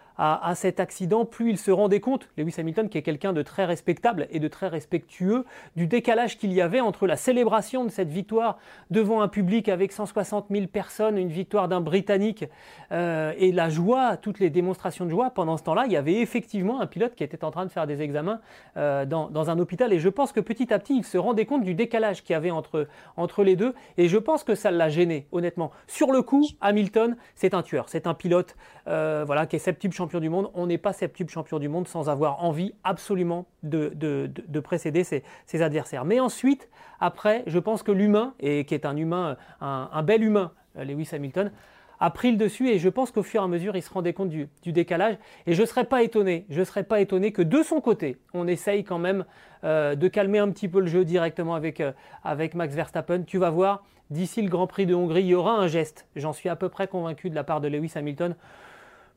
cet 0.55 0.81
accident, 0.81 1.25
plus 1.25 1.51
il 1.51 1.59
se 1.59 1.71
rendait 1.71 2.01
compte, 2.01 2.29
Lewis 2.37 2.55
Hamilton, 2.59 2.89
qui 2.89 2.99
est 2.99 3.03
quelqu'un 3.03 3.33
de 3.33 3.43
très 3.43 3.65
respectable 3.65 4.27
et 4.31 4.41
de 4.41 4.49
très 4.49 4.69
respectueux, 4.69 5.45
du 5.77 5.87
décalage 5.87 6.39
qu'il 6.39 6.53
y 6.53 6.61
avait 6.61 6.81
entre 6.81 7.07
la 7.07 7.17
célébration 7.17 7.85
de 7.85 7.91
cette 7.91 8.11
victoire 8.11 8.59
devant 8.91 9.23
un 9.23 9.29
public 9.29 9.69
avec 9.69 9.93
160 9.93 10.47
000 10.51 10.67
personnes, 10.67 11.19
une 11.19 11.29
victoire 11.29 11.69
d'un 11.69 11.81
Britannique, 11.81 12.45
euh, 12.93 13.33
et 13.39 13.53
la 13.53 13.69
joie, 13.69 14.17
toutes 14.17 14.39
les 14.39 14.51
démonstrations 14.51 15.05
de 15.05 15.11
joie. 15.11 15.31
Pendant 15.31 15.57
ce 15.57 15.63
temps-là, 15.65 15.85
il 15.87 15.93
y 15.93 15.97
avait 15.97 16.21
effectivement 16.21 16.81
un 16.81 16.87
pilote 16.87 17.15
qui 17.15 17.25
était 17.25 17.45
en 17.45 17.51
train 17.51 17.65
de 17.65 17.71
faire 17.71 17.87
des 17.87 18.03
examens 18.03 18.41
euh, 18.77 19.05
dans, 19.05 19.29
dans, 19.31 19.51
un 19.51 19.59
hôpital, 19.59 19.93
et 19.93 19.99
je 19.99 20.09
pense 20.09 20.33
que 20.33 20.41
petit 20.41 20.73
à 20.73 20.79
petit, 20.79 20.97
il 20.97 21.05
se 21.05 21.19
rendait 21.19 21.47
compte 21.47 21.65
du 21.65 21.75
décalage 21.75 22.23
qu'il 22.23 22.35
y 22.35 22.37
avait 22.37 22.51
entre, 22.51 22.89
entre 23.17 23.45
les 23.45 23.57
deux, 23.57 23.75
et 23.97 24.09
je 24.09 24.19
pense 24.19 24.45
que 24.45 24.55
ça 24.55 24.71
l'a 24.71 24.89
gêné, 24.89 25.27
honnêtement. 25.33 25.73
Sur 25.87 26.13
le 26.13 26.23
coup, 26.23 26.47
Hamilton, 26.61 27.17
c'est 27.35 27.55
un 27.55 27.63
tueur, 27.63 27.89
c'est 27.89 28.07
un 28.07 28.15
pilote 28.15 28.57
euh, 28.89 29.23
voilà, 29.25 29.47
qui 29.47 29.57
est 29.57 29.61
septuple 29.61 29.95
champion 29.95 30.19
du 30.19 30.29
monde. 30.29 30.51
On 30.55 30.67
n'est 30.67 30.79
pas 30.79 30.93
septuple 30.93 31.31
champion 31.31 31.59
du 31.59 31.69
monde 31.69 31.87
sans 31.87 32.09
avoir 32.09 32.43
envie 32.43 32.75
absolument 32.83 33.47
de, 33.63 33.93
de, 33.95 34.61
précéder 34.61 35.05
ses, 35.05 35.63
adversaires. 35.63 36.05
Mais 36.05 36.19
ensuite, 36.21 36.69
après, 37.01 37.45
je 37.47 37.59
pense 37.59 37.83
que 37.83 37.93
l'humain, 37.93 38.35
et 38.41 38.65
qui 38.65 38.75
est 38.75 38.85
un 38.85 38.97
humain, 38.97 39.37
un, 39.61 40.03
bel 40.03 40.25
humain, 40.25 40.53
euh, 40.77 40.85
Lewis 40.85 41.09
Hamilton, 41.13 41.53
a 42.01 42.11
pris 42.11 42.33
le 42.33 42.37
dessus 42.37 42.69
et 42.69 42.81
je 42.81 42.89
pense 42.89 43.13
qu'au 43.13 43.23
fur 43.23 43.43
et 43.43 43.45
à 43.45 43.47
mesure, 43.47 43.77
il 43.77 43.83
se 43.83 43.91
rendait 43.91 44.13
compte 44.13 44.31
du, 44.31 44.49
décalage. 44.67 45.17
Et 45.47 45.55
je 45.55 45.61
ne 45.61 45.67
serais 45.67 45.85
pas 45.85 46.03
étonné, 46.03 46.47
je 46.51 46.65
serais 46.65 46.83
pas 46.83 47.01
étonné 47.01 47.31
que 47.31 47.43
de 47.43 47.63
son 47.63 47.81
côté, 47.81 48.17
on 48.35 48.49
essaye 48.49 48.83
quand 48.83 48.99
même 48.99 49.25
euh, 49.63 49.95
de 49.95 50.09
calmer 50.09 50.41
un 50.41 50.51
petit 50.51 50.67
peu 50.67 50.81
le 50.81 50.89
jeu 50.89 51.05
directement 51.05 51.55
avec 51.55 52.55
Max 52.55 52.75
Verstappen. 52.75 53.23
Tu 53.23 53.39
vas 53.39 53.51
voir, 53.51 53.85
d'ici 54.11 54.43
le 54.43 54.49
Grand 54.49 54.67
Prix 54.67 54.87
de 54.87 54.95
Hongrie, 54.95 55.23
il 55.23 55.29
y 55.29 55.35
aura 55.37 55.53
un 55.53 55.69
geste. 55.69 56.09
J'en 56.17 56.33
suis 56.33 56.49
à 56.49 56.57
peu 56.57 56.69
près 56.69 56.89
convaincu 56.89 57.31
de 57.31 57.37
la 57.37 57.45
part 57.45 57.61
de 57.61 57.69
Lewis 57.69 57.93
Hamilton 57.95 58.35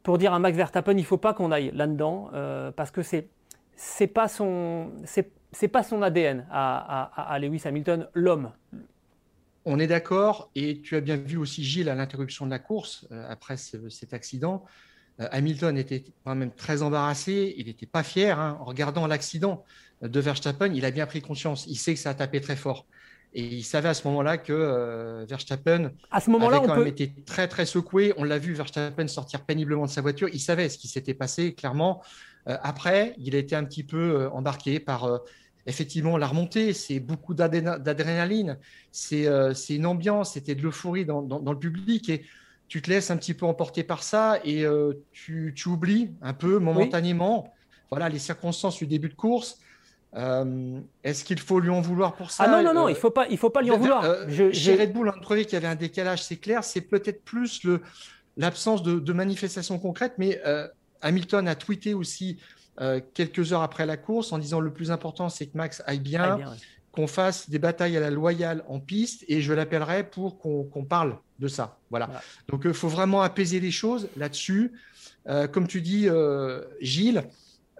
pour 0.05 0.19
dire 0.19 0.33
à 0.33 0.39
Max 0.39 0.55
Verstappen, 0.55 0.95
il 0.95 1.03
faut 1.03 1.17
pas 1.17 1.33
qu'on 1.33 1.51
aille 1.51 1.71
là-dedans, 1.73 2.29
euh, 2.33 2.71
parce 2.71 2.91
que 2.91 3.01
c'est 3.01 3.27
c'est 3.75 4.07
pas 4.07 4.29
son 4.29 4.91
c'est 5.03 5.67
pas 5.67 5.83
son 5.83 6.01
ADN 6.03 6.45
à, 6.51 7.37
Lewis 7.41 7.63
Hamilton, 7.65 8.07
l'homme. 8.13 8.51
On 9.65 9.79
est 9.79 9.87
d'accord, 9.87 10.51
et 10.53 10.79
tu 10.81 10.95
as 10.95 11.01
bien 11.01 11.17
vu 11.17 11.37
aussi 11.37 11.63
Gilles 11.63 11.89
à 11.89 11.95
l'interruption 11.95 12.45
de 12.45 12.51
la 12.51 12.59
course 12.59 13.07
euh, 13.11 13.25
après 13.27 13.57
cet 13.57 14.13
accident. 14.13 14.63
Euh, 15.19 15.27
Hamilton 15.31 15.75
était 15.75 16.03
quand 16.23 16.35
même 16.35 16.51
très 16.51 16.83
embarrassé, 16.83 17.55
il 17.57 17.65
n'était 17.65 17.87
pas 17.87 18.03
fier. 18.03 18.39
Hein. 18.39 18.57
En 18.61 18.65
regardant 18.65 19.07
l'accident 19.07 19.63
de 20.03 20.19
Verstappen, 20.19 20.71
il 20.71 20.85
a 20.85 20.91
bien 20.91 21.07
pris 21.07 21.21
conscience. 21.21 21.65
Il 21.67 21.77
sait 21.77 21.95
que 21.95 21.99
ça 21.99 22.11
a 22.11 22.13
tapé 22.13 22.41
très 22.41 22.55
fort. 22.55 22.85
Et 23.37 23.43
il 23.43 23.63
savait 23.63 23.89
à 23.89 23.93
ce 23.93 24.07
moment-là 24.07 24.37
que 24.37 24.53
euh, 24.53 25.25
Verstappen 25.27 25.91
à 26.09 26.21
ce 26.21 26.29
moment-là, 26.29 26.57
avait 26.57 26.67
quand 26.67 26.77
même 26.77 26.87
été 26.87 27.13
très 27.25 27.49
très 27.49 27.65
secoué. 27.65 28.13
On 28.15 28.23
l'a 28.23 28.37
vu 28.37 28.53
Verstappen 28.53 29.07
sortir 29.07 29.41
péniblement 29.41 29.85
de 29.85 29.89
sa 29.89 30.01
voiture. 30.01 30.29
Il 30.31 30.39
savait 30.39 30.69
ce 30.69 30.77
qui 30.77 30.87
s'était 30.87 31.13
passé 31.13 31.53
clairement. 31.53 32.01
Euh, 32.47 32.57
après, 32.63 33.13
il 33.17 33.35
a 33.35 33.37
été 33.37 33.53
un 33.57 33.65
petit 33.65 33.83
peu 33.83 33.97
euh, 33.97 34.29
embarqué 34.29 34.79
par 34.79 35.19
effectivement 35.65 36.17
la 36.17 36.27
remontée. 36.27 36.71
C'est 36.71 37.01
beaucoup 37.01 37.33
d'adrénaline. 37.33 38.57
C'est 38.93 39.27
une 39.69 39.85
ambiance. 39.85 40.35
C'était 40.35 40.55
de 40.55 40.61
l'euphorie 40.61 41.03
dans, 41.03 41.21
dans, 41.21 41.51
le 41.51 41.59
public 41.59 42.07
et 42.07 42.25
tu 42.69 42.81
te 42.81 42.89
laisses 42.89 43.11
un 43.11 43.17
petit 43.17 43.33
peu 43.33 43.45
emporter 43.45 43.83
par 43.83 44.01
ça 44.01 44.39
et 44.45 44.65
tu, 45.11 45.53
tu, 45.53 45.67
oublies 45.67 46.11
un 46.21 46.33
peu 46.33 46.57
momentanément. 46.59 47.53
Voilà 47.89 48.07
les 48.07 48.19
circonstances 48.19 48.77
du 48.77 48.87
début 48.87 49.09
de 49.09 49.13
course. 49.13 49.59
Euh, 50.15 50.79
est-ce 51.03 51.23
qu'il 51.23 51.39
faut 51.39 51.59
lui 51.59 51.69
en 51.69 51.81
vouloir 51.81 52.15
pour 52.15 52.31
ça 52.31 52.45
Ah 52.45 52.47
non, 52.47 52.63
non, 52.63 52.73
non, 52.73 52.85
euh, 52.85 52.91
il 52.91 52.93
ne 52.93 52.99
faut, 52.99 53.11
pas, 53.11 53.27
il 53.27 53.37
faut 53.37 53.49
pas 53.49 53.61
lui 53.61 53.71
en 53.71 53.77
vouloir. 53.77 54.03
Euh, 54.05 54.51
chez 54.53 54.75
Red 54.75 54.93
Bull, 54.93 55.11
on 55.15 55.19
trouvait 55.19 55.43
qu'il 55.43 55.53
y 55.53 55.57
avait 55.57 55.67
un 55.67 55.75
décalage, 55.75 56.23
c'est 56.23 56.37
clair. 56.37 56.63
C'est 56.63 56.81
peut-être 56.81 57.23
plus 57.23 57.67
l'absence 58.37 58.81
de, 58.81 58.99
de 58.99 59.13
manifestations 59.13 59.77
concrètes, 59.77 60.13
mais 60.17 60.41
Hamilton 61.01 61.47
a 61.47 61.55
tweeté 61.55 61.93
aussi 61.93 62.37
quelques 63.13 63.53
heures 63.53 63.61
après 63.61 63.85
la 63.85 63.97
course 63.97 64.31
en 64.31 64.37
disant 64.37 64.59
le 64.59 64.71
plus 64.71 64.91
important, 64.91 65.29
c'est 65.29 65.47
que 65.47 65.57
Max 65.57 65.83
aille 65.85 65.99
bien, 65.99 66.39
qu'on 66.91 67.07
fasse 67.07 67.49
des 67.49 67.59
batailles 67.59 67.97
à 67.97 67.99
la 67.99 68.09
loyale 68.09 68.63
en 68.69 68.79
piste, 68.79 69.25
et 69.27 69.41
je 69.41 69.51
l'appellerai 69.51 70.05
pour 70.05 70.39
qu'on 70.39 70.85
parle 70.85 71.17
de 71.39 71.49
ça. 71.49 71.77
Voilà. 71.89 72.09
Donc, 72.47 72.61
il 72.63 72.73
faut 72.73 72.87
vraiment 72.87 73.21
apaiser 73.21 73.59
les 73.59 73.71
choses 73.71 74.07
là-dessus. 74.15 74.71
comme 75.51 75.67
tu 75.67 75.81
dis, 75.81 76.07
Gilles, 76.79 77.25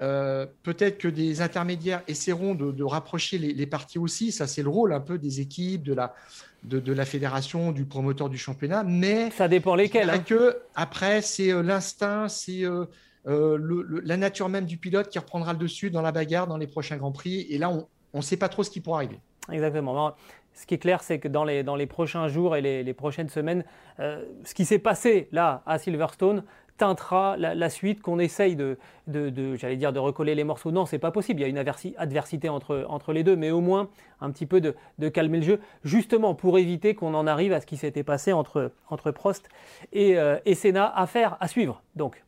euh, 0.01 0.45
peut-être 0.63 0.97
que 0.97 1.07
des 1.07 1.41
intermédiaires 1.41 2.01
essaieront 2.07 2.53
de, 2.53 2.83
rapprocher 2.83 3.37
les, 3.37 3.65
parties 3.65 3.99
aussi. 3.99 4.31
Ça, 4.31 4.47
c'est 4.47 4.63
le 4.63 4.69
rôle 4.69 4.93
un 4.93 4.99
peu 4.99 5.17
des 5.17 5.39
équipes, 5.39 5.83
de 5.83 5.93
la, 5.93 6.13
de, 6.63 6.93
la 6.93 7.05
fédération, 7.05 7.71
du 7.71 7.85
promoteur 7.85 8.29
du 8.29 8.37
championnat. 8.37 8.83
Mais 8.83 9.31
ça 9.31 9.47
dépend 9.47 9.75
lesquels. 9.75 10.09
Hein. 10.09 10.19
Que 10.19 10.57
après, 10.75 11.21
c'est 11.21 11.51
euh, 11.51 11.61
l'instinct, 11.61 12.27
c'est 12.27 12.63
euh, 12.63 12.85
la 14.03 14.17
nature 14.17 14.49
même 14.49 14.65
du 14.65 14.77
pilote 14.77 15.09
qui 15.09 15.19
reprendra 15.19 15.53
le 15.53 15.59
dessus 15.59 15.89
dans 15.89 16.01
la 16.01 16.11
bagarre 16.11 16.47
dans 16.47 16.57
les 16.57 16.67
prochains 16.67 16.97
grands 16.97 17.13
prix. 17.13 17.47
Et 17.49 17.57
là, 17.57 17.69
on 17.69 18.17
ne 18.17 18.21
sait 18.21 18.37
pas 18.37 18.49
trop 18.49 18.63
ce 18.63 18.69
qui 18.69 18.81
pourra 18.81 18.97
arriver. 18.97 19.19
Exactement. 19.49 20.15
Ce 20.53 20.65
qui 20.65 20.73
est 20.73 20.79
clair, 20.79 21.03
c'est 21.03 21.19
que 21.19 21.27
dans 21.27 21.43
les, 21.43 21.63
dans 21.63 21.75
les 21.75 21.85
prochains 21.85 22.27
jours 22.27 22.55
et 22.55 22.61
les, 22.61 22.83
les 22.83 22.93
prochaines 22.93 23.27
semaines, 23.29 23.65
ce 23.97 24.53
qui 24.53 24.63
s'est 24.63 24.79
passé 24.79 25.27
là 25.31 25.63
à 25.65 25.77
Silverstone, 25.77 26.43
teintera 26.77 27.37
la, 27.37 27.69
suite, 27.69 28.01
qu'on 28.01 28.19
essaye 28.19 28.55
de, 28.55 28.77
j'allais 29.07 29.77
dire, 29.77 29.93
de 29.93 29.99
recoller 29.99 30.35
les 30.35 30.43
morceaux. 30.43 30.71
Non, 30.71 30.85
c'est 30.85 30.99
pas 30.99 31.11
possible. 31.11 31.39
Il 31.39 31.43
y 31.43 31.45
a 31.45 31.49
une 31.49 31.57
adversité 31.97 32.49
entre, 32.49 33.13
les 33.13 33.23
deux, 33.23 33.35
mais 33.35 33.51
au 33.51 33.61
moins 33.61 33.89
un 34.21 34.31
petit 34.31 34.45
peu 34.45 34.61
de, 34.61 34.75
de 34.99 35.09
calmer 35.09 35.39
le 35.39 35.43
jeu, 35.43 35.59
justement 35.83 36.35
pour 36.35 36.57
éviter 36.57 36.95
qu'on 36.95 37.13
en 37.13 37.27
arrive 37.27 37.53
à 37.53 37.61
ce 37.61 37.65
qui 37.65 37.77
s'était 37.77 38.03
passé 38.03 38.33
entre, 38.33 38.71
entre 38.89 39.11
Prost 39.11 39.49
et, 39.93 40.17
euh, 40.17 40.37
et 40.45 40.55
Senna. 40.55 40.91
Affaire 40.95 41.37
à 41.39 41.47
suivre. 41.47 41.81
Donc. 41.95 42.23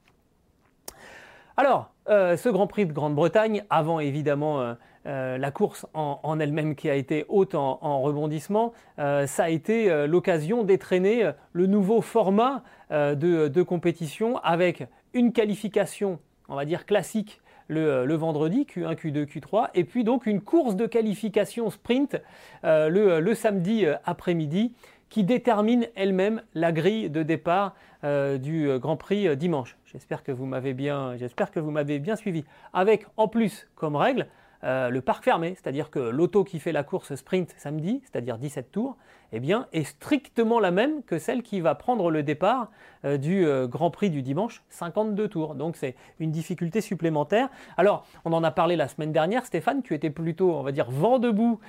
Alors, 1.58 1.92
euh, 2.10 2.38
ce 2.38 2.50
Grand 2.50 2.68
Prix 2.68 2.86
de 2.86 2.94
Grande-Bretagne, 2.94 3.66
avant 3.70 4.00
évidemment 4.00 4.76
euh, 5.08 5.18
euh, 5.18 5.38
la 5.38 5.52
course 5.52 5.86
en, 5.94 6.40
elle-même 6.40 6.76
qui 6.76 6.90
a 6.90 6.96
été 6.96 7.26
haute 7.28 7.56
en, 7.56 8.02
rebondissement, 8.02 8.74
ça 8.98 9.44
a 9.44 9.50
été 9.50 10.06
l'occasion 10.08 10.64
d'étraîner 10.64 11.32
le 11.54 11.66
nouveau 11.66 12.02
format 12.02 12.64
de, 12.92 13.62
compétition 13.64 14.38
avec 14.40 14.86
une 15.14 15.32
qualification, 15.32 16.20
on 16.50 16.56
va 16.56 16.66
dire 16.66 16.86
classique, 16.86 17.42
le, 17.68 18.14
vendredi, 18.16 18.66
Q1, 18.66 18.96
Q2, 18.96 19.26
Q3, 19.26 19.70
et 19.74 19.84
puis 19.84 20.04
donc 20.04 20.26
une 20.26 20.42
course 20.42 20.76
de 20.76 20.86
qualification 20.86 21.70
sprint 21.70 22.18
le, 22.64 23.34
samedi 23.34 23.86
après-midi 24.06 24.74
qui 25.10 25.24
détermine 25.24 25.88
elle-même 25.96 26.42
la 26.54 26.72
grille 26.72 27.10
de 27.10 27.24
départ 27.24 27.76
du 28.04 28.70
Grand 28.80 28.98
Prix 28.98 29.36
dimanche. 29.38 29.78
J'espère 29.86 30.24
que 30.24 30.32
vous 30.32 30.46
m'avez 30.46 30.74
bien, 30.74 31.16
j'espère 31.18 31.52
que 31.52 31.60
vous 31.60 31.72
m'avez 31.72 32.00
bien 32.00 32.16
suivi. 32.16 32.46
Avec 32.74 33.06
en 33.18 33.28
plus 33.28 33.68
comme 33.76 33.96
règle 33.96 34.28
euh, 34.64 34.90
le 34.90 35.02
parc 35.02 35.24
fermé, 35.24 35.56
c'est-à-dire 35.56 35.90
que 35.90 36.00
l'auto 36.00 36.44
qui 36.44 36.60
fait 36.60 36.72
la 36.72 36.84
course 36.84 37.16
sprint 37.16 37.54
samedi, 37.58 38.02
c'est-à-dire 38.04 38.38
17 38.38 38.72
tours, 38.72 38.98
eh 39.34 39.40
bien, 39.40 39.68
est 39.74 39.84
strictement 39.84 40.60
la 40.60 40.72
même 40.72 41.04
que 41.04 41.20
celle 41.20 41.44
qui 41.44 41.60
va 41.60 41.76
prendre 41.76 42.10
le 42.10 42.24
départ 42.24 42.72
euh, 43.06 43.18
du 43.18 43.46
euh, 43.46 43.68
Grand 43.68 43.92
Prix 43.92 44.10
du 44.10 44.22
dimanche, 44.22 44.64
52 44.70 45.28
tours. 45.28 45.56
Donc 45.56 45.76
c'est 45.76 45.96
une 46.20 46.32
difficulté 46.32 46.82
supplémentaire. 46.82 47.50
Alors, 47.78 48.06
on 48.26 48.34
en 48.34 48.44
a 48.44 48.52
parlé 48.52 48.76
la 48.76 48.88
semaine 48.88 49.12
dernière, 49.12 49.46
Stéphane, 49.46 49.84
tu 49.84 49.94
étais 49.94 50.10
plutôt, 50.10 50.54
on 50.54 50.64
va 50.64 50.72
dire, 50.72 50.90
vent 50.90 51.20
debout 51.20 51.60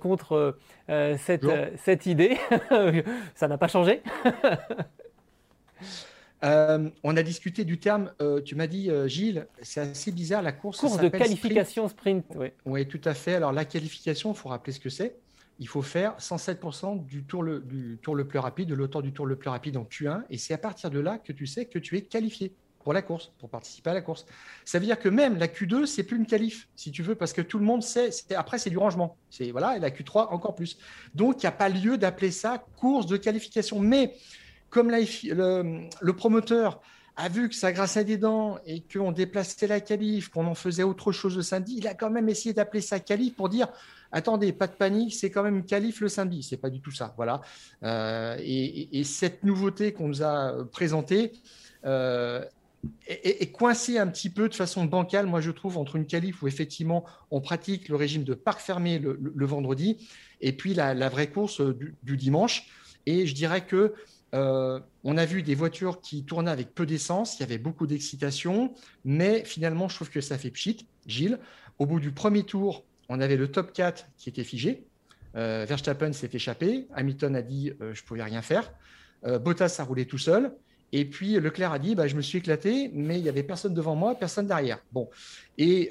contre 0.00 0.56
cette, 0.88 1.46
cette 1.76 2.06
idée. 2.06 2.36
Ça 3.34 3.48
n'a 3.48 3.58
pas 3.58 3.68
changé 3.68 4.02
Euh, 6.44 6.90
on 7.02 7.16
a 7.16 7.22
discuté 7.22 7.64
du 7.64 7.78
terme, 7.78 8.12
euh, 8.20 8.42
tu 8.42 8.54
m'as 8.54 8.66
dit, 8.66 8.90
euh, 8.90 9.08
Gilles, 9.08 9.46
c'est 9.62 9.80
assez 9.80 10.12
bizarre, 10.12 10.42
la 10.42 10.52
course. 10.52 10.78
Course 10.78 11.00
de 11.00 11.08
qualification 11.08 11.88
sprint, 11.88 12.26
oui. 12.36 12.48
Oui, 12.64 12.86
tout 12.86 13.00
à 13.04 13.14
fait. 13.14 13.34
Alors, 13.34 13.52
la 13.52 13.64
qualification, 13.64 14.32
il 14.32 14.36
faut 14.36 14.48
rappeler 14.48 14.72
ce 14.72 14.80
que 14.80 14.90
c'est. 14.90 15.16
Il 15.58 15.68
faut 15.68 15.82
faire 15.82 16.14
107% 16.18 17.06
du 17.06 17.24
tour, 17.24 17.42
le, 17.42 17.60
du 17.60 17.98
tour 18.02 18.14
le 18.14 18.26
plus 18.26 18.38
rapide, 18.38 18.68
de 18.68 18.74
l'auteur 18.74 19.00
du 19.02 19.12
tour 19.12 19.24
le 19.24 19.36
plus 19.36 19.48
rapide 19.48 19.78
en 19.78 19.84
Q1. 19.84 20.24
Et 20.28 20.36
c'est 20.36 20.52
à 20.52 20.58
partir 20.58 20.90
de 20.90 21.00
là 21.00 21.18
que 21.18 21.32
tu 21.32 21.46
sais 21.46 21.64
que 21.64 21.78
tu 21.78 21.96
es 21.96 22.02
qualifié 22.02 22.52
pour 22.84 22.92
la 22.92 23.02
course, 23.02 23.32
pour 23.38 23.48
participer 23.48 23.90
à 23.90 23.94
la 23.94 24.02
course. 24.02 24.26
Ça 24.64 24.78
veut 24.78 24.84
dire 24.84 24.98
que 24.98 25.08
même 25.08 25.38
la 25.38 25.48
Q2, 25.48 25.86
c'est 25.86 26.04
plus 26.04 26.18
une 26.18 26.26
qualif, 26.26 26.68
si 26.76 26.92
tu 26.92 27.02
veux, 27.02 27.16
parce 27.16 27.32
que 27.32 27.40
tout 27.40 27.58
le 27.58 27.64
monde 27.64 27.82
sait. 27.82 28.10
Après, 28.36 28.58
c'est 28.58 28.70
du 28.70 28.78
rangement. 28.78 29.16
C'est 29.28 29.50
voilà, 29.50 29.76
et 29.76 29.80
la 29.80 29.90
Q3 29.90 30.28
encore 30.28 30.54
plus. 30.54 30.78
Donc, 31.14 31.42
il 31.42 31.46
n'y 31.46 31.48
a 31.48 31.52
pas 31.52 31.68
lieu 31.68 31.98
d'appeler 31.98 32.30
ça 32.30 32.64
course 32.76 33.06
de 33.06 33.16
qualification. 33.16 33.80
Mais 33.80 34.14
comme 34.70 34.90
le, 34.90 36.12
promoteur 36.12 36.80
a 37.16 37.28
vu 37.28 37.48
que 37.48 37.54
ça 37.54 37.72
grassait 37.72 38.04
des 38.04 38.18
dents 38.18 38.58
et 38.66 38.82
qu'on 38.82 39.12
déplaçait 39.12 39.66
la 39.66 39.80
qualif, 39.80 40.28
qu'on 40.28 40.46
en 40.46 40.54
faisait 40.54 40.82
autre 40.82 41.12
chose 41.12 41.36
le 41.36 41.42
samedi, 41.42 41.76
il 41.78 41.88
a 41.88 41.94
quand 41.94 42.10
même 42.10 42.28
essayé 42.28 42.52
d'appeler 42.52 42.82
ça 42.82 43.00
qualif 43.00 43.34
pour 43.34 43.48
dire 43.48 43.68
attendez, 44.12 44.52
pas 44.52 44.66
de 44.66 44.72
panique, 44.72 45.14
c'est 45.14 45.30
quand 45.30 45.42
même 45.42 45.64
qualif 45.64 46.00
le 46.00 46.08
samedi. 46.08 46.42
C'est 46.42 46.56
pas 46.56 46.70
du 46.70 46.80
tout 46.80 46.90
ça. 46.90 47.14
Voilà. 47.16 47.40
Euh, 47.82 48.36
et, 48.40 49.04
cette 49.04 49.44
nouveauté 49.44 49.92
qu'on 49.92 50.08
nous 50.08 50.22
a 50.22 50.64
présentée 50.72 51.32
euh, 51.84 52.44
est, 53.06 53.52
coincée 53.52 53.98
un 53.98 54.06
petit 54.06 54.30
peu 54.30 54.48
de 54.48 54.54
façon 54.54 54.84
bancale, 54.84 55.26
moi 55.26 55.40
je 55.40 55.50
trouve, 55.50 55.78
entre 55.78 55.96
une 55.96 56.06
qualif 56.06 56.42
où 56.42 56.48
effectivement 56.48 57.04
on 57.30 57.40
pratique 57.40 57.88
le 57.88 57.96
régime 57.96 58.24
de 58.24 58.34
parc 58.34 58.60
fermé 58.60 58.98
le, 58.98 59.46
vendredi 59.46 60.08
et 60.40 60.52
puis 60.52 60.74
la, 60.74 61.08
vraie 61.08 61.28
course 61.28 61.60
du, 61.60 62.16
dimanche. 62.16 62.68
Et 63.06 63.26
je 63.26 63.34
dirais 63.34 63.64
que 63.64 63.94
euh, 64.36 64.80
on 65.02 65.16
a 65.16 65.24
vu 65.24 65.42
des 65.42 65.54
voitures 65.54 66.00
qui 66.00 66.24
tournaient 66.24 66.50
avec 66.50 66.74
peu 66.74 66.86
d'essence, 66.86 67.38
il 67.38 67.40
y 67.40 67.42
avait 67.44 67.58
beaucoup 67.58 67.86
d'excitation, 67.86 68.74
mais 69.04 69.44
finalement, 69.44 69.88
je 69.88 69.96
trouve 69.96 70.10
que 70.10 70.20
ça 70.20 70.38
fait 70.38 70.50
pchit, 70.50 70.86
Gilles. 71.06 71.38
Au 71.78 71.86
bout 71.86 72.00
du 72.00 72.12
premier 72.12 72.42
tour, 72.42 72.84
on 73.08 73.20
avait 73.20 73.36
le 73.36 73.48
top 73.50 73.72
4 73.72 74.06
qui 74.18 74.28
était 74.28 74.44
figé. 74.44 74.84
Euh, 75.36 75.64
Verstappen 75.68 76.12
s'est 76.12 76.30
échappé. 76.32 76.86
Hamilton 76.94 77.36
a 77.36 77.42
dit 77.42 77.72
euh, 77.80 77.94
je 77.94 78.02
ne 78.02 78.06
pouvais 78.06 78.22
rien 78.22 78.42
faire. 78.42 78.72
Bottas 79.40 79.76
a 79.80 79.82
roulé 79.82 80.06
tout 80.06 80.18
seul. 80.18 80.52
Et 80.92 81.04
puis 81.04 81.40
Leclerc 81.40 81.72
a 81.72 81.78
dit 81.80 81.96
bah, 81.96 82.06
je 82.06 82.14
me 82.14 82.22
suis 82.22 82.38
éclaté, 82.38 82.90
mais 82.94 83.18
il 83.18 83.22
n'y 83.22 83.28
avait 83.28 83.42
personne 83.42 83.74
devant 83.74 83.96
moi, 83.96 84.14
personne 84.14 84.46
derrière. 84.46 84.78
Bon. 84.92 85.08
Et 85.58 85.90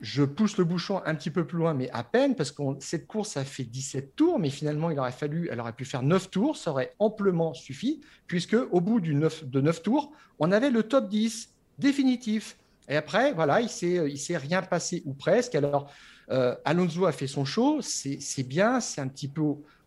je 0.00 0.24
pousse 0.24 0.58
le 0.58 0.64
bouchon 0.64 1.00
un 1.04 1.14
petit 1.14 1.30
peu 1.30 1.46
plus 1.46 1.58
loin, 1.58 1.74
mais 1.74 1.90
à 1.90 2.02
peine, 2.04 2.34
parce 2.34 2.50
que 2.50 2.62
cette 2.80 3.06
course 3.06 3.36
a 3.36 3.44
fait 3.44 3.64
17 3.64 4.14
tours, 4.14 4.38
mais 4.38 4.50
finalement, 4.50 4.90
il 4.90 4.98
aurait 4.98 5.12
fallu, 5.12 5.48
elle 5.50 5.60
aurait 5.60 5.72
pu 5.72 5.84
faire 5.84 6.02
9 6.02 6.30
tours, 6.30 6.56
ça 6.56 6.70
aurait 6.70 6.94
amplement 6.98 7.54
suffi, 7.54 8.00
puisque 8.26 8.56
au 8.70 8.80
bout 8.80 9.00
du 9.00 9.14
9, 9.14 9.44
de 9.44 9.60
9 9.60 9.82
tours, 9.82 10.12
on 10.38 10.52
avait 10.52 10.70
le 10.70 10.82
top 10.82 11.08
10 11.08 11.52
définitif. 11.78 12.56
Et 12.88 12.96
après, 12.96 13.32
voilà, 13.32 13.60
il 13.60 13.64
ne 13.64 14.16
s'est 14.16 14.36
rien 14.36 14.62
passé, 14.62 15.02
ou 15.06 15.14
presque. 15.14 15.54
Alors, 15.54 15.90
euh, 16.30 16.54
Alonso 16.64 17.06
a 17.06 17.12
fait 17.12 17.26
son 17.26 17.44
show, 17.44 17.80
c'est 17.80 18.46
bien, 18.46 18.80
c'est 18.80 19.00
un 19.00 19.08
petit 19.08 19.28
peu 19.28 19.42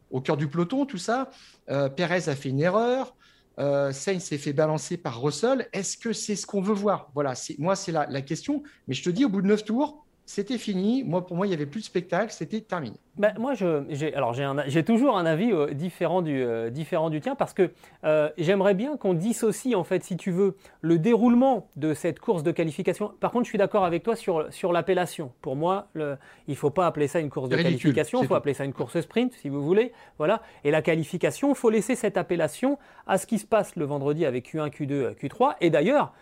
au, 0.09 0.21
cœur 0.21 0.37
du 0.37 0.47
peloton, 0.47 0.85
tout 0.85 0.97
ça. 0.97 1.29
Euh, 1.69 1.89
Perez 1.89 2.29
a 2.29 2.35
fait 2.35 2.49
une 2.49 2.61
erreur. 2.61 3.15
Euh, 3.59 3.91
Sainz 3.91 4.23
s'est 4.23 4.37
fait 4.37 4.53
balancer 4.53 4.97
par 4.97 5.21
Russell. 5.21 5.67
Est-ce 5.73 5.97
que 5.97 6.13
c'est 6.13 6.35
ce 6.35 6.45
qu'on 6.45 6.61
veut 6.61 6.73
voir? 6.73 7.11
Voilà, 7.13 7.33
moi, 7.57 7.75
c'est 7.75 7.91
la, 7.91 8.05
la, 8.07 8.21
question. 8.21 8.63
Mais 8.87 8.93
je 8.93 9.03
te 9.03 9.09
dis, 9.09 9.25
au 9.25 9.29
bout 9.29 9.41
de 9.41 9.47
neuf 9.47 9.65
tours, 9.65 10.05
c'était 10.29 10.59
fini. 10.59 11.03
Moi, 11.03 11.25
pour 11.25 11.35
moi, 11.35 11.47
il 11.47 11.49
n'y 11.49 11.55
avait 11.55 11.65
plus 11.65 11.79
de 11.79 11.85
spectacle, 11.85 12.31
c'était 12.31 12.61
terminé. 12.61 12.97
Ben, 13.17 13.33
moi, 13.39 13.53
j'ai, 13.55 14.13
alors 14.13 14.35
j'ai, 14.67 14.83
toujours 14.83 15.17
un 15.17 15.25
avis 15.25 15.51
euh, 15.51 15.73
différent, 15.73 16.21
du, 16.21 16.43
euh, 16.43 16.69
différent 16.69 17.09
du 17.09 17.19
tien 17.19 17.33
parce 17.33 17.51
que 17.51 17.71
euh, 18.03 18.29
j'aimerais 18.37 18.75
bien 18.75 18.95
qu'on 18.95 19.15
dissocie, 19.15 19.75
en 19.75 19.83
fait, 19.83 20.03
si 20.03 20.17
tu 20.17 20.29
veux, 20.29 20.55
le 20.81 20.99
déroulement 20.99 21.67
de 21.77 21.95
cette 21.95 22.19
course 22.19 22.43
de 22.43 22.51
qualification. 22.51 23.11
Par 23.19 23.31
contre, 23.31 23.45
je 23.45 23.49
suis 23.49 23.57
d'accord 23.57 23.85
avec 23.85 24.03
toi 24.03 24.15
sur, 24.15 24.53
sur 24.53 24.71
l'appellation. 24.71 25.31
Pour 25.41 25.55
moi, 25.55 25.87
le, 25.93 26.15
il 26.47 26.51
ne 26.51 26.57
faut 26.57 26.69
pas 26.69 26.85
appeler 26.85 27.07
ça 27.07 27.19
une 27.19 27.31
course 27.31 27.49
de 27.49 27.55
qualification, 27.55 28.21
il 28.21 28.27
faut 28.27 28.35
appeler 28.35 28.53
ça 28.53 28.65
une 28.65 28.73
course 28.73 29.01
sprint, 29.01 29.33
si 29.33 29.49
vous 29.49 29.63
voulez. 29.63 29.93
Voilà. 30.19 30.43
Et 30.63 30.69
la 30.69 30.83
qualification, 30.83 31.49
il 31.49 31.55
faut 31.55 31.71
laisser 31.71 31.95
cette 31.95 32.17
appellation 32.17 32.77
à 33.07 33.17
ce 33.17 33.25
qui 33.25 33.39
se 33.39 33.47
passe 33.47 33.75
le 33.75 33.85
vendredi 33.85 34.27
avec 34.27 34.53
Q1, 34.53 34.69
Q2, 34.69 35.15
Q3. 35.15 35.55
Et 35.59 35.71
d'ailleurs, 35.71 36.13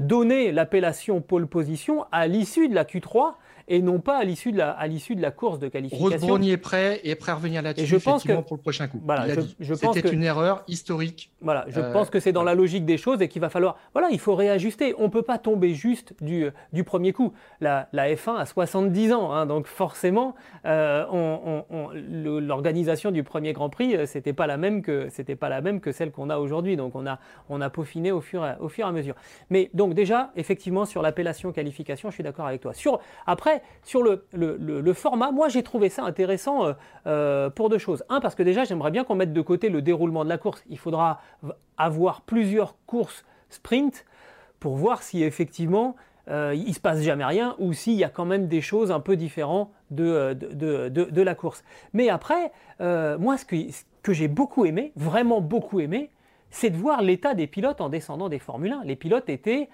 donner 0.00 0.52
l'appellation 0.52 1.22
pole 1.22 1.46
position 1.46 2.04
à 2.12 2.26
l'issue 2.26 2.68
de 2.68 2.74
la 2.74 2.84
Q3 2.84 3.34
et 3.70 3.80
non 3.82 4.00
pas 4.00 4.18
à 4.18 4.24
l'issue 4.24 4.50
de 4.50 4.58
la, 4.58 4.72
à 4.72 4.88
l'issue 4.88 5.14
de 5.14 5.22
la 5.22 5.30
course 5.30 5.60
de 5.60 5.68
qualification. 5.68 6.26
Rose 6.26 6.48
est 6.48 6.56
prêt 6.56 7.00
et 7.04 7.14
prêt 7.14 7.30
à 7.30 7.36
revenir 7.36 7.62
là-dessus. 7.62 7.86
je 7.86 7.96
pense 7.96 8.24
que 8.24 8.32
pour 8.40 8.56
le 8.56 8.60
prochain 8.60 8.88
coup. 8.88 9.00
Voilà, 9.04 9.26
je, 9.60 9.74
pense 9.74 9.94
c'était 9.94 10.10
une 10.10 10.24
erreur 10.24 10.64
historique. 10.66 11.30
Voilà, 11.40 11.66
je 11.68 11.78
euh, 11.78 11.92
pense 11.92 12.10
que 12.10 12.18
c'est 12.18 12.32
dans 12.32 12.42
la 12.42 12.56
logique 12.56 12.84
des 12.84 12.98
choses 12.98 13.22
et 13.22 13.28
qu'il 13.28 13.40
va 13.40 13.48
falloir. 13.48 13.78
Voilà, 13.92 14.08
il 14.10 14.18
faut 14.18 14.34
réajuster. 14.34 14.92
On 14.98 15.08
peut 15.08 15.22
pas 15.22 15.38
tomber 15.38 15.72
juste 15.72 16.14
du, 16.20 16.48
du 16.72 16.82
premier 16.82 17.12
coup. 17.12 17.32
La, 17.60 17.88
la 17.92 18.12
F1 18.12 18.38
a 18.38 18.44
70 18.44 19.12
ans, 19.12 19.32
hein, 19.32 19.46
donc 19.46 19.68
forcément, 19.68 20.34
euh, 20.66 21.04
l'organisation 22.40 23.12
du 23.12 23.22
premier 23.22 23.52
Grand 23.52 23.70
Prix, 23.70 23.94
euh, 23.94 24.04
c'était 24.04 24.32
pas 24.32 24.48
la 24.48 24.56
même 24.56 24.82
que 24.82 25.08
c'était 25.10 25.36
pas 25.36 25.48
la 25.48 25.60
même 25.60 25.80
que 25.80 25.92
celle 25.92 26.10
qu'on 26.10 26.28
a 26.28 26.38
aujourd'hui. 26.38 26.76
Donc 26.76 26.96
on 26.96 27.06
a 27.06 27.20
on 27.48 27.60
a 27.60 27.70
peaufiné 27.70 28.10
au 28.10 28.20
fur, 28.20 28.44
au 28.58 28.68
fur 28.68 28.84
et 28.84 28.88
à 28.88 28.92
mesure. 28.92 29.14
Mais 29.48 29.70
donc 29.74 29.94
déjà, 29.94 30.32
effectivement, 30.34 30.86
sur 30.86 31.02
l'appellation 31.02 31.52
qualification, 31.52 32.10
je 32.10 32.14
suis 32.14 32.24
d'accord 32.24 32.46
avec 32.46 32.60
toi. 32.60 32.74
Sur 32.74 32.98
après 33.26 33.59
sur 33.82 34.02
le, 34.02 34.92
format, 34.92 35.30
moi 35.30 35.48
j'ai 35.48 35.62
trouvé 35.62 35.88
ça 35.88 36.04
intéressant 36.04 36.64
euh, 36.64 36.72
euh, 37.06 37.50
pour 37.50 37.68
deux 37.68 37.78
choses. 37.78 38.04
Un, 38.08 38.20
parce 38.20 38.34
que 38.34 38.42
déjà 38.42 38.64
j'aimerais 38.64 38.90
bien 38.90 39.04
qu'on 39.04 39.14
mette 39.14 39.32
de 39.32 39.40
côté 39.40 39.68
le 39.68 39.82
déroulement 39.82 40.24
de 40.24 40.28
la 40.28 40.38
course. 40.38 40.62
Il 40.68 40.78
faudra 40.78 41.20
avoir 41.76 42.22
plusieurs 42.22 42.76
courses 42.86 43.24
sprint 43.48 44.04
pour 44.60 44.76
voir 44.76 45.02
si 45.02 45.22
effectivement 45.22 45.96
euh, 46.28 46.54
il 46.54 46.74
se 46.74 46.80
passe 46.80 47.00
jamais 47.00 47.24
rien 47.24 47.56
ou 47.58 47.72
s'il 47.72 47.94
y 47.94 48.04
a 48.04 48.08
quand 48.08 48.26
même 48.26 48.46
des 48.46 48.60
choses 48.60 48.90
un 48.90 49.00
peu 49.00 49.16
différentes 49.16 49.70
de, 49.90 50.34
de, 50.34 51.22
la 51.22 51.34
course. 51.34 51.64
Mais 51.92 52.08
après, 52.10 52.52
moi 52.78 53.36
ce 53.36 53.44
que, 53.44 53.56
ce 53.70 53.82
que 54.02 54.12
j'ai 54.12 54.28
beaucoup 54.28 54.66
aimé, 54.66 54.92
vraiment 54.96 55.40
beaucoup 55.40 55.80
aimé, 55.80 56.10
c'est 56.50 56.70
de 56.70 56.76
voir 56.76 57.02
l'état 57.02 57.34
des 57.34 57.46
pilotes 57.46 57.80
en 57.80 57.88
descendant 57.88 58.28
des 58.28 58.38
Formule 58.38 58.72
1. 58.72 58.84
Les 58.84 58.96
pilotes 58.96 59.28
étaient 59.28 59.68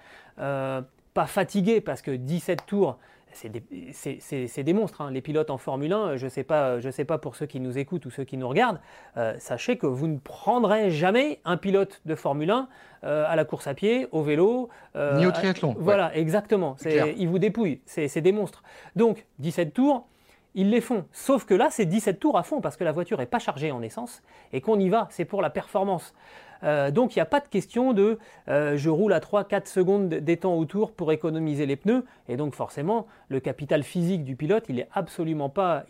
pas 1.17 1.27
fatigués 1.27 1.81
parce 1.81 2.03
que 2.03 2.11
17 2.11 2.67
tours, 2.67 2.99
c'est 3.37 4.63
des, 4.63 4.73
monstres. 4.73 5.01
Hein. 5.01 5.11
Les 5.11 5.21
pilotes 5.21 5.51
en 5.51 5.59
Formule 5.59 5.93
1, 5.93 6.17
je 6.17 6.25
ne 6.25 6.31
sais, 6.31 6.43
pas, 6.43 6.81
sais 6.91 7.05
pas 7.05 7.19
pour 7.19 7.37
ceux 7.37 7.47
qui 7.47 7.61
nous 7.61 7.79
écoutent 7.79 8.07
ou 8.07 8.11
ceux 8.11 8.25
qui 8.25 8.37
nous 8.37 8.49
regardent, 8.49 8.81
euh, 9.17 9.35
sachez 9.39 9.77
que 9.77 9.87
vous 9.87 10.07
ne 10.07 10.19
prendrez 10.19 10.91
jamais 10.91 11.41
un 11.45 11.57
pilote 11.57 12.01
de 12.07 12.15
Formule 12.15 12.51
1 12.51 12.69
euh, 13.05 13.25
à 13.29 13.37
la 13.37 13.45
course 13.45 13.67
à 13.67 13.75
pied, 13.75 14.09
au 14.11 14.23
vélo. 14.23 14.69
Euh, 14.97 15.19
Ni 15.19 15.27
au 15.27 15.33
triathlon. 15.33 15.77
Voilà, 15.79 16.17
exactement. 16.17 16.77
Ils 16.85 17.29
vous 17.29 17.39
dépouillent. 17.39 17.81
C'est 17.87 18.21
des 18.21 18.33
monstres. 18.33 18.63
Donc, 18.97 19.27
17 19.39 19.75
tours, 19.75 20.07
ils 20.55 20.71
les 20.71 20.81
font. 20.81 21.05
Sauf 21.13 21.45
que 21.45 21.55
là, 21.55 21.69
c'est 21.71 21.85
17 21.85 22.19
tours 22.19 22.39
à 22.39 22.43
fond 22.43 22.61
parce 22.63 22.77
que 22.77 22.85
la 22.85 22.93
voiture 22.93 23.19
n'est 23.19 23.27
pas 23.27 23.39
chargée 23.39 23.71
en 23.71 23.83
essence 23.83 24.23
et 24.53 24.63
qu'on 24.63 24.81
y 24.81 24.89
va. 24.89 25.07
C'est 25.11 25.27
pour 25.27 25.43
la 25.43 25.51
performance. 25.51 26.15
Euh, 26.63 26.91
donc 26.91 27.15
il 27.15 27.19
n'y 27.19 27.23
a 27.23 27.27
pas 27.27 27.41
de 27.41 27.49
question 27.49 27.93
de 27.93 28.19
euh, 28.49 28.77
je 28.77 28.91
roule 28.91 29.13
à 29.13 29.21
3-4 29.21 29.67
secondes 29.67 30.09
des 30.09 30.37
temps 30.37 30.55
autour 30.55 30.93
pour 30.93 31.13
économiser 31.13 31.67
les 31.67 31.77
pneus. 31.77 32.05
Et 32.29 32.37
donc 32.37 32.55
forcément, 32.55 33.07
le 33.29 33.41
capital 33.41 33.83
physique 33.83 34.25
du 34.25 34.37
pilote, 34.37 34.65
il 34.69 34.77
n'est 34.77 34.89
absolument 34.95 35.49
pas, 35.49 35.85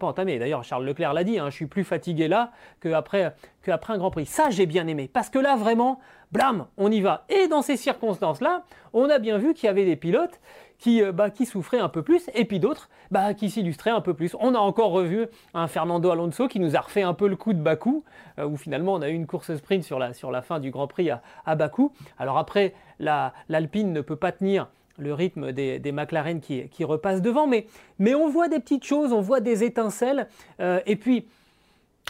entamé. 0.00 0.38
D'ailleurs, 0.38 0.64
Charles 0.64 0.84
Leclerc 0.84 1.12
l'a 1.12 1.24
dit, 1.24 1.38
hein, 1.38 1.50
je 1.50 1.54
suis 1.54 1.66
plus 1.66 1.84
fatigué 1.84 2.28
là 2.28 2.52
qu'après 2.80 3.34
qu'après 3.62 3.94
un 3.94 3.98
Grand 3.98 4.10
Prix. 4.10 4.26
Ça, 4.26 4.50
j'ai 4.50 4.66
bien 4.66 4.86
aimé. 4.86 5.10
Parce 5.12 5.28
que 5.28 5.40
là, 5.40 5.56
vraiment, 5.56 5.98
blam, 6.30 6.66
on 6.76 6.90
y 6.90 7.00
va. 7.00 7.24
Et 7.28 7.48
dans 7.48 7.62
ces 7.62 7.76
circonstances-là, 7.76 8.62
on 8.92 9.10
a 9.10 9.18
bien 9.18 9.38
vu 9.38 9.54
qu'il 9.54 9.66
y 9.66 9.68
avait 9.68 9.84
des 9.84 9.96
pilotes 9.96 10.40
qui, 10.78 11.02
euh, 11.02 11.12
bah, 11.12 11.30
qui 11.30 11.46
souffraient 11.46 11.78
un 11.78 11.88
peu 11.88 12.02
plus, 12.02 12.30
et 12.34 12.44
puis 12.44 12.60
d'autres 12.60 12.88
bah, 13.10 13.34
qui 13.34 13.50
s'illustraient 13.50 13.90
un 13.90 14.00
peu 14.00 14.14
plus. 14.14 14.36
On 14.40 14.54
a 14.54 14.58
encore 14.58 14.90
revu 14.90 15.26
un 15.54 15.68
Fernando 15.68 16.10
Alonso 16.10 16.48
qui 16.48 16.60
nous 16.60 16.76
a 16.76 16.80
refait 16.80 17.02
un 17.02 17.14
peu 17.14 17.28
le 17.28 17.36
coup 17.36 17.52
de 17.52 17.60
Bakou, 17.60 18.04
euh, 18.38 18.46
où 18.46 18.56
finalement 18.56 18.94
on 18.94 19.02
a 19.02 19.08
eu 19.08 19.14
une 19.14 19.26
course 19.26 19.54
sprint 19.56 19.84
sur 19.84 19.98
la, 19.98 20.12
sur 20.12 20.30
la 20.30 20.42
fin 20.42 20.60
du 20.60 20.70
Grand 20.70 20.86
Prix 20.86 21.10
à, 21.10 21.56
Bakou. 21.56 21.92
Alors 22.18 22.38
après, 22.38 22.74
l'Alpine 22.98 23.92
ne 23.92 24.00
peut 24.00 24.16
pas 24.16 24.32
tenir 24.32 24.68
le 24.98 25.12
rythme 25.12 25.52
des, 25.52 25.92
McLaren 25.92 26.40
qui, 26.40 26.68
qui, 26.68 26.84
repassent 26.84 27.20
devant, 27.20 27.46
mais, 27.46 27.66
mais 27.98 28.14
on 28.14 28.28
voit 28.28 28.48
des 28.48 28.60
petites 28.60 28.84
choses, 28.84 29.12
on 29.12 29.20
voit 29.20 29.40
des 29.40 29.64
étincelles, 29.64 30.28
euh, 30.60 30.80
et 30.86 30.96
puis... 30.96 31.26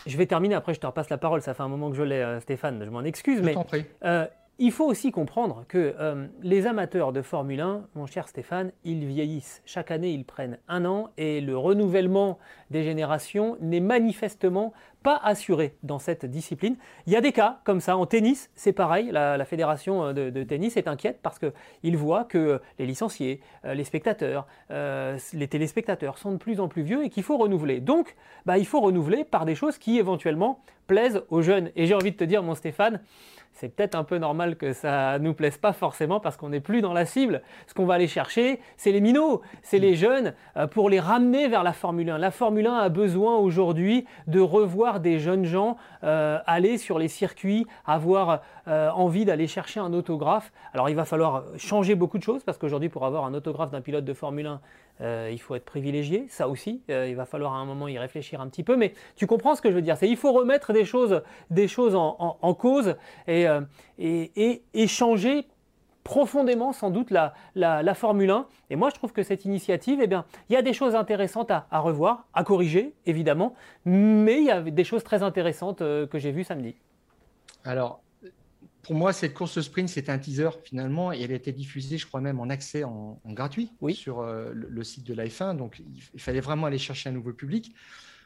Je 0.07 0.17
vais 0.19 0.27
terminer, 0.27 0.55
après 0.55 0.73
je 0.73 0.79
te 0.79 0.87
repasse 0.87 1.09
la 1.09 1.17
parole, 1.17 1.43
ça 1.43 1.53
fait 1.53 1.65
un 1.65 1.69
moment 1.69 1.91
que 1.91 1.97
je 1.97 2.03
l'ai, 2.05 2.39
Stéphane, 2.41 2.85
je 2.85 2.91
m'en 2.91 3.03
excuse, 3.03 3.41
mais 3.43 3.57
il 4.59 4.73
faut 4.73 4.87
aussi 4.87 5.13
comprendre 5.13 5.65
que 5.69 5.95
euh, 6.01 6.27
les 6.43 6.67
amateurs 6.67 7.13
de 7.13 7.21
Formule 7.21 7.61
1, 7.61 7.89
mon 7.95 8.07
cher 8.07 8.27
Stéphane, 8.27 8.73
ils 8.85 9.05
vieillissent. 9.05 9.61
Chaque 9.67 9.91
année, 9.91 10.13
ils 10.13 10.25
prennent 10.25 10.59
un 10.67 10.87
an 10.87 11.11
et 11.19 11.43
le 11.43 11.59
renouvellement 11.59 12.39
des 12.71 12.83
générations 12.83 13.59
n'est 13.61 13.81
manifestement 13.81 14.73
pas 15.03 15.21
assuré 15.23 15.77
dans 15.83 15.99
cette 15.99 16.25
discipline. 16.25 16.77
Il 17.07 17.13
y 17.13 17.17
a 17.17 17.21
des 17.21 17.33
cas 17.33 17.61
comme 17.65 17.81
ça. 17.81 17.97
En 17.97 18.07
tennis, 18.07 18.51
c'est 18.55 18.73
pareil. 18.73 19.11
La, 19.13 19.45
fédération 19.45 20.13
de, 20.13 20.43
tennis 20.43 20.77
est 20.77 20.89
inquiète 20.89 21.21
parce 21.23 21.39
qu'ils 21.39 21.97
voient 21.97 22.25
que 22.25 22.61
les 22.79 22.87
licenciés, 22.87 23.41
euh, 23.65 23.75
les 23.75 23.85
spectateurs, 23.85 24.47
euh, 24.71 25.19
les 25.35 25.49
téléspectateurs 25.49 26.19
sont 26.19 26.33
de 26.33 26.39
plus 26.39 26.61
en 26.61 26.69
plus 26.69 26.83
vieux 26.83 27.05
et 27.05 27.11
qu'il 27.11 27.23
faut 27.23 27.37
renouveler. 27.37 27.81
Donc, 27.81 28.17
bah, 28.47 28.59
il 28.59 28.67
faut 28.67 28.81
renouveler 28.81 29.25
par 29.25 29.45
des 29.45 29.55
choses 29.55 29.79
qui 29.79 29.99
éventuellement 29.99 30.61
plaisent 30.87 31.23
aux 31.31 31.43
jeunes. 31.43 31.71
Et 31.77 31.87
j'ai 31.87 31.95
envie 31.95 32.13
de 32.13 32.17
te 32.17 32.25
dire, 32.25 32.43
mon 32.43 32.55
Stéphane, 32.55 33.01
c'est 33.57 33.71
peut-être 33.71 33.95
un 33.95 34.05
peu 34.05 34.19
normal 34.19 34.57
que 34.57 34.75
ça 34.75 35.19
nous 35.19 35.33
plaise 35.33 35.57
pas 35.57 35.73
forcément 35.73 36.21
parce 36.21 36.37
qu'on 36.37 36.51
n'est 36.51 36.61
plus 36.61 36.83
dans 36.83 36.93
la 36.93 37.07
cible. 37.07 37.43
Ce 37.67 37.73
qu'on 37.73 37.87
va 37.87 37.95
aller 37.95 38.07
chercher, 38.07 38.61
c'est 38.77 38.93
les 38.93 39.01
minots, 39.01 39.41
c'est 39.63 39.79
les 39.79 39.95
jeunes 39.95 40.35
euh, 40.59 40.67
pour 40.67 40.91
les 40.91 41.01
ramener 41.01 41.49
vers 41.49 41.63
la 41.63 41.73
Formule 41.73 42.11
1. 42.11 42.19
La 42.19 42.31
Formule 42.31 42.67
1 42.67 42.75
a 42.75 42.89
besoin 42.91 43.37
aujourd'hui 43.37 44.05
de 44.27 44.41
revoir 44.41 45.01
des 45.01 45.19
jeunes 45.19 45.47
gens 45.47 45.79
euh, 46.05 46.39
aller 46.47 46.77
sur 46.77 46.99
les 46.99 47.09
circuits, 47.09 47.67
avoir 47.87 48.43
euh, 48.69 48.91
envie 48.91 49.25
d'aller 49.25 49.47
chercher 49.47 49.81
un 49.81 49.95
autographe. 49.95 50.53
Alors 50.75 50.91
il 50.91 50.95
va 50.95 51.07
falloir 51.07 51.45
changer 51.57 51.95
beaucoup 51.95 52.19
de 52.19 52.23
choses 52.23 52.45
parce 52.45 52.59
qu'aujourd'hui 52.59 52.91
pour 52.91 53.07
avoir 53.07 53.25
un 53.25 53.33
autographe 53.33 53.71
d'un 53.71 53.81
pilote 53.81 54.05
de 54.05 54.13
Formule 54.13 54.47
1, 54.47 54.61
euh, 55.01 55.29
il 55.31 55.39
faut 55.39 55.55
être 55.55 55.65
privilégié, 55.65 56.27
ça 56.29 56.49
aussi, 56.49 56.83
euh, 56.91 57.07
il 57.09 57.17
va 57.17 57.27
falloir 57.27 57.53
à 57.55 57.59
un 57.59 57.65
moment 57.67 57.87
y 57.89 57.99
réfléchir 57.99 58.41
un 58.41 58.49
petit 58.49 58.63
peu, 58.63 58.77
mais 58.77 58.95
tu 59.15 59.27
comprends 59.27 59.55
ce 59.55 59.61
que 59.61 59.71
je 59.71 59.75
veux 59.75 59.83
dire, 59.83 59.97
c'est 59.97 60.09
il 60.09 60.17
faut 60.17 60.33
remettre 60.33 60.73
des 60.73 60.85
choses, 60.85 61.23
des 61.51 61.69
choses 61.69 61.95
en, 61.95 62.55
cause 62.55 62.97
euh, 63.29 63.61
et, 63.99 64.87
changer 64.87 65.47
profondément 66.03 66.73
sans 66.73 66.91
doute 66.91 67.11
la, 67.11 67.35
la, 67.55 67.95
Formule 67.95 68.31
1. 68.31 68.47
Et 68.71 68.77
moi 68.77 68.89
je 68.91 68.95
trouve 68.95 69.13
que 69.13 69.23
cette 69.23 69.45
initiative, 69.45 70.01
eh 70.01 70.07
bien, 70.07 70.25
il 70.49 70.55
y 70.55 70.57
a 70.57 70.63
des 70.63 70.73
choses 70.73 70.95
intéressantes 70.95 71.51
à, 71.51 71.67
à, 71.71 71.81
revoir, 71.81 72.27
à 72.33 72.45
corriger 72.45 72.95
évidemment, 73.05 73.55
mais 73.85 74.39
il 74.39 74.45
y 74.45 74.51
a 74.51 74.63
des 74.63 74.85
choses 74.85 75.05
très 75.05 75.23
intéressantes 75.23 75.81
que 75.81 76.19
j'ai 76.19 76.31
vues 76.31 76.45
samedi. 76.45 76.75
Alors, 77.65 78.01
pour 78.87 78.95
moi, 78.95 79.13
cette 79.13 79.35
course 79.35 79.61
sprint, 79.61 79.89
c'était 79.89 80.13
un 80.13 80.19
teaser 80.19 80.49
finalement, 80.63 81.13
et 81.13 81.21
elle 81.21 81.33
a 81.33 81.35
été 81.35 81.51
diffusée, 81.51 81.99
je 81.99 82.07
crois 82.07 82.21
même, 82.21 82.39
en 82.39 82.49
accès 82.49 82.85
en, 82.85 83.21
gratuit 83.27 83.73
sur 83.95 84.21
euh, 84.21 84.53
le, 84.55 84.85
site 84.85 85.05
de 85.05 85.13
la 85.13 85.27
F1. 85.27 85.57
Donc, 85.57 85.83
il, 86.15 86.21
fallait 86.21 86.39
vraiment 86.39 86.67
aller 86.67 86.79
chercher 86.79 87.09
un 87.09 87.13
nouveau 87.13 87.33
public. 87.33 87.75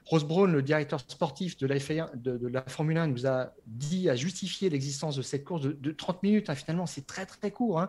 Ross 0.04 0.22
Brown, 0.22 0.52
le 0.52 0.60
directeur 0.60 1.00
sportif 1.00 1.56
de 1.56 1.66
la, 1.66 1.76
de, 2.14 2.46
la 2.46 2.60
Formule 2.68 2.98
1, 2.98 3.06
nous 3.06 3.26
a 3.26 3.54
dit, 3.66 4.10
a 4.10 4.16
justifié 4.16 4.68
l'existence 4.68 5.16
de 5.16 5.22
cette 5.22 5.44
course 5.44 5.62
de, 5.62 5.92
30 5.92 6.22
minutes. 6.22 6.50
Hein. 6.50 6.54
finalement, 6.54 6.84
c'est 6.84 7.06
très 7.06 7.24
très 7.24 7.50
court. 7.50 7.80
Hein, 7.80 7.88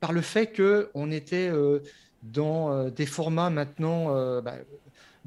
par 0.00 0.14
le 0.14 0.22
fait 0.22 0.56
qu'on 0.56 1.10
était 1.10 1.50
euh, 1.50 1.80
dans 2.22 2.72
euh, 2.72 2.88
des 2.88 3.04
formats 3.04 3.50
maintenant 3.50 4.40
bah, 4.40 4.54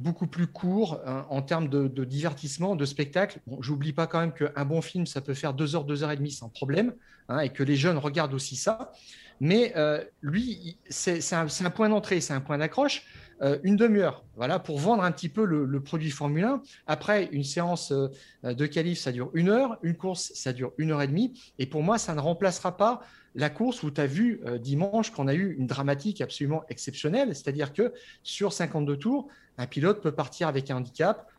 beaucoup 0.01 0.27
plus 0.27 0.47
courts 0.47 0.99
hein, 1.05 1.25
en 1.29 1.41
termes 1.41 1.69
de, 1.69 2.03
divertissement, 2.03 2.75
de 2.75 2.85
spectacle. 2.85 3.39
Bon, 3.47 3.61
J'oublie 3.61 3.93
pas 3.93 4.07
quand 4.07 4.19
même 4.19 4.33
qu'un 4.33 4.65
bon 4.65 4.81
film, 4.81 5.05
ça 5.05 5.21
peut 5.21 5.33
faire 5.33 5.53
deux 5.53 5.75
heures, 5.75 5.85
deux 5.85 6.03
heures 6.03 6.11
et 6.11 6.17
demie 6.17 6.31
sans 6.31 6.49
problème, 6.49 6.93
et 7.41 7.49
que 7.49 7.63
les 7.63 7.75
jeunes 7.75 7.97
regardent 7.97 8.33
aussi 8.33 8.55
ça. 8.55 8.91
Mais 9.41 9.73
euh, 9.75 10.03
lui, 10.21 10.77
c'est 10.87 11.33
un, 11.33 11.47
un, 11.47 11.69
point 11.71 11.89
d'entrée, 11.89 12.21
c'est 12.21 12.33
un 12.33 12.41
point 12.41 12.59
d'accroche. 12.59 13.03
Euh, 13.41 13.57
une 13.63 13.75
demi-heure, 13.75 14.23
voilà, 14.35 14.59
pour 14.59 14.77
vendre 14.77 15.03
un 15.03 15.11
petit 15.11 15.29
peu 15.29 15.45
le, 15.45 15.81
produit 15.81 16.11
Formule 16.11 16.43
1. 16.43 16.61
Après, 16.85 17.27
une 17.31 17.43
séance 17.43 17.91
euh, 17.91 18.53
de 18.53 18.67
qualif, 18.67 18.99
ça 18.99 19.11
dure 19.11 19.31
une 19.33 19.49
heure. 19.49 19.79
Une 19.81 19.95
course, 19.95 20.31
ça 20.35 20.53
dure 20.53 20.73
une 20.77 20.91
heure 20.91 21.01
et 21.01 21.07
demie. 21.07 21.33
Et 21.57 21.65
pour 21.65 21.81
moi, 21.81 21.97
ça 21.97 22.13
ne 22.13 22.19
remplacera 22.19 22.77
pas 22.77 23.01
la 23.33 23.49
course 23.49 23.81
où 23.81 23.89
tu 23.89 23.99
as 23.99 24.05
vu 24.05 24.41
dimanche 24.59 25.09
qu'on 25.09 25.27
a 25.29 25.33
eu 25.33 25.55
une 25.57 25.65
dramatique 25.65 26.19
absolument 26.19 26.63
exceptionnelle. 26.67 27.33
C'est-à-dire 27.33 27.71
que 27.71 27.93
sur 28.23 28.51
52 28.51 28.97
tours, 28.97 29.29
un 29.61 29.67
pilote 29.67 30.01
peut 30.01 30.11
partir 30.11 30.47
avec 30.47 30.71
un 30.71 30.77
handicap, 30.77 31.29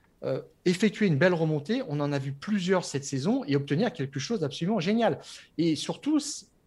effectuer 0.64 1.06
une 1.08 1.18
belle 1.18 1.34
remontée, 1.34 1.82
on 1.88 1.98
en 1.98 2.12
a 2.12 2.18
vu 2.18 2.32
plusieurs 2.32 2.84
cette 2.84 3.04
saison, 3.04 3.42
et 3.46 3.56
obtenir 3.56 3.92
quelque 3.92 4.20
chose 4.20 4.40
d'absolument 4.40 4.78
génial. 4.78 5.18
Et 5.58 5.74
surtout, 5.74 6.20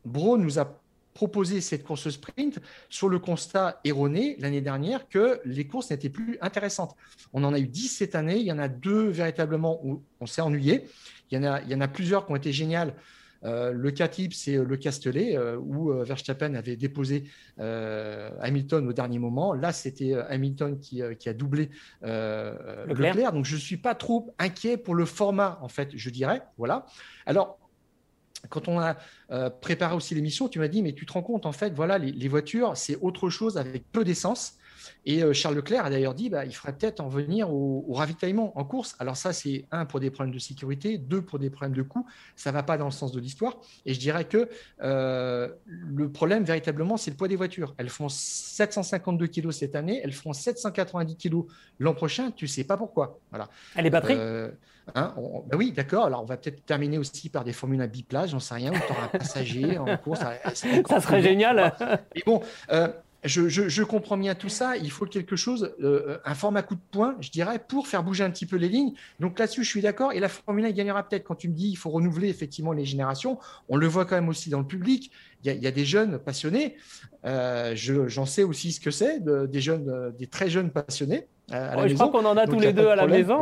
Bro 0.04 0.38
nous 0.38 0.60
a 0.60 0.80
proposer 1.13 1.62
cette 1.62 1.86
course 1.86 2.10
sprint 2.10 2.60
sur 2.89 3.08
le 3.08 3.20
constat 3.20 3.80
erroné 3.86 4.36
l'année 4.39 4.60
dernière 4.60 5.08
que 5.08 5.39
les 5.46 5.65
courses 5.65 5.89
n'étaient 5.89 6.10
plus 6.10 6.38
intéressantes. 6.41 6.94
On 7.32 7.46
en 7.46 7.54
a 7.54 7.60
eu 7.60 7.68
10 7.68 7.88
cette 7.88 8.15
année, 8.15 8.36
il 8.36 8.46
y 8.46 8.52
en 8.52 8.60
a 8.60 8.68
deux 8.68 9.08
véritablement 9.08 9.80
où 9.86 10.04
on 10.20 10.26
s'est 10.26 10.41
ennuyé. 10.41 10.84
Il 11.32 11.41
y 11.41 11.76
en 11.76 11.82
a 11.82 11.88
plusieurs 11.88 12.26
qui 12.26 12.34
ont 12.34 12.36
été 12.36 12.52
géniales. 12.52 12.94
Euh, 13.43 13.71
le 13.71 13.91
cas 13.91 14.08
type, 14.08 14.34
c'est 14.34 14.56
le 14.56 14.78
Castellet, 14.78 15.38
euh, 15.38 15.58
où 15.58 15.91
euh, 15.91 16.04
Verstappen 16.04 16.56
avait 16.56 16.76
déposé 16.76 17.26
Hamilton 17.58 18.88
au 18.88 18.93
dernier 18.93 19.19
moment. 19.19 19.54
Là, 19.54 19.71
c'était 19.71 20.13
Hamilton 20.13 20.80
qui, 20.80 21.02
qui, 21.19 21.30
a 21.30 21.34
doublé 21.34 21.69
Leclerc. 22.02 23.34
Donc, 23.34 23.45
je 23.45 23.56
ne 23.56 23.60
suis 23.60 23.78
pas 23.78 23.95
trop 23.95 24.34
inquiet 24.39 24.78
pour 24.78 24.95
le 24.95 25.06
format, 25.06 25.60
en 25.62 25.69
fait, 25.69 25.91
je 25.95 26.10
dirais. 26.10 26.41
Voilà. 26.58 26.86
Alors, 27.26 27.60
quand 28.50 28.67
on 28.67 28.80
a 28.80 28.98
euh, 29.32 29.50
préparé 29.50 29.95
aussi 29.95 30.15
l'émission, 30.15 30.48
tu 30.48 30.60
m'as 30.60 30.67
dit, 30.67 30.82
mais 30.82 30.93
tu 30.93 31.06
te 31.06 31.13
rends 31.13 31.24
compte, 31.24 31.45
en 31.45 31.52
fait, 31.52 31.74
voilà, 31.74 31.98
les, 31.98 32.28
voitures, 32.28 32.76
c'est 32.76 32.98
autre 33.02 33.30
chose 33.30 33.58
avec 33.58 33.89
peu 33.91 34.04
d'essence. 34.04 34.58
Et 35.06 35.24
euh, 35.24 35.34
Charles 35.34 35.56
Leclerc 35.56 35.86
a 35.86 35.89
d'ailleurs 35.89 36.13
dit, 36.13 36.30
bah, 36.30 36.45
il 36.45 36.54
faudrait 36.54 36.78
peut-être 36.78 37.00
en 37.00 37.08
venir 37.08 37.52
au, 37.52 37.86
ravitaillement 37.93 38.58
en 38.58 38.63
course. 38.63 38.95
Alors 39.00 39.17
ça, 39.17 39.34
c'est 39.34 39.65
un 39.71 39.86
pour 39.86 40.00
des 40.00 40.10
problèmes 40.10 40.34
de 40.34 40.39
sécurité, 40.39 40.98
deux 40.98 41.21
pour 41.21 41.39
des 41.39 41.50
problèmes 41.50 41.76
de 41.76 41.82
coût. 41.82 42.06
Ça 42.36 42.52
va 42.52 42.63
pas 42.63 42.78
dans 42.78 42.86
le 42.86 42.91
sens 42.91 43.12
de 43.12 43.19
l'histoire. 43.19 43.58
Et 43.86 43.93
je 43.93 44.00
dirais 44.00 44.26
que 44.26 44.50
euh, 44.82 45.50
le 45.67 46.12
problème 46.12 46.43
véritablement, 46.43 46.98
c'est 46.98 47.12
le 47.12 47.17
poids 47.17 47.28
des 47.28 47.36
voitures. 47.36 47.74
Elles 47.78 47.89
font 47.89 48.10
752 48.10 49.28
kg 49.28 49.52
cette 49.52 49.76
année, 49.76 50.02
elles 50.04 50.13
font 50.13 50.34
790 50.34 51.17
kg 51.17 51.45
l'an 51.80 51.93
prochain. 51.93 52.32
Tu 52.32 52.48
sais 52.48 52.63
pas 52.63 52.78
pourquoi. 52.78 53.19
Voilà. 53.32 53.50
Elle 53.76 53.86
est 53.86 53.89
batteries 53.89 54.17
Hein, 54.93 55.13
ben 55.48 55.58
oui, 55.58 55.71
d'accord. 55.71 56.06
Alors, 56.06 56.21
on 56.21 56.26
va 56.26 56.38
peut-être 56.38 56.63
terminer 56.65 56.98
aussi 56.98 57.30
par 57.30 57.43
des 57.43 57.54
formules 57.54 57.82
à 57.82 57.88
biplace, 57.88 58.30
j'en 58.30 58.39
sais 58.39 58.54
rien, 58.54 58.71
où 58.71 58.76
tu 58.76 58.91
auras 58.91 59.06
un 59.06 59.08
passager 59.08 59.78
en 59.78 59.98
course. 59.98 60.19
Ça, 60.54 61.02
serait 61.02 61.21
génial. 61.24 61.74
Mais 62.13 62.21
bon, 62.26 62.41
euh, 62.71 62.89
je, 63.26 63.84
comprends 63.84 64.18
bien 64.18 64.36
tout 64.36 64.50
ça. 64.50 64.78
Il 64.78 64.92
faut 64.92 65.06
quelque 65.06 65.36
chose, 65.36 65.76
euh, 65.82 66.18
un 66.26 66.36
format 66.36 66.62
coup 66.62 66.76
de 66.76 66.82
poing, 66.92 67.16
je 67.20 67.30
dirais, 67.30 67.60
pour 67.60 67.88
faire 67.88 68.04
bouger 68.04 68.24
un 68.24 68.30
petit 68.30 68.46
peu 68.46 68.56
les 68.56 68.70
lignes. 68.70 68.94
Donc 69.20 69.40
là-dessus, 69.40 69.64
je 69.64 69.70
suis 69.70 69.82
d'accord. 69.82 70.14
Et 70.14 70.20
la 70.20 70.30
Formule 70.30 70.66
1 70.66 70.72
gagnera 70.72 71.04
peut-être 71.08 71.24
quand 71.24 71.36
tu 71.36 71.50
me 71.50 71.54
dis 71.54 71.70
il 71.70 71.76
faut 71.76 71.90
renouveler 71.90 72.30
effectivement 72.30 72.72
les 72.72 72.86
générations. 72.86 73.40
On 73.70 73.78
le 73.78 73.88
voit 73.88 74.06
quand 74.06 74.16
même 74.16 74.30
aussi 74.30 74.50
dans 74.50 74.60
le 74.60 74.68
public. 74.68 75.12
Il 75.46 75.64
y 75.64 75.68
a, 75.68 75.72
des 75.72 75.86
jeunes 75.86 76.18
passionnés. 76.18 76.76
Euh, 77.26 77.74
j'en 77.76 78.26
sais 78.26 78.44
aussi 78.44 78.72
ce 78.72 78.80
que 78.80 78.92
c'est, 78.92 79.24
des 79.24 79.62
jeunes, 79.62 80.14
des 80.18 80.28
très 80.28 80.50
jeunes 80.50 80.72
passionnés. 80.72 81.28
Euh, 81.54 81.88
je 81.88 81.94
crois 81.94 82.10
qu'on 82.10 82.26
en 82.26 82.38
a 82.38 82.48
tous 82.48 82.60
les 82.60 82.74
deux 82.74 82.88
à 82.88 82.96
la 82.96 83.06
maison. 83.06 83.42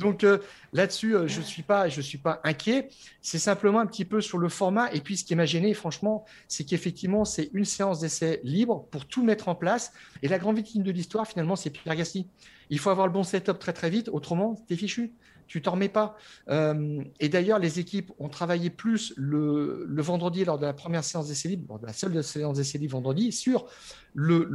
Donc 0.00 0.24
euh, 0.24 0.38
là-dessus, 0.72 1.14
euh, 1.14 1.28
je 1.28 1.38
ne 1.40 1.44
suis, 1.44 1.62
pas, 1.62 1.88
je 1.88 2.00
suis 2.00 2.18
pas 2.18 2.40
inquiet. 2.42 2.88
C'est 3.22 3.38
simplement 3.38 3.78
un 3.78 3.86
petit 3.86 4.04
peu 4.04 4.20
sur 4.20 4.38
le 4.38 4.48
format. 4.48 4.92
Et 4.92 5.00
puis, 5.00 5.16
ce 5.16 5.24
qui 5.24 5.36
m'a 5.36 5.46
gêné, 5.46 5.72
franchement, 5.74 6.24
c'est 6.48 6.64
qu'effectivement, 6.64 7.24
c'est 7.24 7.50
une 7.52 7.64
séance 7.64 8.00
d'essai 8.00 8.40
libre 8.42 8.86
pour 8.90 9.06
tout 9.06 9.24
mettre 9.24 9.48
en 9.48 9.54
place. 9.54 9.92
Et 10.22 10.28
la 10.28 10.38
grande 10.38 10.56
victime 10.56 10.82
de 10.82 10.90
l'histoire, 10.90 11.26
finalement, 11.26 11.56
c'est 11.56 11.70
Pierre 11.70 11.94
Gasly. 11.94 12.26
Il 12.70 12.78
faut 12.78 12.90
avoir 12.90 13.06
le 13.06 13.12
bon 13.12 13.22
setup 13.22 13.58
très, 13.58 13.72
très 13.72 13.90
vite. 13.90 14.08
Autrement, 14.12 14.56
t'es 14.68 14.76
fichu 14.76 15.12
tu 15.50 15.60
t'en 15.60 15.72
remets 15.72 15.88
pas. 15.88 16.16
Euh, 16.48 17.02
et 17.18 17.28
d'ailleurs, 17.28 17.58
les 17.58 17.80
équipes 17.80 18.12
ont 18.20 18.28
travaillé 18.28 18.70
plus 18.70 19.12
le, 19.16 19.84
vendredi 20.00 20.44
lors 20.44 20.60
de 20.60 20.64
la 20.64 20.72
première 20.72 21.02
séance 21.02 21.26
d'essai 21.26 21.48
libre, 21.48 21.80
la 21.82 21.92
seule 21.92 22.22
séance 22.22 22.58
d'essai 22.58 22.78
libre 22.78 22.92
vendredi, 22.92 23.32
sur 23.32 23.66
le, 24.14 24.48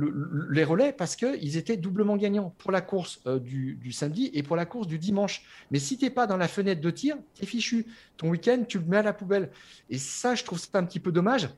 les 0.50 0.64
relais 0.64 0.94
parce 0.94 1.18
qu'ils 1.18 1.58
étaient 1.58 1.76
doublement 1.76 2.16
gagnants 2.16 2.56
pour 2.60 2.72
la 2.72 2.80
course 2.80 3.20
euh, 3.28 3.40
du, 3.40 3.92
samedi 3.92 4.32
et 4.34 4.42
pour 4.42 4.56
la 4.56 4.66
course 4.66 4.88
du 4.88 4.98
dimanche. 4.98 5.44
Mais 5.70 5.80
si 5.80 5.98
tu 5.98 6.06
n'es 6.06 6.12
pas 6.12 6.28
dans 6.28 6.38
la 6.38 6.48
fenêtre 6.48 6.80
de 6.80 6.90
tir, 6.92 7.18
tu 7.34 7.44
es 7.44 7.46
fichu. 7.46 7.86
Ton 8.16 8.30
week-end, 8.30 8.64
tu 8.66 8.80
le 8.80 8.86
mets 8.86 8.98
à 8.98 9.04
la 9.04 9.14
poubelle. 9.14 9.52
Et 9.90 9.98
ça, 9.98 10.34
je 10.34 10.46
trouve 10.46 10.60
ça 10.60 10.70
un 10.76 10.86
petit 10.86 11.02
peu 11.02 11.12
dommage 11.12 11.50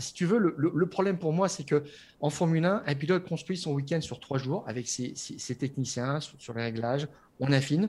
si 0.00 0.14
tu 0.14 0.24
veux, 0.24 0.38
le, 0.38 0.86
problème 0.86 1.18
pour 1.18 1.32
moi, 1.32 1.48
c'est 1.48 1.64
que 1.64 1.84
en 2.20 2.30
Formule 2.30 2.64
1, 2.64 2.84
un 2.86 2.94
pilote 2.94 3.26
construit 3.26 3.56
son 3.56 3.72
week-end 3.72 4.00
sur 4.00 4.18
trois 4.18 4.38
jours 4.38 4.64
avec 4.66 4.88
ses, 4.88 5.14
techniciens 5.58 6.20
sur, 6.20 6.54
les 6.54 6.62
réglages, 6.62 7.08
on 7.38 7.52
affine 7.52 7.88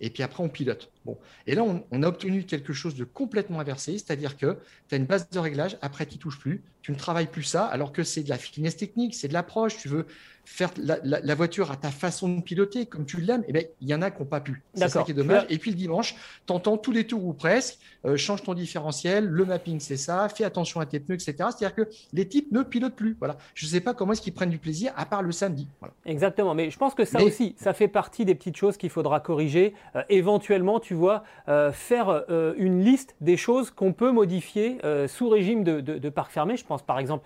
et 0.00 0.10
puis 0.10 0.22
après 0.22 0.42
on 0.42 0.48
pilote. 0.48 0.90
Bon. 1.04 1.16
Et 1.46 1.54
là, 1.54 1.62
on, 1.62 2.02
a 2.02 2.08
obtenu 2.08 2.44
quelque 2.44 2.72
chose 2.72 2.96
de 2.96 3.04
complètement 3.04 3.60
inversé, 3.60 3.92
c'est-à-dire 3.92 4.36
que 4.36 4.58
tu 4.88 4.94
as 4.94 4.98
une 4.98 5.06
base 5.06 5.30
de 5.30 5.38
réglage, 5.38 5.78
après 5.80 6.04
tu 6.04 6.16
ne 6.16 6.20
touches 6.20 6.38
plus, 6.38 6.62
tu 6.82 6.90
ne 6.92 6.96
travailles 6.96 7.28
plus 7.28 7.44
ça, 7.44 7.64
alors 7.64 7.92
que 7.92 8.02
c'est 8.02 8.22
de 8.22 8.28
la 8.28 8.38
finesse 8.38 8.76
technique, 8.76 9.14
c'est 9.14 9.28
de 9.28 9.32
l'approche, 9.32 9.76
tu 9.76 9.88
veux 9.88 10.06
faire 10.44 10.70
la, 10.78 11.34
voiture 11.34 11.72
à 11.72 11.76
ta 11.76 11.90
façon 11.90 12.28
de 12.28 12.40
piloter, 12.40 12.86
comme 12.86 13.04
tu 13.04 13.20
l'aimes, 13.20 13.42
et 13.42 13.46
eh 13.48 13.52
bien, 13.52 13.62
il 13.80 13.88
y 13.88 13.94
en 13.94 14.00
a 14.00 14.12
qui 14.12 14.20
n'ont 14.20 14.28
pas 14.28 14.40
pu. 14.40 14.62
C'est 14.74 14.88
ça 14.88 15.02
qui 15.02 15.10
est 15.10 15.14
dommage. 15.14 15.44
Et 15.48 15.58
puis 15.58 15.72
le 15.72 15.76
dimanche, 15.76 16.14
tu 16.46 16.52
entends 16.52 16.78
tous 16.78 16.92
les 16.92 17.04
tours 17.04 17.24
ou 17.24 17.32
presque, 17.32 17.78
euh, 18.04 18.16
change 18.16 18.44
ton 18.44 18.54
différentiel, 18.54 19.26
le 19.26 19.44
mapping 19.44 19.80
c'est 19.80 19.96
ça, 19.96 20.28
fais 20.28 20.44
attention 20.44 20.78
à 20.78 20.86
tes 20.86 21.00
pneus, 21.00 21.16
etc. 21.16 21.34
C'est-à-dire 21.50 21.74
que 21.74 21.88
les 22.12 22.28
types 22.28 22.52
ne 22.52 22.62
pilotent 22.62 22.94
plus. 22.94 23.16
Voilà. 23.18 23.36
Je 23.54 23.66
ne 23.66 23.70
sais 23.70 23.80
pas 23.80 23.92
comment 23.92 24.12
est-ce 24.12 24.22
qu'ils 24.22 24.34
prennent 24.34 24.50
du 24.50 24.58
plaisir, 24.58 24.92
à 24.96 25.04
part 25.04 25.22
le 25.22 25.32
samedi. 25.32 25.66
Exactement, 26.04 26.54
mais 26.54 26.70
je 26.70 26.78
pense 26.78 26.94
que 26.94 27.04
ça 27.04 27.20
aussi, 27.22 27.56
ça 27.58 27.74
fait 27.74 27.88
partie 27.88 28.24
des 28.24 28.36
petites 28.36 28.56
choses 28.56 28.76
qu'il 28.76 28.90
faudra 28.90 29.18
corriger. 29.18 29.74
Euh, 29.96 30.02
éventuellement, 30.08 30.78
tu 30.80 30.94
vois, 30.94 31.24
euh, 31.48 31.72
faire 31.72 32.24
une 32.56 32.82
liste 32.82 33.16
des 33.20 33.36
choses 33.36 33.70
qu'on 33.70 33.92
peut 33.92 34.12
modifier 34.12 34.78
sous 35.06 35.28
régime 35.28 35.64
de 35.64 36.08
parc 36.08 36.30
fermé. 36.30 36.56
Je 36.56 36.64
pense 36.64 36.82
par 36.82 36.98
exemple 36.98 37.24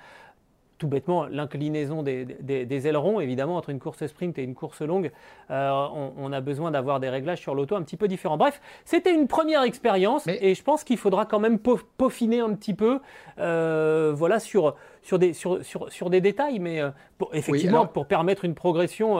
tout 0.80 0.88
bêtement 0.88 1.26
l'inclinaison 1.26 2.02
des, 2.02 2.86
ailerons, 2.88 3.20
évidemment, 3.20 3.56
entre 3.56 3.68
une 3.68 3.78
course 3.78 4.06
sprint 4.06 4.38
et 4.38 4.42
une 4.42 4.54
course 4.54 4.80
longue, 4.80 5.12
euh, 5.50 5.86
on, 6.16 6.32
a 6.32 6.40
besoin 6.40 6.70
d'avoir 6.70 7.00
des 7.00 7.10
réglages 7.10 7.40
sur 7.40 7.54
l'auto 7.54 7.76
un 7.76 7.82
petit 7.82 7.98
peu 7.98 8.08
différents. 8.08 8.38
Bref, 8.38 8.60
c'était 8.84 9.14
une 9.14 9.28
première 9.28 9.62
expérience 9.62 10.26
et 10.26 10.54
je 10.54 10.62
pense 10.64 10.82
qu'il 10.82 10.96
faudra 10.96 11.26
quand 11.26 11.38
même 11.38 11.58
peaufiner 11.58 12.40
un 12.40 12.54
petit 12.54 12.74
peu 12.74 12.98
euh, 13.38 14.12
voilà, 14.16 14.40
sur, 14.40 14.74
sur, 15.02 15.18
des, 15.18 15.34
sur, 15.34 15.62
sur, 15.62 16.10
des 16.10 16.22
détails, 16.22 16.58
mais 16.58 16.80
euh, 16.80 16.90
effectivement, 17.34 17.86
pour 17.86 18.06
permettre 18.06 18.46
une 18.46 18.54
progression 18.54 19.18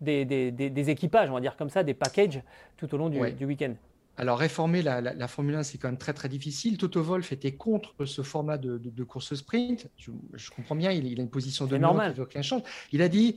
des, 0.00 0.90
équipages, 0.90 1.30
on 1.30 1.34
va 1.34 1.40
dire 1.40 1.56
comme 1.56 1.70
ça, 1.70 1.82
des 1.82 1.94
packages 1.94 2.40
tout 2.78 2.92
au 2.94 2.98
long 2.98 3.10
du, 3.10 3.30
du 3.32 3.44
week-end. 3.44 3.74
Alors, 4.18 4.38
réformer 4.38 4.82
la, 4.82 5.28
Formule 5.28 5.54
1, 5.54 5.62
c'est 5.62 5.78
quand 5.78 5.88
même 5.88 5.96
très, 5.96 6.12
très 6.12 6.28
difficile. 6.28 6.76
Toto 6.76 7.00
Wolff 7.02 7.30
était 7.30 7.52
contre 7.52 7.94
ce 8.04 8.22
format 8.22 8.58
de, 8.58 9.04
course 9.04 9.34
sprint. 9.34 9.86
Je, 9.96 10.50
comprends 10.50 10.74
bien, 10.74 10.90
il, 10.90 11.18
a 11.18 11.22
une 11.22 11.30
position 11.30 11.66
de 11.66 11.76
normal. 11.76 12.14
il 12.16 12.20
veut 12.20 12.42
change. 12.42 12.62
Il 12.92 13.00
a 13.00 13.08
dit 13.08 13.36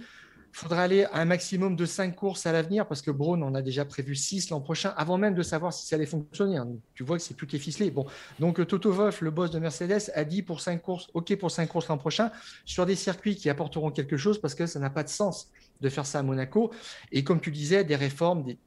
il 0.53 0.57
faudrait 0.57 0.81
aller 0.81 1.03
à 1.05 1.19
un 1.19 1.25
maximum 1.25 1.75
de 1.75 1.85
5 1.85 2.13
courses 2.13 2.45
à 2.45 2.51
l'avenir 2.51 2.85
parce 2.85 3.01
que 3.01 3.09
Braun 3.09 3.41
en 3.41 3.55
a 3.55 3.61
déjà 3.61 3.85
prévu 3.85 4.15
6 4.15 4.49
l'an 4.49 4.59
prochain, 4.59 4.93
avant 4.97 5.17
même 5.17 5.33
de 5.33 5.43
savoir 5.43 5.71
si 5.71 5.87
ça 5.87 5.95
allait 5.95 6.05
fonctionner. 6.05 6.57
Hein. 6.57 6.67
Tu 6.93 7.03
vois 7.03 7.17
que 7.17 7.23
c'est 7.23 7.35
tout 7.35 7.55
est 7.55 7.59
ficelé. 7.59 7.89
Bon, 7.89 8.05
donc 8.39 8.65
Toto 8.67 8.91
Wolff, 8.91 9.21
le 9.21 9.31
boss 9.31 9.49
de 9.51 9.59
Mercedes, 9.59 10.11
a 10.13 10.23
dit 10.25 10.41
pour 10.41 10.59
5 10.59 10.81
courses, 10.81 11.07
OK 11.13 11.33
pour 11.37 11.51
5 11.51 11.67
courses 11.67 11.87
l'an 11.87 11.97
prochain, 11.97 12.31
sur 12.65 12.85
des 12.85 12.95
circuits 12.95 13.35
qui 13.35 13.49
apporteront 13.49 13.91
quelque 13.91 14.17
chose 14.17 14.41
parce 14.41 14.55
que 14.55 14.65
ça 14.65 14.79
n'a 14.79 14.89
pas 14.89 15.03
de 15.03 15.09
sens 15.09 15.49
de 15.79 15.89
faire 15.89 16.05
ça 16.05 16.19
à 16.19 16.23
Monaco. 16.23 16.71
Et 17.13 17.23
comme 17.23 17.39
tu 17.39 17.51
disais, 17.51 17.85
des 17.85 17.95
réformes, 17.95 18.43
des 18.43 18.57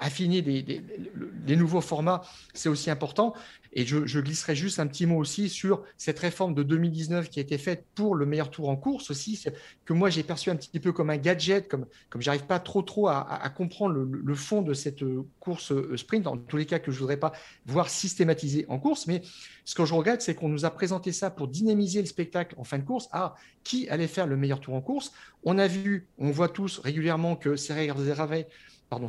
affiner 0.00 0.42
les 0.42 1.56
nouveaux 1.56 1.80
formats, 1.80 2.22
c'est 2.52 2.68
aussi 2.68 2.90
important. 2.90 3.34
Et 3.76 3.84
je, 3.84 4.20
glisserai 4.20 4.54
juste 4.54 4.78
un 4.78 4.86
petit 4.86 5.04
mot 5.04 5.18
aussi 5.18 5.48
sur 5.48 5.82
cette 5.98 6.20
réforme 6.20 6.54
de 6.54 6.62
2019 6.62 7.28
qui 7.28 7.40
a 7.40 7.42
été 7.42 7.58
faite 7.58 7.84
pour 7.96 8.14
le 8.14 8.24
meilleur 8.24 8.48
tour 8.50 8.68
en 8.68 8.76
course 8.76 9.10
aussi, 9.10 9.44
que 9.84 9.92
moi 9.92 10.10
j'ai 10.10 10.22
perçu 10.22 10.50
un 10.50 10.56
petit 10.56 10.78
peu 10.78 10.92
comme 10.92 11.10
un 11.10 11.16
gadget, 11.16 11.66
comme, 11.68 11.86
comme 12.08 12.22
j'arrive 12.22 12.44
pas 12.44 12.60
trop 12.60 12.82
trop 12.82 13.08
à, 13.08 13.52
comprendre 13.56 13.94
le, 13.94 14.34
fond 14.34 14.62
de 14.62 14.74
cette 14.74 15.04
course 15.40 15.72
euh, 15.72 15.96
sprint, 15.96 16.26
en 16.28 16.36
tous 16.36 16.56
les 16.56 16.66
cas 16.66 16.78
que 16.78 16.92
je 16.92 16.98
voudrais 16.98 17.16
pas 17.16 17.32
voir 17.66 17.88
systématiser 17.88 18.64
en 18.68 18.78
course. 18.78 19.08
Mais 19.08 19.22
ce 19.64 19.74
que 19.74 19.84
je 19.84 19.94
regrette, 19.94 20.22
c'est 20.22 20.34
qu'on 20.34 20.48
nous 20.48 20.64
a 20.64 20.70
présenté 20.70 21.10
ça 21.10 21.30
pour 21.30 21.48
dynamiser 21.48 22.00
le 22.00 22.06
spectacle 22.06 22.54
en 22.58 22.64
fin 22.64 22.78
de 22.78 22.84
course. 22.84 23.08
Ah, 23.10 23.34
qui 23.64 23.88
allait 23.88 24.06
faire 24.06 24.26
le 24.26 24.36
meilleur 24.36 24.60
tour 24.60 24.74
en 24.74 24.80
course? 24.80 25.12
On 25.42 25.58
a 25.58 25.66
vu, 25.66 26.06
on 26.18 26.30
voit 26.30 26.48
tous 26.48 26.78
régulièrement 26.78 27.34
que 27.34 27.56
c'est 27.56 27.72
réservé, 27.72 28.46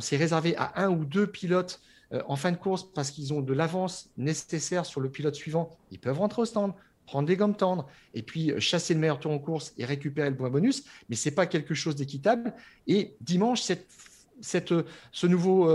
c'est 0.00 0.16
réservé 0.16 0.56
à 0.56 0.84
un 0.84 0.90
ou 0.90 1.04
deux 1.04 1.26
pilotes 1.26 1.80
euh, 2.12 2.22
en 2.26 2.36
fin 2.36 2.52
de 2.52 2.56
course 2.56 2.84
parce 2.94 3.10
qu'ils 3.10 3.32
ont 3.32 3.40
de 3.40 3.52
l'avance 3.52 4.10
nécessaire 4.16 4.86
sur 4.86 5.00
le 5.00 5.10
pilote 5.10 5.34
suivant, 5.34 5.76
ils 5.90 5.98
peuvent 5.98 6.18
rentrer 6.18 6.42
au 6.42 6.44
stand, 6.44 6.72
prendre 7.06 7.26
des 7.26 7.36
gommes 7.36 7.56
tendres 7.56 7.88
et 8.14 8.22
puis 8.22 8.52
euh, 8.52 8.60
chasser 8.60 8.94
le 8.94 9.00
meilleur 9.00 9.18
tour 9.18 9.32
en 9.32 9.38
course 9.38 9.74
et 9.78 9.84
récupérer 9.84 10.30
le 10.30 10.36
point 10.36 10.50
bonus. 10.50 10.84
Mais 11.08 11.16
ce 11.16 11.28
n'est 11.28 11.34
pas 11.34 11.46
quelque 11.46 11.74
chose 11.74 11.96
d'équitable. 11.96 12.54
Et 12.86 13.16
dimanche, 13.20 13.62
cette, 13.62 13.86
euh, 14.70 14.82
ce 15.12 15.26
nouveau 15.26 15.68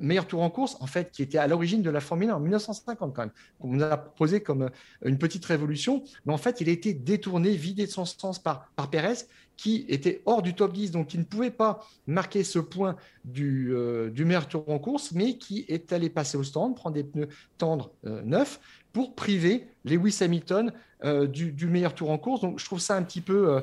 meilleur 0.00 0.26
tour 0.26 0.42
en 0.42 0.50
course, 0.50 0.76
en 0.80 0.86
fait, 0.86 1.10
qui 1.10 1.22
était 1.22 1.38
à 1.38 1.46
l'origine 1.46 1.82
de 1.82 1.90
la 1.90 2.00
Formule 2.00 2.30
1 2.30 2.36
en 2.36 2.40
1950 2.40 3.14
quand 3.14 3.22
même, 3.22 3.30
qu'on 3.60 3.80
a 3.80 3.96
proposé 3.96 4.40
comme 4.40 4.70
une 5.04 5.18
petite 5.18 5.44
révolution, 5.44 6.02
mais 6.26 6.32
en 6.32 6.38
fait, 6.38 6.60
il 6.60 6.68
a 6.68 6.72
été 6.72 6.94
détourné, 6.94 7.50
vidé 7.50 7.86
de 7.86 7.90
son 7.90 8.04
sens 8.04 8.38
par, 8.38 8.70
Pérez, 8.90 9.24
qui 9.56 9.84
était 9.88 10.22
hors 10.24 10.40
du 10.40 10.54
top 10.54 10.72
10, 10.72 10.92
donc 10.92 11.08
qui 11.08 11.18
ne 11.18 11.24
pouvait 11.24 11.50
pas 11.50 11.84
marquer 12.06 12.44
ce 12.44 12.60
point 12.60 12.96
du, 13.24 13.74
euh, 13.74 14.10
meilleur 14.16 14.46
tour 14.46 14.68
en 14.68 14.78
course, 14.78 15.12
mais 15.12 15.36
qui 15.36 15.64
est 15.68 15.92
allé 15.92 16.08
passer 16.08 16.38
au 16.38 16.44
stand, 16.44 16.76
prendre 16.76 16.94
des 16.94 17.04
pneus 17.04 17.28
tendres 17.58 17.90
euh, 18.06 18.22
neufs 18.22 18.60
pour 18.92 19.14
priver 19.14 19.66
Lewis 19.84 20.18
Hamilton 20.20 20.72
euh, 21.04 21.26
du, 21.26 21.52
du, 21.52 21.66
meilleur 21.66 21.94
tour 21.94 22.10
en 22.10 22.18
course. 22.18 22.40
Donc 22.40 22.60
je 22.60 22.64
trouve 22.64 22.78
ça 22.78 22.96
un 22.96 23.02
petit 23.02 23.20
peu 23.20 23.60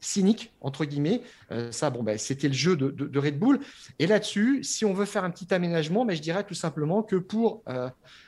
cynique, 0.00 0.52
entre 0.60 0.84
guillemets. 0.84 1.22
ça, 1.70 1.90
bon, 1.90 2.02
ben, 2.02 2.18
c'était 2.18 2.48
le 2.48 2.54
jeu 2.54 2.76
de, 2.76 3.18
Red 3.18 3.38
Bull. 3.38 3.60
Et 3.98 4.06
là-dessus, 4.06 4.62
si 4.62 4.84
on 4.84 4.92
veut 4.92 5.04
faire 5.04 5.24
un 5.24 5.30
petit 5.30 5.52
aménagement, 5.54 6.04
mais 6.04 6.14
ben, 6.14 6.16
je 6.16 6.22
dirais 6.22 6.44
tout 6.44 6.54
simplement 6.54 7.02
que 7.02 7.16
pour 7.16 7.62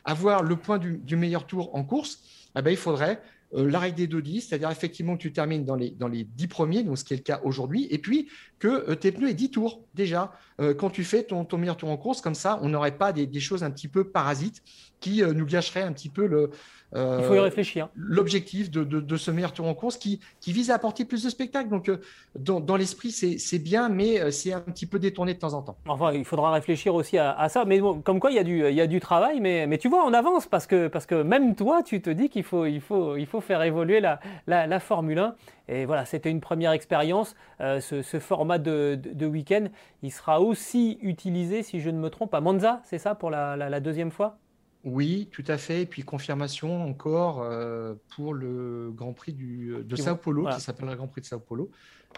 avoir 0.05 0.42
le 0.42 0.57
point 0.57 0.78
du, 0.78 1.16
meilleur 1.16 1.46
tour 1.46 1.74
en 1.74 1.84
course, 1.84 2.20
eh 2.57 2.62
ben, 2.62 2.70
il 2.70 2.76
faudrait 2.76 3.20
euh, 3.55 3.70
la 3.70 3.78
règle 3.78 3.96
des 3.96 4.09
2-10, 4.09 4.40
c'est-à-dire 4.48 4.70
effectivement 4.70 5.16
que 5.16 5.22
tu 5.22 5.32
termines 5.32 5.64
dans 5.64 5.74
les, 5.74 5.90
dans 5.90 6.09
les 6.09 6.24
10 6.24 6.46
premiers, 6.48 6.82
donc 6.82 6.96
ce 6.96 7.05
qui 7.05 7.12
est 7.12 7.18
le 7.18 7.22
cas 7.22 7.40
aujourd'hui, 7.44 7.86
et 7.90 7.98
puis 7.98 8.28
que 8.59 8.68
euh, 8.68 8.94
tes 8.94 9.12
pneus 9.12 9.28
aient 9.28 9.34
10 9.34 9.50
tours 9.50 9.82
déjà 9.94 10.32
euh, 10.63 10.75
quand 10.75 10.91
tu 10.91 11.05
fais 11.05 11.23
ton, 11.25 11.45
ton, 11.45 11.59
meilleur 11.59 11.77
tour 11.77 11.91
en 11.91 11.97
course, 11.97 12.21
comme 12.21 12.35
ça 12.35 12.59
on 12.63 12.69
n'aurait 12.69 12.97
pas 12.97 13.13
des, 13.13 13.27
des, 13.27 13.41
choses 13.41 13.63
un 13.63 13.71
petit 13.71 13.89
peu 13.89 14.05
parasites 14.05 14.63
qui 15.01 15.23
nous 15.23 15.47
gâcheraient 15.47 15.83
un 15.83 15.93
petit 15.93 16.09
peu 16.09 16.27
le, 16.27 16.51
euh, 16.95 17.19
Il 17.21 17.25
faut 17.25 17.35
y 17.35 17.39
réfléchir. 17.39 17.89
L'objectif 17.95 18.71
de, 18.71 18.85
de, 18.85 19.17
ce 19.17 19.31
meilleur 19.31 19.53
tour 19.53 19.67
en 19.67 19.75
course 19.75 19.97
qui, 19.97 20.21
qui 20.41 20.53
vise 20.53 20.71
à 20.71 20.75
apporter 20.75 21.05
plus 21.05 21.25
de 21.25 21.31
spectacles. 21.31 21.71
Donc, 21.71 21.89
euh, 21.89 22.01
dans, 22.39 22.61
dans 22.61 22.77
l'esprit, 22.77 23.11
c'est 23.11 23.59
bien, 23.59 23.89
mais 23.89 24.21
euh, 24.21 24.31
c'est 24.31 24.53
un 24.53 24.61
petit 24.61 24.87
peu 24.87 24.99
détourné 24.99 25.35
de 25.35 25.39
temps 25.39 25.55
en 25.55 25.63
temps. 25.63 25.77
Enfin, 25.89 26.13
il 26.13 26.25
faudra 26.25 26.53
réfléchir 26.53 26.95
aussi 26.95 27.19
à, 27.19 27.49
ça. 27.49 27.65
Mais 27.65 27.81
comme 28.05 28.21
quoi, 28.21 28.31
il 28.31 28.37
y 28.37 28.41
a 28.41 28.45
du, 28.45 28.69
il 28.69 28.75
y 28.75 28.81
a 28.81 28.87
du 28.87 29.01
travail, 29.01 29.41
mais, 29.41 29.67
mais 29.67 29.79
tu 29.79 29.89
vois, 29.89 30.05
on 30.07 30.13
avance 30.13 30.47
parce 30.47 30.67
que, 30.67 30.89
parce 30.89 31.07
que 31.07 31.23
même 31.23 31.55
toi, 31.55 31.83
tu 31.83 32.03
te 32.03 32.11
dis 32.11 32.29
qu'il 32.29 32.45
faut, 32.45 32.67
il 32.67 32.81
faut, 32.81 33.17
il 33.17 33.27
faut 33.27 33.41
faire 33.41 33.63
évoluer 33.63 34.01
la, 34.01 34.21
la, 34.47 34.67
la 34.67 34.81
Formule 34.81 35.19
1. 35.19 35.35
Et 35.69 35.85
voilà, 35.85 36.05
c'était 36.05 36.31
une 36.31 36.41
première 36.41 36.73
expérience. 36.73 37.35
ce, 37.61 38.03
ce, 38.03 38.19
format 38.19 38.59
de, 38.59 38.99
de, 39.03 39.27
week-end, 39.27 39.67
il 40.03 40.11
sera 40.11 40.41
aussi 40.41 40.99
utilisé, 41.03 41.63
si 41.63 41.81
je 41.81 41.91
ne 41.91 41.99
me 41.99 42.11
trompe, 42.11 42.35
à 42.35 42.41
Monza, 42.41 42.81
c'est 42.85 42.99
ça, 42.99 43.15
pour 43.15 43.31
la, 43.31 43.57
la 43.57 43.81
deuxième 43.81 44.11
fois? 44.11 44.39
Oui, 44.85 45.29
tout 45.31 45.45
à 45.47 45.59
fait. 45.59 45.83
Et 45.83 45.87
puis 45.87 46.03
confirmation 46.03 46.85
encore 46.85 47.41
euh, 47.43 47.95
pour 48.15 48.35
le 48.35 48.91
Grand 48.93 49.13
Prix 49.13 49.33
du, 49.33 49.77
de 49.85 49.97
Sao 49.97 50.17
Paulo, 50.17 50.49
qui 50.49 50.61
s'appelle 50.61 50.89
le 50.89 50.97
Grand 50.97 51.07
Prix 51.07 51.21
de 51.21 51.27
Sao 51.27 51.39
Paulo, 51.39 51.71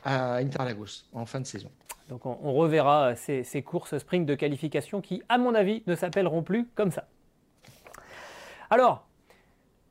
à 0.02 0.36
Interlagos, 0.36 1.04
en 1.12 1.26
fin 1.26 1.40
de 1.40 1.46
saison. 1.46 1.70
Donc 2.08 2.26
on, 2.26 2.52
reverra 2.52 3.16
ces, 3.16 3.44
ces, 3.44 3.62
courses 3.62 3.96
sprint 3.96 4.26
de 4.26 4.34
qualification 4.34 5.00
qui, 5.00 5.22
à 5.28 5.38
mon 5.38 5.54
avis, 5.54 5.82
ne 5.86 5.94
s'appelleront 5.94 6.42
plus 6.42 6.66
comme 6.74 6.90
ça. 6.90 7.06
Alors, 8.68 9.06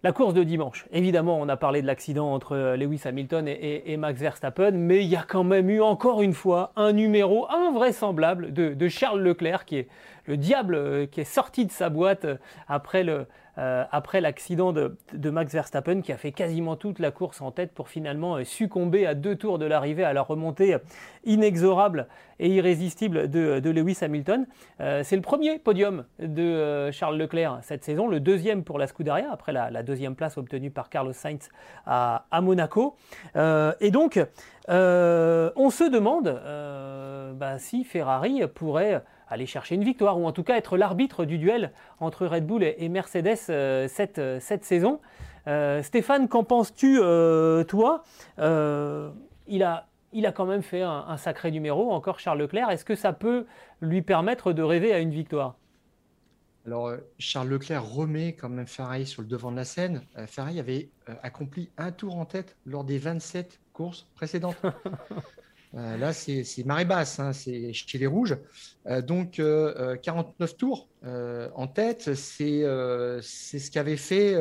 la 0.03 0.11
course 0.11 0.33
de 0.33 0.43
dimanche, 0.43 0.85
évidemment, 0.91 1.39
on 1.39 1.47
a 1.47 1.55
parlé 1.55 1.81
de 1.81 1.87
l'accident 1.87 2.33
entre 2.33 2.75
Lewis 2.75 3.01
Hamilton 3.05 3.47
et, 3.47 3.95
Max 3.97 4.19
Verstappen, 4.19 4.71
mais 4.71 5.03
il 5.03 5.09
y 5.09 5.15
a 5.15 5.23
quand 5.25 5.45
même 5.45 5.69
eu 5.69 5.81
encore 5.81 6.21
une 6.21 6.33
fois 6.33 6.73
un 6.75 6.91
numéro 6.91 7.49
invraisemblable 7.49 8.53
de 8.53 8.87
Charles 8.89 9.21
Leclerc 9.21 9.65
qui 9.65 9.77
est 9.77 9.87
le 10.25 10.37
diable 10.37 10.75
euh, 10.75 11.05
qui 11.05 11.21
est 11.21 11.25
sorti 11.25 11.65
de 11.65 11.71
sa 11.71 11.89
boîte 11.89 12.25
euh, 12.25 12.37
après 12.67 13.03
le, 13.03 13.25
euh, 13.57 13.83
après 13.91 14.21
l'accident 14.21 14.73
de, 14.73 14.95
Max 15.29 15.53
Verstappen 15.53 16.01
qui 16.01 16.11
a 16.11 16.17
fait 16.17 16.31
quasiment 16.31 16.75
toute 16.75 16.99
la 16.99 17.11
course 17.11 17.41
en 17.41 17.51
tête 17.51 17.71
pour 17.71 17.87
finalement 17.87 18.43
succomber 18.43 19.05
à 19.05 19.13
deux 19.13 19.35
tours 19.35 19.59
de 19.59 19.65
l'arrivée 19.65 20.03
à 20.03 20.13
la 20.13 20.21
remontée 20.21 20.77
inexorable 21.23 22.07
et 22.39 22.49
irrésistible 22.49 23.29
de, 23.29 23.69
Lewis 23.69 23.99
Hamilton. 24.01 24.47
c'est 24.79 25.15
le 25.15 25.21
premier 25.21 25.59
podium 25.59 26.05
de 26.19 26.91
Charles 26.91 27.17
Leclerc 27.17 27.59
cette 27.61 27.83
saison, 27.83 28.07
le 28.07 28.19
deuxième 28.19 28.63
pour 28.63 28.79
la 28.79 28.87
Scuderia 28.87 29.29
après 29.31 29.53
la, 29.53 29.83
deuxième 29.83 30.15
place 30.15 30.37
obtenue 30.37 30.71
par 30.71 30.89
Carlos 30.89 31.13
Sainz 31.13 31.49
à, 31.85 32.25
Monaco. 32.41 32.95
et 33.35 33.91
donc, 33.91 34.19
on 34.67 35.69
se 35.69 35.89
demande 35.89 36.41
bah, 37.35 37.59
si 37.59 37.83
Ferrari 37.83 38.41
pourrait 38.53 39.03
aller 39.27 39.45
chercher 39.45 39.75
une 39.75 39.83
victoire, 39.83 40.19
ou 40.19 40.25
en 40.25 40.31
tout 40.31 40.43
cas 40.43 40.57
être 40.57 40.77
l'arbitre 40.77 41.25
du 41.25 41.37
duel 41.37 41.71
entre 41.99 42.25
Red 42.25 42.45
Bull 42.45 42.63
et, 42.63 42.89
Mercedes 42.89 43.37
euh, 43.49 43.87
cette, 43.87 44.19
euh, 44.19 44.39
cette, 44.39 44.65
saison. 44.65 44.99
Euh, 45.47 45.81
Stéphane, 45.81 46.27
qu'en 46.27 46.43
penses-tu, 46.43 46.97
toi? 47.67 48.03
Il, 49.45 49.63
a, 49.63 49.87
il 50.13 50.25
a 50.25 50.31
quand 50.31 50.45
même 50.45 50.61
fait 50.61 50.81
un, 50.81 51.17
sacré 51.17 51.51
numéro, 51.51 51.91
encore 51.91 52.19
Charles 52.19 52.39
Leclerc. 52.39 52.69
Est-ce 52.69 52.85
que 52.85 52.95
ça 52.95 53.11
peut 53.11 53.45
lui 53.81 54.01
permettre 54.01 54.53
de 54.53 54.61
rêver 54.61 54.93
à 54.93 54.99
une 54.99 55.11
victoire? 55.11 55.57
Alors, 56.65 56.93
Charles 57.19 57.49
Leclerc 57.49 57.83
remet 57.83 58.35
quand 58.35 58.47
même 58.47 58.67
Ferrari 58.67 59.05
sur 59.05 59.21
le 59.21 59.27
devant 59.27 59.51
de 59.51 59.57
la 59.57 59.65
scène. 59.65 60.01
Ferrari 60.27 60.61
avait 60.61 60.89
accompli 61.23 61.69
un 61.77 61.91
tour 61.91 62.15
en 62.15 62.23
tête 62.23 62.55
lors 62.65 62.85
des 62.85 62.97
27 62.97 63.59
courses 63.73 64.07
précédentes. 64.15 64.55
Euh, 65.75 65.97
là, 65.97 66.13
c'est 66.13 66.45
marée 66.65 66.85
basse, 66.85 67.19
hein, 67.19 67.33
c'est 67.33 67.73
chez 67.73 67.97
les 67.97 68.05
rouges. 68.07 68.37
Euh, 68.87 69.01
donc, 69.01 69.41
49 70.01 70.51
euh, 70.51 70.55
tours 70.55 70.87
en 71.03 71.67
tête, 71.67 72.13
c'est 72.13 72.61
ce 72.61 73.71
qu'avait 73.71 73.97
fait, 73.97 74.33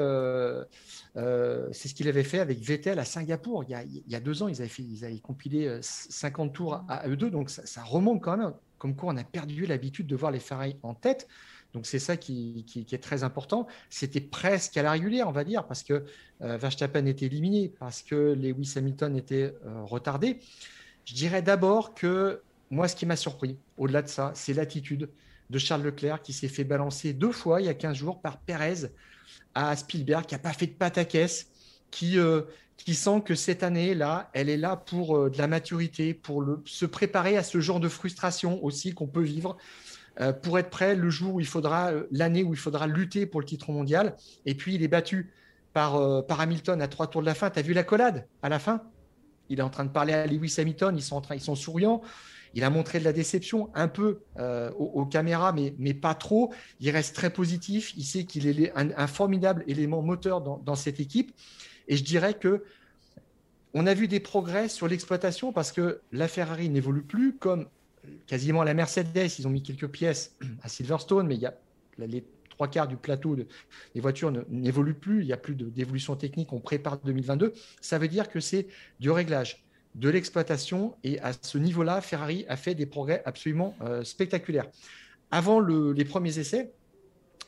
c'est 1.72 1.88
ce 1.88 1.94
qu'il 1.94 2.08
avait 2.08 2.24
fait 2.24 2.40
avec 2.40 2.58
Vettel 2.58 2.98
à 2.98 3.04
Singapour. 3.04 3.64
Il 3.64 4.02
y 4.06 4.14
a, 4.14 4.20
deux 4.20 4.42
ans, 4.42 4.48
ils 4.48 4.60
avaient, 4.60 4.70
ils 4.78 5.04
avaient 5.04 5.18
compilé 5.20 5.78
50 5.80 6.52
tours 6.52 6.84
à 6.88 7.08
eux 7.08 7.16
deux, 7.16 7.30
donc 7.30 7.50
ça, 7.50 7.82
remonte 7.82 8.20
quand 8.22 8.36
même. 8.36 8.52
Comme 8.78 8.96
quoi, 8.96 9.12
on 9.12 9.16
a 9.16 9.24
perdu 9.24 9.64
l'habitude 9.64 10.08
de 10.08 10.16
voir 10.16 10.32
les 10.32 10.40
Ferrari 10.40 10.76
en 10.82 10.94
tête. 10.94 11.28
Donc 11.72 11.86
c'est 11.86 12.00
ça 12.00 12.18
qui, 12.18 12.64
qui, 12.66 12.94
est 12.94 13.02
très 13.02 13.22
important. 13.22 13.66
C'était 13.88 14.20
presque 14.20 14.76
à 14.76 14.82
la 14.82 14.90
régulière, 14.90 15.28
on 15.28 15.32
va 15.32 15.44
dire, 15.44 15.66
parce 15.66 15.82
que 15.82 16.04
Verstappen 16.40 17.06
était 17.06 17.26
éliminé, 17.26 17.72
parce 17.78 18.02
que 18.02 18.34
Lewis 18.34 18.74
Hamilton 18.76 19.16
était 19.16 19.54
retardé. 19.84 20.38
Je 21.04 21.14
dirais 21.14 21.42
d'abord 21.42 21.94
que 21.94 22.42
moi, 22.70 22.88
ce 22.88 22.96
qui 22.96 23.06
m'a 23.06 23.16
surpris, 23.16 23.58
au-delà 23.76 24.02
de 24.02 24.08
ça, 24.08 24.32
c'est 24.34 24.54
l'attitude 24.54 25.10
de 25.50 25.58
Charles 25.58 25.82
Leclerc 25.82 26.22
qui 26.22 26.32
s'est 26.32 26.48
fait 26.48 26.64
balancer 26.64 27.12
deux 27.12 27.32
fois 27.32 27.60
il 27.60 27.66
y 27.66 27.68
a 27.68 27.74
15 27.74 27.96
jours 27.96 28.20
par 28.20 28.38
Perez 28.38 28.88
à 29.54 29.76
Spielberg, 29.76 30.24
qui 30.24 30.34
n'a 30.34 30.38
pas 30.38 30.52
fait 30.52 30.66
de 30.66 30.72
pataquès, 30.72 31.48
qui, 31.90 32.18
euh, 32.18 32.42
qui 32.78 32.94
sent 32.94 33.22
que 33.24 33.34
cette 33.34 33.62
année-là, 33.62 34.30
elle 34.32 34.48
est 34.48 34.56
là 34.56 34.76
pour 34.76 35.16
euh, 35.16 35.30
de 35.30 35.38
la 35.38 35.46
maturité, 35.46 36.14
pour 36.14 36.44
se 36.64 36.86
préparer 36.86 37.36
à 37.36 37.42
ce 37.42 37.60
genre 37.60 37.80
de 37.80 37.88
frustration 37.88 38.64
aussi 38.64 38.94
qu'on 38.94 39.06
peut 39.06 39.22
vivre, 39.22 39.58
euh, 40.20 40.32
pour 40.32 40.58
être 40.58 40.70
prêt 40.70 40.94
le 40.94 41.10
jour 41.10 41.34
où 41.34 41.40
il 41.40 41.46
faudra, 41.46 41.92
l'année 42.10 42.42
où 42.42 42.54
il 42.54 42.58
faudra 42.58 42.86
lutter 42.86 43.26
pour 43.26 43.40
le 43.40 43.46
titre 43.46 43.70
mondial. 43.70 44.16
Et 44.46 44.54
puis, 44.54 44.74
il 44.74 44.82
est 44.82 44.88
battu 44.88 45.30
par, 45.74 46.26
par 46.26 46.40
Hamilton 46.40 46.80
à 46.80 46.88
trois 46.88 47.06
tours 47.06 47.22
de 47.22 47.26
la 47.26 47.34
fin. 47.34 47.50
Tu 47.50 47.58
as 47.58 47.62
vu 47.62 47.74
la 47.74 47.82
collade 47.82 48.26
à 48.42 48.48
la 48.48 48.58
fin? 48.58 48.82
Il 49.52 49.58
est 49.58 49.62
en 49.62 49.70
train 49.70 49.84
de 49.84 49.90
parler 49.90 50.14
à 50.14 50.26
Lewis 50.26 50.54
Hamilton, 50.58 50.96
ils 50.96 51.02
sont, 51.02 51.16
en 51.16 51.20
train, 51.20 51.34
ils 51.34 51.40
sont 51.40 51.54
souriants. 51.54 52.00
Il 52.54 52.64
a 52.64 52.70
montré 52.70 52.98
de 52.98 53.04
la 53.04 53.12
déception 53.12 53.70
un 53.74 53.88
peu 53.88 54.20
euh, 54.38 54.70
aux, 54.72 55.06
caméras, 55.06 55.52
mais, 55.52 55.74
mais 55.78 55.94
pas 55.94 56.14
trop. 56.14 56.52
Il 56.80 56.90
reste 56.90 57.14
très 57.14 57.30
positif. 57.30 57.94
Il 57.96 58.04
sait 58.04 58.24
qu'il 58.24 58.46
est 58.46 58.72
un, 58.74 59.06
formidable 59.06 59.62
élément 59.66 60.02
moteur 60.02 60.40
dans, 60.40 60.74
cette 60.74 61.00
équipe. 61.00 61.32
Et 61.88 61.96
je 61.96 62.04
dirais 62.04 62.34
que 62.34 62.64
on 63.74 63.86
a 63.86 63.94
vu 63.94 64.06
des 64.06 64.20
progrès 64.20 64.68
sur 64.68 64.86
l'exploitation 64.86 65.52
parce 65.52 65.72
que 65.72 66.00
la 66.12 66.28
Ferrari 66.28 66.68
n'évolue 66.68 67.02
plus 67.02 67.36
comme 67.36 67.68
quasiment 68.26 68.62
la 68.64 68.74
Mercedes. 68.74 69.30
Ils 69.38 69.46
ont 69.46 69.50
mis 69.50 69.62
quelques 69.62 69.88
pièces 69.88 70.36
à 70.62 70.68
Silverstone, 70.68 71.26
mais 71.26 71.36
il 71.36 71.40
y 71.40 71.46
a 71.46 71.54
les 71.98 72.24
trois 72.62 72.68
quarts 72.68 72.86
du 72.86 72.96
plateau 72.96 73.34
des 73.34 74.00
voitures 74.00 74.32
n'évoluent 74.48 74.94
plus, 74.94 75.22
il 75.22 75.26
n'y 75.26 75.32
a 75.32 75.36
plus 75.36 75.56
d'évolution 75.56 76.14
technique, 76.14 76.52
on 76.52 76.60
prépare 76.60 76.98
2022, 76.98 77.54
ça 77.80 77.98
veut 77.98 78.06
dire 78.06 78.28
que 78.28 78.38
c'est 78.38 78.68
du 79.00 79.10
réglage, 79.10 79.64
de 79.96 80.08
l'exploitation, 80.08 80.94
et 81.02 81.18
à 81.20 81.32
ce 81.32 81.58
niveau-là, 81.58 82.00
Ferrari 82.00 82.44
a 82.48 82.56
fait 82.56 82.76
des 82.76 82.86
progrès 82.86 83.20
absolument 83.24 83.74
euh, 83.82 84.04
spectaculaires. 84.04 84.68
avant 85.32 85.58
les 85.58 86.04
premiers 86.04 86.38
essais, 86.38 86.72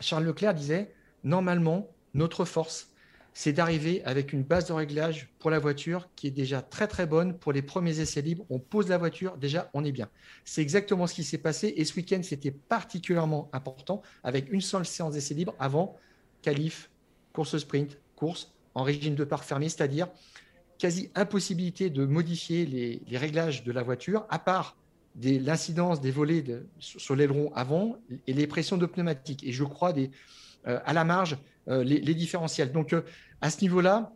Charles 0.00 0.24
Leclerc 0.24 0.54
disait, 0.54 0.92
normalement, 1.22 1.88
notre 2.14 2.44
force, 2.44 2.90
c'est 3.34 3.52
d'arriver 3.52 4.02
avec 4.04 4.32
une 4.32 4.44
base 4.44 4.68
de 4.68 4.72
réglage 4.72 5.28
pour 5.40 5.50
la 5.50 5.58
voiture 5.58 6.08
qui 6.14 6.28
est 6.28 6.30
déjà 6.30 6.62
très 6.62 6.86
très 6.86 7.04
bonne. 7.04 7.36
Pour 7.36 7.52
les 7.52 7.62
premiers 7.62 7.98
essais 7.98 8.22
libres, 8.22 8.46
on 8.48 8.60
pose 8.60 8.88
la 8.88 8.96
voiture, 8.96 9.36
déjà 9.36 9.70
on 9.74 9.84
est 9.84 9.92
bien. 9.92 10.08
C'est 10.44 10.62
exactement 10.62 11.08
ce 11.08 11.14
qui 11.14 11.24
s'est 11.24 11.38
passé 11.38 11.74
et 11.76 11.84
ce 11.84 11.96
week-end 11.96 12.20
c'était 12.22 12.52
particulièrement 12.52 13.50
important 13.52 14.02
avec 14.22 14.52
une 14.52 14.60
seule 14.60 14.86
séance 14.86 15.14
d'essais 15.14 15.34
libres 15.34 15.54
avant 15.58 15.96
qualif, 16.42 16.90
course 17.32 17.58
sprint, 17.58 17.98
course 18.14 18.52
en 18.74 18.84
régime 18.84 19.16
de 19.16 19.24
parc 19.24 19.44
fermé, 19.44 19.68
c'est-à-dire 19.68 20.08
quasi 20.78 21.10
impossibilité 21.16 21.90
de 21.90 22.04
modifier 22.04 22.66
les, 22.66 23.18
réglages 23.18 23.64
de 23.64 23.72
la 23.72 23.82
voiture 23.82 24.26
à 24.30 24.38
part 24.38 24.76
l'incidence 25.20 26.00
des 26.00 26.10
volets 26.10 26.44
sur, 26.78 27.16
l'aileron 27.16 27.52
avant 27.54 27.96
et 28.26 28.32
les 28.32 28.46
pressions 28.46 28.76
de 28.76 28.86
pneumatiques. 28.86 29.44
Et 29.44 29.52
je 29.52 29.62
crois 29.64 29.92
euh, 29.96 30.80
à 30.84 30.92
la 30.92 31.04
marge 31.04 31.36
euh, 31.68 31.82
les, 31.84 32.14
différentiels. 32.14 32.72
Donc, 32.72 32.92
euh, 32.92 33.02
à 33.40 33.50
ce 33.50 33.60
niveau-là, 33.62 34.12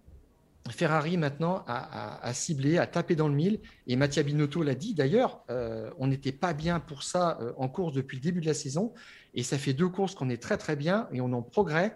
Ferrari 0.71 1.17
maintenant 1.17 1.65
a, 1.67 2.35
ciblé, 2.35 2.77
a 2.77 2.87
tapé 2.87 3.17
dans 3.17 3.29
le 3.29 3.35
mille, 3.35 3.61
et 3.87 3.97
Mattia 3.97 4.23
Binotto 4.23 4.63
l'a 4.63 4.75
dit 4.75 4.93
d'ailleurs, 4.93 5.43
euh, 5.49 5.91
on 5.99 6.09
n'était 6.09 6.33
pas 6.33 6.53
bien 6.53 6.79
pour 6.79 7.05
ça 7.05 7.39
en 7.57 7.69
course 7.69 7.95
depuis 7.95 8.19
le 8.19 8.23
début 8.23 8.43
de 8.43 8.47
la 8.47 8.53
saison, 8.53 8.93
et 9.35 9.43
ça 9.43 9.57
fait 9.57 9.73
deux 9.73 9.89
courses 9.89 10.15
qu'on 10.15 10.29
est 10.29 10.43
très 10.43 10.59
très 10.59 10.77
bien 10.77 11.09
et 11.11 11.23
on 11.23 11.33
en 11.33 11.41
progresse. 11.41 11.93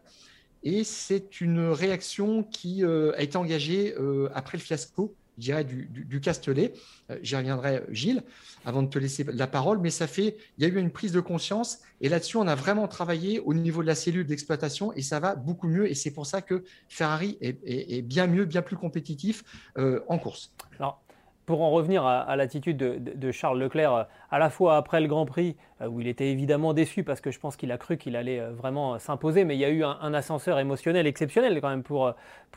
Et 0.62 0.84
c'est 0.84 1.42
une 1.42 1.68
réaction 1.68 2.44
qui 2.44 2.82
a 2.82 3.20
été 3.20 3.36
engagée 3.36 3.94
après 4.32 4.56
le 4.56 4.62
fiasco 4.62 5.14
je 5.42 5.46
dirais, 5.46 5.64
du, 5.64 5.86
du, 5.86 6.20
Castellet. 6.20 6.72
Euh, 7.10 7.18
j'y 7.22 7.34
reviendrai, 7.34 7.82
Gilles, 7.90 8.22
avant 8.64 8.82
de 8.82 8.88
te 8.88 8.98
laisser 8.98 9.24
la 9.24 9.48
parole, 9.48 9.78
mais 9.78 9.90
ça 9.90 10.06
fait, 10.06 10.36
il 10.56 10.64
y 10.64 10.66
a 10.66 10.72
eu 10.72 10.78
une 10.78 10.90
prise 10.90 11.10
de 11.10 11.20
conscience, 11.20 11.80
et 12.00 12.08
là-dessus, 12.08 12.36
on 12.36 12.46
a 12.46 12.54
vraiment 12.54 12.86
travaillé 12.86 13.40
au 13.40 13.52
niveau 13.52 13.82
de 13.82 13.88
la 13.88 13.96
cellule 13.96 14.26
d'exploitation, 14.26 14.92
et 14.92 15.02
ça 15.02 15.18
va 15.18 15.34
beaucoup 15.34 15.66
mieux, 15.66 15.90
et 15.90 15.94
c'est 15.94 16.12
pour 16.12 16.26
ça 16.26 16.42
que 16.42 16.62
Ferrari 16.88 17.38
est, 17.40 18.02
bien 18.02 18.28
mieux, 18.28 18.44
bien 18.44 18.62
plus 18.62 18.76
compétitif 18.76 19.42
euh, 19.78 20.00
en 20.08 20.18
course. 20.18 20.52
Alors, 20.78 21.02
pour 21.44 21.62
en 21.62 21.70
revenir 21.70 22.06
à, 22.06 22.36
l'attitude 22.36 22.76
de, 22.76 23.32
Charles 23.32 23.60
Leclerc, 23.60 23.94
euh, 23.94 24.04
à 24.30 24.38
la 24.38 24.48
fois 24.48 24.76
après 24.76 25.00
le 25.00 25.08
Grand 25.08 25.26
Prix, 25.26 25.56
où 25.88 26.00
il 26.00 26.08
était 26.08 26.28
évidemment 26.28 26.74
déçu 26.74 27.02
parce 27.02 27.20
que 27.20 27.30
je 27.30 27.38
pense 27.38 27.56
qu'il 27.56 27.72
a 27.72 27.78
cru 27.78 27.96
qu'il 27.96 28.16
allait 28.16 28.40
vraiment 28.40 28.98
s'imposer, 28.98 29.44
mais 29.44 29.56
il 29.56 29.60
y 29.60 29.64
a 29.64 29.70
eu 29.70 29.84
un, 29.84 30.14
ascenseur 30.14 30.58
émotionnel 30.58 31.06
exceptionnel 31.06 31.60
quand 31.60 31.70
même 31.70 31.82
pour, 31.82 32.06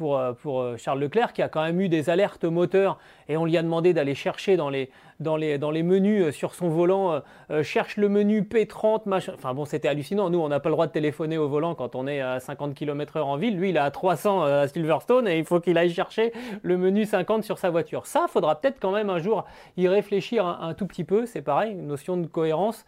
euh, 0.02 0.34
euh, 0.46 0.78
Charles 0.78 1.00
Leclerc, 1.00 1.34
qui 1.34 1.42
a 1.42 1.50
quand 1.50 1.64
même 1.64 1.80
eu 1.80 1.90
des 1.90 2.10
alertes 2.10 2.44
moteurs, 2.44 2.98
et 3.28 3.38
on 3.38 3.46
lui 3.46 3.58
a 3.58 3.64
demandé 3.64 3.94
d'aller 3.94 4.16
chercher 4.16 4.58
dans 4.58 4.70
les, 4.70 4.90
menus 5.20 6.26
euh, 6.26 6.32
sur 6.32 6.54
son 6.54 6.70
volant, 6.70 7.22
cherche 7.64 7.98
le 7.98 8.10
menu 8.10 8.42
P30, 8.42 9.04
machin. 9.06 9.34
Enfin 9.36 9.54
bon, 9.54 9.66
c'était 9.66 9.88
hallucinant. 9.88 10.30
Nous, 10.30 10.40
on 10.40 10.50
n'a 10.50 10.60
pas 10.60 10.70
le 10.70 10.74
droit 10.74 10.88
de 10.88 10.92
téléphoner 10.92 11.38
au 11.38 11.48
volant 11.48 11.76
quand 11.76 11.96
on 11.96 12.08
est 12.08 12.22
à 12.22 12.40
50 12.40 12.74
km/h 12.74 13.22
en 13.22 13.38
ville. 13.38 13.58
Lui, 13.58 13.70
il 13.70 13.78
est 13.78 13.80
à 13.80 13.92
300 13.92 14.44
à 14.44 14.68
Silverstone, 14.68 15.28
et 15.28 15.38
il 15.38 15.46
faut 15.46 15.60
qu'il 15.60 15.78
aille 15.78 15.94
chercher 15.94 16.34
le 16.62 16.78
menu 16.78 17.06
50 17.06 17.44
sur 17.44 17.58
sa 17.58 17.70
voiture. 17.70 18.06
Ça, 18.06 18.26
faudra 18.28 18.60
peut-être 18.60 18.80
quand 18.80 18.92
même 18.92 19.10
un 19.10 19.20
jour 19.20 19.46
y 19.78 19.88
réfléchir 19.88 20.46
un, 20.46 20.60
un 20.70 20.74
tout 20.74 20.88
petit 20.88 21.04
peu. 21.04 21.26
C'est 21.26 21.42
pareil, 21.42 21.72
une 21.72 21.88
notion 21.88 22.18
de 22.18 22.28
cohérence. 22.28 22.86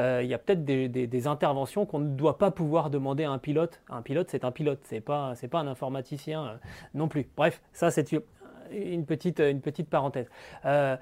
Euh, 0.00 0.20
il 0.22 0.28
y 0.30 0.34
a 0.34 0.38
peut-être 0.38 0.64
des, 0.64 1.26
interventions 1.26 1.84
qu'on 1.84 1.98
ne 1.98 2.08
doit 2.08 2.38
pas 2.38 2.50
pouvoir 2.50 2.90
demander 2.90 3.24
à 3.24 3.30
un 3.30 3.38
pilote. 3.38 3.82
Un 3.90 4.02
pilote, 4.02 4.28
c'est 4.30 4.44
un 4.44 4.50
pilote, 4.50 4.80
c'est 4.84 5.00
pas, 5.00 5.34
c'est 5.34 5.48
pas 5.48 5.58
un 5.58 5.66
informaticien 5.66 6.44
euh, 6.46 6.56
non 6.94 7.08
plus. 7.08 7.28
Bref, 7.36 7.60
ça 7.72 7.90
c'est 7.90 8.10
une 8.72 9.04
petite, 9.04 9.40
une 9.40 9.60
petite 9.60 9.90
parenthèse. 9.90 10.30
Euh, 10.64 10.96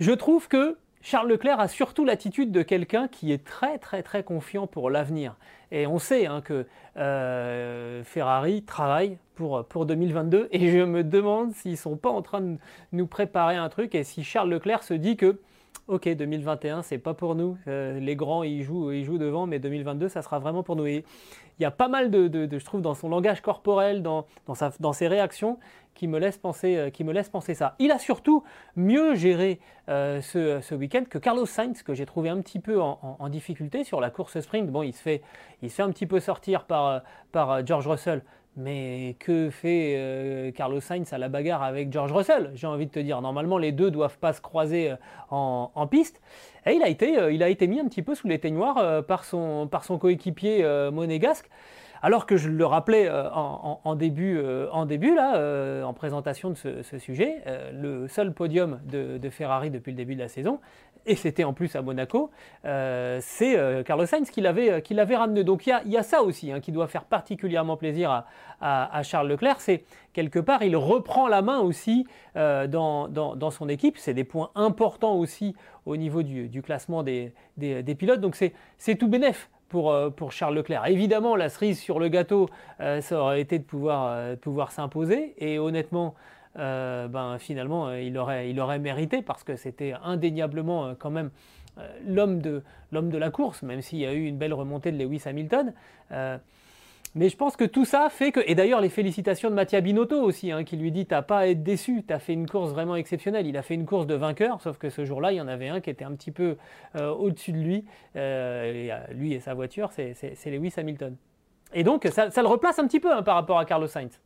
je 0.00 0.10
trouve 0.10 0.48
que 0.48 0.76
Charles 1.00 1.28
Leclerc 1.28 1.60
a 1.60 1.68
surtout 1.68 2.04
l'attitude 2.04 2.50
de 2.50 2.62
quelqu'un 2.62 3.06
qui 3.06 3.32
est 3.32 3.44
très 3.44 3.78
très 3.78 4.02
très 4.02 4.24
confiant 4.24 4.66
pour 4.66 4.90
l'avenir. 4.90 5.36
Et 5.70 5.86
on 5.86 5.98
sait 5.98 6.26
hein, 6.26 6.42
que 6.42 6.66
Ferrari 8.04 8.62
travaille 8.62 9.18
pour, 9.34 9.64
pour 9.64 9.86
2022 9.86 10.48
et 10.50 10.70
je 10.70 10.78
me 10.78 11.02
demande 11.04 11.52
s'ils 11.52 11.72
ne 11.72 11.76
sont 11.76 11.96
pas 11.96 12.10
en 12.10 12.22
train 12.22 12.40
de 12.40 12.58
nous 12.92 13.06
préparer 13.06 13.56
un 13.56 13.68
truc 13.68 13.94
et 13.94 14.04
si 14.04 14.22
Charles 14.22 14.50
Leclerc 14.50 14.82
se 14.82 14.94
dit 14.94 15.16
que 15.16 15.40
ok, 15.88 16.08
2021, 16.08 16.82
c'est 16.82 16.98
pas 16.98 17.14
pour 17.14 17.34
nous. 17.34 17.56
Euh, 17.68 17.98
les 17.98 18.16
grands, 18.16 18.42
ils 18.42 18.62
jouent, 18.62 18.90
devant, 19.18 19.46
mais 19.46 19.58
2022, 19.58 20.08
ça 20.08 20.22
sera 20.22 20.38
vraiment 20.38 20.62
pour 20.62 20.76
nous. 20.76 20.86
Et 20.86 21.04
il 21.58 21.62
y 21.62 21.66
a 21.66 21.70
pas 21.70 21.88
mal 21.88 22.10
de, 22.10 22.48
je 22.50 22.64
trouve, 22.64 22.82
dans 22.82 22.94
son 22.94 23.08
langage 23.08 23.40
corporel, 23.40 24.02
dans, 24.02 24.26
dans, 24.46 24.92
ses 24.92 25.08
réactions, 25.08 25.58
qui 25.94 26.08
me 26.08 26.18
laissent 26.18 26.38
penser, 26.38 26.76
euh, 26.76 26.90
qui 26.90 27.04
me 27.04 27.12
laisse 27.12 27.28
penser 27.28 27.54
ça. 27.54 27.74
Il 27.78 27.90
a 27.90 27.98
surtout 27.98 28.42
mieux 28.76 29.14
géré 29.14 29.60
euh, 29.88 30.20
ce, 30.22 30.74
week-end 30.74 31.04
que 31.08 31.18
Carlos 31.18 31.46
Sainz, 31.46 31.82
que 31.82 31.94
j'ai 31.94 32.06
trouvé 32.06 32.30
un 32.30 32.40
petit 32.40 32.60
peu 32.60 32.80
en, 32.80 33.28
difficulté 33.28 33.84
sur 33.84 34.00
la 34.00 34.10
course 34.10 34.40
sprint. 34.40 34.70
Bon, 34.70 34.82
il 34.82 34.92
se 34.92 35.02
fait, 35.02 35.22
il 35.62 35.70
se 35.70 35.76
fait 35.76 35.82
un 35.82 35.90
petit 35.90 36.06
peu 36.06 36.20
sortir 36.20 36.64
par, 36.64 37.02
par 37.32 37.66
George 37.66 37.86
Russell 37.86 38.22
mais 38.56 39.16
que 39.18 39.50
fait 39.50 39.94
euh, 39.96 40.50
Carlos 40.52 40.80
Sainz 40.80 41.12
à 41.12 41.18
la 41.18 41.28
bagarre 41.28 41.62
avec 41.62 41.92
George 41.92 42.12
Russell? 42.12 42.50
J'ai 42.54 42.66
envie 42.66 42.86
de 42.86 42.90
te 42.90 42.98
dire, 42.98 43.20
normalement 43.22 43.58
les 43.58 43.72
deux 43.72 43.90
doivent 43.90 44.18
pas 44.18 44.32
se 44.32 44.40
croiser 44.40 44.90
euh, 44.90 44.96
en, 45.30 45.86
piste. 45.86 46.20
Et 46.66 46.72
il 46.74 46.82
a, 46.82 46.88
été, 46.88 47.18
euh, 47.18 47.32
il 47.32 47.42
a 47.42 47.48
été 47.48 47.66
mis 47.66 47.80
un 47.80 47.86
petit 47.86 48.02
peu 48.02 48.14
sous 48.14 48.28
les 48.28 48.38
teignoirs 48.38 49.04
par 49.04 49.24
son, 49.24 49.66
par 49.68 49.84
son 49.84 49.98
coéquipier 49.98 50.64
monégasque. 50.92 51.48
Alors 52.04 52.26
que 52.26 52.36
je 52.36 52.48
le 52.48 52.66
rappelais 52.66 53.08
en, 53.10 53.94
début, 53.94 54.40
en 54.72 54.86
début 54.86 55.14
là, 55.14 55.84
en 55.86 55.92
présentation 55.92 56.50
de 56.50 56.56
ce, 56.56 56.98
sujet, 56.98 57.42
le 57.72 58.08
seul 58.08 58.32
podium 58.32 58.80
de, 58.84 59.30
Ferrari 59.30 59.70
depuis 59.70 59.92
le 59.92 59.96
début 59.96 60.16
de 60.16 60.20
la 60.20 60.28
saison, 60.28 60.58
et 61.06 61.16
c'était 61.16 61.44
en 61.44 61.52
plus 61.52 61.74
à 61.76 61.82
Monaco, 61.82 62.30
euh, 62.64 63.18
c'est 63.22 63.58
euh, 63.58 63.82
Carlos 63.82 64.06
Sainz 64.06 64.30
qui 64.30 64.40
l'avait, 64.40 64.70
euh, 64.70 64.80
qui 64.80 64.94
l'avait 64.94 65.16
ramené. 65.16 65.44
Donc 65.44 65.66
il 65.66 65.72
y 65.86 65.96
a, 65.96 66.02
ça 66.02 66.22
aussi 66.22 66.52
hein, 66.52 66.60
qui 66.60 66.72
doit 66.72 66.86
faire 66.86 67.04
particulièrement 67.04 67.76
plaisir 67.76 68.24
à, 68.60 69.02
Charles 69.02 69.26
Leclerc, 69.26 69.60
c'est 69.60 69.82
quelque 70.12 70.38
part 70.38 70.62
il 70.62 70.76
reprend 70.76 71.26
la 71.26 71.42
main 71.42 71.58
aussi 71.58 72.06
dans, 72.36 73.50
son 73.50 73.68
équipe, 73.68 73.98
c'est 73.98 74.14
des 74.14 74.22
points 74.22 74.50
importants 74.54 75.16
aussi 75.16 75.56
au 75.84 75.96
niveau 75.96 76.22
du, 76.22 76.62
classement 76.62 77.02
des, 77.02 77.32
pilotes, 77.98 78.20
donc 78.20 78.36
c'est, 78.36 78.52
c'est 78.78 78.94
tout 78.94 79.08
bénef. 79.08 79.50
Pour, 79.68 79.96
pour, 80.16 80.32
Charles 80.32 80.54
Leclerc. 80.54 80.86
Évidemment, 80.86 81.34
la 81.34 81.48
cerise 81.48 81.80
sur 81.80 81.98
le 81.98 82.08
gâteau, 82.08 82.50
ça 82.78 83.18
aurait 83.18 83.40
été 83.40 83.58
de 83.58 83.64
pouvoir, 83.64 84.32
de 84.32 84.34
pouvoir 84.34 84.70
s'imposer. 84.70 85.32
Et 85.38 85.58
honnêtement, 85.58 86.14
euh, 86.58 87.08
ben, 87.08 87.38
finalement, 87.38 87.88
euh, 87.88 88.00
il, 88.00 88.16
aurait, 88.18 88.50
il 88.50 88.60
aurait 88.60 88.78
mérité 88.78 89.22
parce 89.22 89.42
que 89.42 89.56
c'était 89.56 89.94
indéniablement 90.02 90.86
euh, 90.86 90.94
quand 90.98 91.10
même 91.10 91.30
l'homme 92.06 92.42
de, 92.42 92.62
l'homme 92.90 93.08
de 93.08 93.16
la 93.16 93.30
course, 93.30 93.62
même 93.62 93.80
s'il 93.80 93.98
y 93.98 94.04
a 94.04 94.12
eu 94.12 94.26
une 94.26 94.36
belle 94.36 94.52
remontée 94.52 94.92
de 94.92 95.02
Lewis 95.02 95.22
Hamilton. 95.24 95.72
mais 97.14 97.28
je 97.30 97.36
pense 97.38 97.56
que 97.56 97.64
tout 97.64 97.86
ça 97.86 98.08
fait 98.10 98.30
que, 98.30 98.40
et 98.46 98.54
d'ailleurs 98.54 98.82
les 98.82 98.90
félicitations 98.90 99.48
de 99.48 99.54
Mattia 99.54 99.80
Binotto 99.80 100.20
aussi, 100.20 100.50
hein, 100.50 100.64
qui 100.64 100.76
lui 100.76 100.92
dit 100.92 101.06
t'as 101.06 101.22
pas 101.22 101.38
à 101.38 101.46
être 101.46 101.62
déçu, 101.62 102.04
t'as 102.06 102.18
fait 102.18 102.34
une 102.34 102.46
course 102.46 102.72
vraiment 102.72 102.94
exceptionnelle. 102.94 103.46
Il 103.46 103.56
a 103.56 103.62
fait 103.62 103.72
une 103.72 103.86
course 103.86 104.06
de 104.06 104.14
vainqueur, 104.14 104.60
sauf 104.60 104.76
que 104.76 104.90
ce 104.90 105.06
jour-là, 105.06 105.32
il 105.32 105.36
y 105.36 105.40
en 105.40 105.48
avait 105.48 105.68
un 105.68 105.80
qui 105.80 105.88
était 105.88 106.04
un 106.04 106.12
petit 106.12 106.30
peu 106.30 106.58
au-dessus 106.94 107.52
de 107.52 107.58
lui. 107.58 107.84
lui 109.16 109.32
et 109.32 109.40
sa 109.40 109.54
voiture, 109.54 109.92
c'est, 109.92 110.44
Lewis 110.44 110.74
Hamilton. 110.76 111.16
Et 111.72 111.84
donc 111.84 112.06
ça, 112.12 112.28
le 112.28 112.48
replace 112.48 112.78
un 112.78 112.86
petit 112.86 113.00
peu 113.00 113.10
hein, 113.10 113.22
par 113.22 113.36
rapport 113.36 113.58
à 113.58 113.64
Carlos 113.64 113.86
Sainz. 113.86 114.20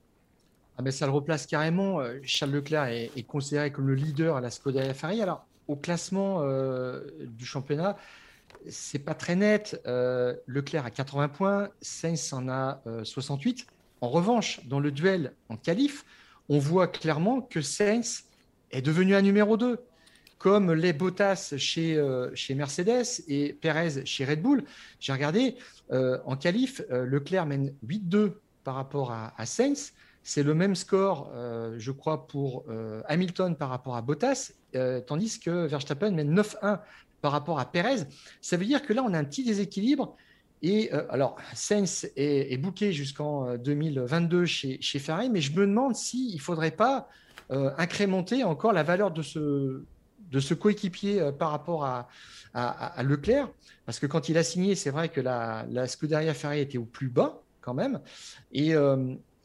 Ah 0.78 0.82
ben, 0.82 0.90
ça 0.90 1.06
le 1.06 1.12
replace 1.12 1.46
carrément. 1.46 2.00
Euh, 2.00 2.18
Charles 2.22 2.52
Leclerc 2.52 2.88
est, 2.88 3.26
considéré 3.26 3.72
comme 3.72 3.88
le 3.88 3.94
leader 3.94 4.36
à 4.36 4.40
la 4.40 4.50
Skoda 4.50 4.92
Ferrari. 4.92 5.22
Alors, 5.22 5.46
au 5.68 5.76
classement 5.76 6.42
euh, 6.42 7.00
du 7.20 7.46
championnat, 7.46 7.96
c'est 8.68 8.98
pas 8.98 9.14
très 9.14 9.36
net. 9.36 9.80
Euh, 9.86 10.34
Leclerc 10.46 10.84
a 10.84 10.90
80 10.90 11.28
points, 11.28 11.68
Sainz 11.80 12.32
en 12.32 12.48
a 12.48 12.82
68. 13.04 13.66
En 14.02 14.10
revanche, 14.10 14.60
dans 14.66 14.78
le 14.78 14.90
duel 14.90 15.32
en 15.48 15.56
qualif, 15.56 16.04
on 16.50 16.58
voit 16.58 16.88
clairement 16.88 17.40
que 17.40 17.62
Sainz 17.62 18.24
est 18.70 18.82
devenu 18.82 19.14
un 19.14 19.22
numéro 19.22 19.56
2, 19.56 19.78
comme 20.36 20.74
les 20.74 20.92
Bottas 20.92 21.54
chez, 21.56 21.98
chez 22.34 22.54
Mercedes 22.54 23.22
et 23.28 23.54
Perez 23.54 24.04
chez 24.04 24.26
Red 24.26 24.42
Bull. 24.42 24.64
J'ai 25.00 25.12
regardé, 25.12 25.56
en 25.90 26.36
qualif, 26.36 26.82
Leclerc 26.90 27.46
mène 27.46 27.72
8-2 27.86 28.34
par 28.62 28.74
rapport 28.74 29.12
à, 29.12 29.32
à 29.38 29.46
Sainz. 29.46 29.94
C'est 30.28 30.42
le 30.42 30.54
même 30.54 30.74
score, 30.74 31.30
euh, 31.36 31.76
je 31.78 31.92
crois, 31.92 32.26
pour 32.26 32.64
euh, 32.68 33.00
Hamilton 33.06 33.54
par 33.54 33.68
rapport 33.68 33.94
à 33.94 34.02
Bottas, 34.02 34.50
euh, 34.74 35.00
tandis 35.00 35.38
que 35.38 35.66
Verstappen 35.66 36.10
mène 36.10 36.34
9-1 36.34 36.80
par 37.20 37.30
rapport 37.30 37.60
à 37.60 37.70
Perez. 37.70 38.02
Ça 38.40 38.56
veut 38.56 38.64
dire 38.64 38.82
que 38.82 38.92
là, 38.92 39.04
on 39.04 39.14
a 39.14 39.18
un 39.20 39.22
petit 39.22 39.44
déséquilibre. 39.44 40.16
Et 40.62 40.90
alors, 41.10 41.36
Sainz 41.54 42.10
est, 42.16 42.52
est 42.52 42.92
jusqu'en 42.92 43.56
2022 43.56 44.46
chez, 44.46 44.78
chez, 44.80 44.98
Ferrari, 44.98 45.30
mais 45.30 45.40
je 45.40 45.52
me 45.52 45.64
demande 45.64 45.94
s'il 45.94 46.34
ne 46.34 46.40
faudrait 46.40 46.72
pas 46.72 47.08
incrémenter 47.50 48.42
encore 48.42 48.72
la 48.72 48.82
valeur 48.82 49.12
de 49.12 49.22
ce, 49.22 49.84
de 50.32 50.40
ce 50.40 50.54
coéquipier 50.54 51.30
par 51.38 51.52
rapport 51.52 51.84
à, 51.84 52.08
à, 52.52 53.00
Leclerc. 53.04 53.48
Parce 53.84 54.00
que 54.00 54.06
quand 54.06 54.28
il 54.28 54.38
a 54.38 54.42
signé, 54.42 54.74
c'est 54.74 54.90
vrai 54.90 55.08
que 55.08 55.20
la, 55.20 55.66
la 55.70 55.86
Scuderia 55.86 56.34
Ferrari 56.34 56.60
était 56.62 56.78
au 56.78 56.84
plus 56.84 57.10
bas 57.10 57.42
quand 57.60 57.74
même. 57.74 58.00
Et, 58.52 58.74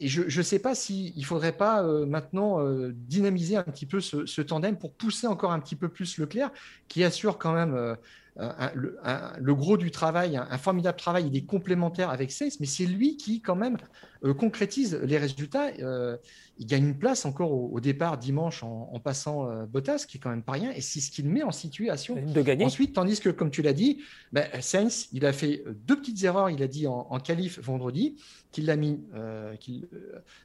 et 0.02 0.08
je 0.08 0.36
ne 0.36 0.42
sais 0.42 0.58
pas 0.58 0.74
s'il 0.74 1.16
ne 1.16 1.24
faudrait 1.24 1.56
pas 1.56 1.84
euh, 1.84 2.04
maintenant 2.06 2.60
euh, 2.60 2.90
dynamiser 2.92 3.56
un 3.56 3.62
petit 3.62 3.86
peu 3.86 4.00
ce, 4.00 4.42
tandem 4.42 4.76
pour 4.76 4.92
pousser 4.92 5.28
encore 5.28 5.52
un 5.52 5.60
petit 5.60 5.76
peu 5.76 5.88
plus 5.88 6.18
Leclerc, 6.18 6.50
qui 6.88 7.04
assure 7.04 7.38
quand 7.38 7.52
même 7.52 7.96
le, 8.36 9.54
gros 9.54 9.76
du 9.76 9.90
travail, 9.90 10.36
un, 10.36 10.58
formidable 10.58 10.98
travail, 10.98 11.26
il 11.26 11.36
est 11.36 11.44
complémentaire 11.44 12.10
avec 12.10 12.30
Sainz, 12.30 12.58
mais 12.60 12.66
c'est 12.66 12.86
lui 12.86 13.16
qui, 13.16 13.40
quand 13.40 13.56
même, 13.56 13.76
euh, 14.24 14.32
concrétise 14.32 14.94
les 15.02 15.18
résultats. 15.18 15.68
Euh, 15.80 16.16
il 16.58 16.66
gagne 16.66 16.88
une 16.88 16.98
place 16.98 17.26
encore 17.26 17.52
au, 17.52 17.80
départ 17.80 18.18
dimanche 18.18 18.62
en, 18.62 18.98
passant 19.00 19.50
euh, 19.50 19.66
Bottas, 19.66 20.04
qui 20.08 20.16
est 20.16 20.20
quand 20.20 20.30
même 20.30 20.42
pas 20.42 20.52
rien, 20.52 20.70
et 20.70 20.80
c'est 20.80 21.00
ce 21.00 21.10
qu'il 21.10 21.28
met 21.28 21.42
en 21.42 21.50
situation 21.50 22.14
de 22.14 22.42
gagner. 22.42 22.64
Ensuite, 22.64 22.94
tandis 22.94 23.20
que, 23.20 23.28
comme 23.28 23.50
tu 23.50 23.62
l'as 23.62 23.72
dit, 23.72 24.02
ben, 24.32 24.46
Sainz, 24.60 25.08
il 25.12 25.26
a 25.26 25.32
fait 25.32 25.64
deux 25.86 25.96
petites 25.96 26.22
erreurs, 26.24 26.50
il 26.50 26.62
a 26.62 26.68
dit 26.68 26.86
en, 26.86 27.06
en 27.10 27.20
qualif 27.20 27.58
vendredi, 27.60 28.16
qu'il 28.50 28.66
l'a 28.66 28.76
mis 28.76 29.00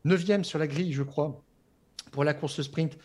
9e 0.05 0.43
sur 0.43 0.59
la 0.59 0.67
grille, 0.67 0.93
je 0.93 1.03
crois, 1.03 1.41
pour 2.11 2.23
la 2.23 2.33
course 2.33 2.61
sprint 2.61 2.97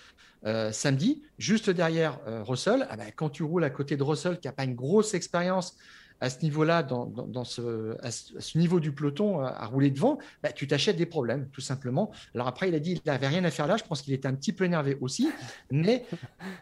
euh, 0.44 0.72
samedi, 0.72 1.22
juste 1.38 1.70
derrière 1.70 2.18
euh, 2.26 2.42
Russell. 2.42 2.86
Ah 2.90 2.96
ben, 2.96 3.12
quand 3.14 3.30
tu 3.30 3.44
roules 3.44 3.62
à 3.62 3.70
côté 3.70 3.96
de 3.96 4.02
Russell, 4.02 4.40
qui 4.40 4.48
n'a 4.48 4.52
pas 4.52 4.64
une 4.64 4.74
grosse 4.74 5.14
expérience 5.14 5.76
à 6.20 6.30
ce 6.30 6.42
niveau-là, 6.42 6.82
dans, 6.82 7.44
ce, 7.44 7.96
à 8.00 8.10
ce, 8.10 8.58
niveau 8.58 8.78
du 8.78 8.92
peloton, 8.92 9.40
à, 9.40 9.66
rouler 9.66 9.90
devant, 9.90 10.18
bah, 10.42 10.52
tu 10.52 10.68
t'achètes 10.68 10.96
des 10.96 11.06
problèmes, 11.06 11.48
tout 11.50 11.60
simplement. 11.60 12.12
Alors 12.34 12.46
après, 12.46 12.68
il 12.68 12.74
a 12.76 12.80
dit 12.80 12.94
qu'il 12.94 13.10
n'avait 13.10 13.26
rien 13.26 13.44
à 13.44 13.50
faire 13.50 13.66
là. 13.66 13.76
Je 13.76 13.82
pense 13.82 14.02
qu'il 14.02 14.14
était 14.14 14.28
un 14.28 14.34
petit 14.34 14.52
peu 14.52 14.64
énervé 14.64 14.96
aussi. 15.00 15.30
Mais 15.72 16.06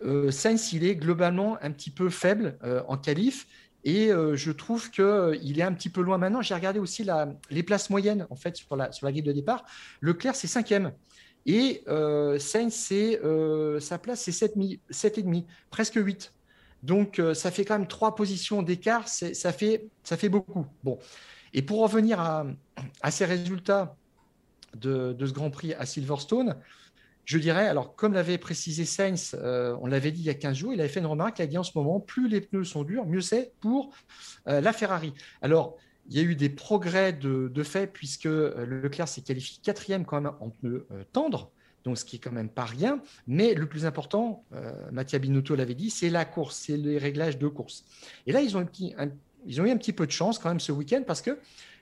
euh, 0.02 0.30
Sainz, 0.30 0.72
il 0.72 0.84
est 0.84 0.96
globalement 0.96 1.58
un 1.62 1.70
petit 1.72 1.90
peu 1.90 2.08
faible 2.08 2.58
en 2.88 2.96
qualif. 2.96 3.46
Et 3.84 4.08
je 4.08 4.50
trouve 4.50 4.90
qu'il 4.90 5.58
est 5.58 5.62
un 5.62 5.72
petit 5.74 5.90
peu 5.90 6.00
loin 6.00 6.16
maintenant. 6.16 6.40
J'ai 6.40 6.54
regardé 6.54 6.78
aussi 6.78 7.06
les 7.50 7.62
places 7.62 7.90
moyennes 7.90 8.26
en 8.30 8.36
fait 8.36 8.56
sur 8.56 8.76
la, 8.76 8.92
sur 8.92 9.06
la 9.06 9.12
grille 9.12 9.22
de 9.22 9.32
départ. 9.32 9.64
Leclerc, 10.00 10.36
c'est 10.36 10.48
cinquième. 10.48 10.92
Et 11.46 11.82
euh, 11.88 12.38
Sainz, 12.38 12.74
c'est, 12.74 13.20
euh, 13.24 13.80
sa 13.80 13.98
place, 13.98 14.22
c'est 14.22 14.30
7,5, 14.30 15.44
presque 15.70 15.96
8. 15.96 16.32
Donc, 16.82 17.18
euh, 17.18 17.34
ça 17.34 17.50
fait 17.50 17.64
quand 17.64 17.78
même 17.78 17.88
trois 17.88 18.14
positions 18.14 18.62
d'écart. 18.62 19.08
Ça 19.08 19.52
fait, 19.52 19.88
ça 20.02 20.16
fait 20.16 20.28
beaucoup. 20.28 20.66
Bon. 20.84 20.98
Et 21.52 21.62
pour 21.62 21.80
revenir 21.80 22.20
à, 22.20 22.46
à 23.02 23.10
ces 23.10 23.24
résultats 23.24 23.96
de, 24.76 25.12
de, 25.12 25.26
ce 25.26 25.32
Grand 25.32 25.50
Prix 25.50 25.74
à 25.74 25.84
Silverstone, 25.84 26.56
je 27.24 27.38
dirais, 27.38 27.66
alors 27.66 27.96
comme 27.96 28.12
l'avait 28.12 28.38
précisé 28.38 28.84
Sainz, 28.84 29.36
on 29.80 29.86
l'avait 29.86 30.10
dit 30.10 30.20
il 30.20 30.26
y 30.26 30.30
a 30.30 30.34
15 30.34 30.56
jours, 30.56 30.72
il 30.72 30.80
avait 30.80 30.88
fait 30.88 31.00
une 31.00 31.06
remarque, 31.06 31.38
il 31.38 31.42
a 31.42 31.46
dit 31.46 31.58
en 31.58 31.62
ce 31.62 31.72
moment, 31.76 32.00
plus 32.00 32.28
les 32.28 32.40
pneus 32.40 32.64
sont 32.64 32.82
durs, 32.82 33.06
mieux 33.06 33.20
c'est 33.20 33.52
pour 33.60 33.90
la 34.46 34.72
Ferrari. 34.72 35.12
Alors, 35.42 35.76
il 36.10 36.16
y 36.16 36.20
a 36.20 36.24
eu 36.24 36.34
des 36.34 36.48
progrès 36.48 37.12
de, 37.12 37.62
fait, 37.62 37.86
puisque 37.86 38.26
euh, 38.26 38.66
Leclerc 38.66 39.08
s'est 39.08 39.22
qualifié 39.22 39.58
quatrième 39.62 40.04
quand 40.04 40.20
même 40.20 40.32
en 40.40 40.50
pneus 40.50 40.86
euh, 40.90 41.04
tendres, 41.12 41.52
donc 41.84 41.98
ce 41.98 42.04
qui 42.04 42.16
est 42.16 42.18
quand 42.18 42.32
même 42.32 42.48
pas 42.48 42.64
rien. 42.64 43.00
Mais 43.28 43.54
le 43.54 43.66
plus 43.66 43.86
important, 43.86 44.44
euh, 44.52 44.72
Mattia 44.90 45.20
Binotto 45.20 45.54
l'avait 45.54 45.74
dit, 45.74 45.88
c'est 45.88 46.10
la 46.10 46.24
course, 46.24 46.56
c'est 46.56 46.76
les 46.76 46.98
réglages 46.98 47.38
de 47.38 47.46
course. 47.46 47.84
Et 48.26 48.32
là, 48.32 48.42
ils 48.42 48.56
ont, 48.56 48.60
eu 48.60 49.70
un 49.70 49.76
petit 49.76 49.92
peu 49.92 50.04
de 50.04 50.10
chance 50.10 50.40
quand 50.40 50.48
même 50.48 50.60
ce 50.60 50.72
week-end, 50.72 51.04
parce 51.06 51.22
que 51.22 51.38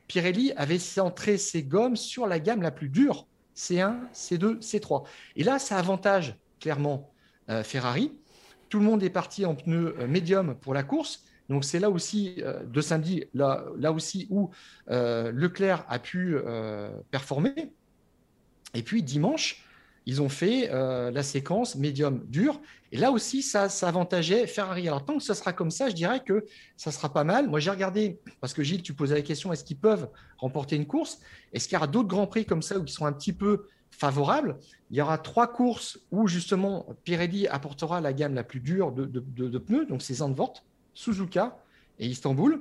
Pirelli 0.09 0.53
avait 0.57 0.79
centré 0.79 1.39
ses 1.39 1.63
gommes 1.63 1.97
sur 1.97 2.27
la 2.27 2.39
gamme 2.39 2.61
la 2.61 2.71
plus 2.71 2.91
dure, 2.91 3.27
C1, 3.57 3.97
C2, 4.13 4.61
C3. 4.61 5.05
Et 5.37 5.43
là, 5.43 5.59
ça 5.59 5.79
avantage 5.79 6.37
clairement 6.61 7.13
Ferrari. 7.63 8.13
Tout 8.69 8.79
le 8.79 8.85
monde 8.85 9.03
est 9.03 9.11
parti 9.11 9.45
en 9.45 9.55
pneus 9.55 9.95
médium 10.07 10.55
pour 10.55 10.75
la 10.75 10.83
course. 10.83 11.25
Donc 11.49 11.65
c'est 11.65 11.79
là 11.79 11.91
aussi, 11.91 12.37
euh, 12.39 12.63
de 12.65 12.81
samedi, 12.81 13.25
là, 13.35 13.65
là 13.79 13.93
aussi 13.93 14.27
où 14.31 14.51
euh, 14.91 15.33
Leclerc 15.33 15.85
a 15.89 15.99
pu 15.99 16.37
euh, 16.37 16.91
performer. 17.11 17.73
Et 18.75 18.83
puis 18.83 19.03
dimanche, 19.03 19.65
ils 20.05 20.23
ont 20.23 20.29
fait 20.31 20.69
la 20.71 21.23
séquence 21.23 21.77
médium 21.77 22.25
dur. 22.29 22.63
Et 22.93 22.97
là 22.97 23.11
aussi, 23.11 23.43
ça, 23.43 23.69
ça 23.69 23.89
avantageait 23.89 24.47
Ferrari. 24.47 24.89
Alors 24.89 25.05
tant 25.05 25.19
que 25.19 25.23
ça 25.23 25.35
sera 25.35 25.53
comme 25.53 25.71
ça, 25.71 25.91
je 25.91 25.95
dirais 25.95 26.23
que 26.25 26.47
ça 26.79 26.91
sera 26.91 27.13
pas 27.13 27.25
mal. 27.25 27.47
Moi, 27.47 27.61
j'ai 27.61 27.71
regardé, 27.71 28.19
parce 28.41 28.55
que 28.55 28.63
Gilles, 28.63 28.81
tu 28.81 28.95
posais 28.95 29.15
la 29.15 29.21
question, 29.21 29.53
est-ce 29.53 29.65
qu'ils 29.65 29.77
peuvent 29.77 30.09
remporter 30.39 30.77
une 30.77 30.87
course? 30.87 31.19
Est-ce 31.53 31.69
qu'il 31.69 31.75
y 31.75 31.77
aura 31.77 31.89
d'autres 31.89 32.09
grands 32.09 32.27
prix 32.27 32.47
comme 32.47 32.63
ça 32.63 32.79
où 32.79 32.85
qui 32.85 32.95
seront 32.95 33.05
un 33.05 33.13
petit 33.13 33.35
peu 33.35 33.67
favorables? 33.91 34.57
Il 34.91 34.97
y 34.97 35.03
aura 35.03 35.19
trois 35.19 35.47
courses 35.47 35.99
où 36.11 36.27
justement 36.27 36.87
Pirelli 37.05 37.47
apportera 37.47 38.01
la 38.01 38.15
gamme 38.15 38.35
la 38.35 38.45
plus 38.45 38.61
dure 38.61 38.93
de, 38.93 39.05
de 39.05 39.59
pneus, 39.59 39.85
donc 39.85 40.01
c'est 40.01 40.15
Zandvoort. 40.15 40.65
Suzuka 40.99 41.57
et 42.01 42.07
Istanbul. 42.07 42.61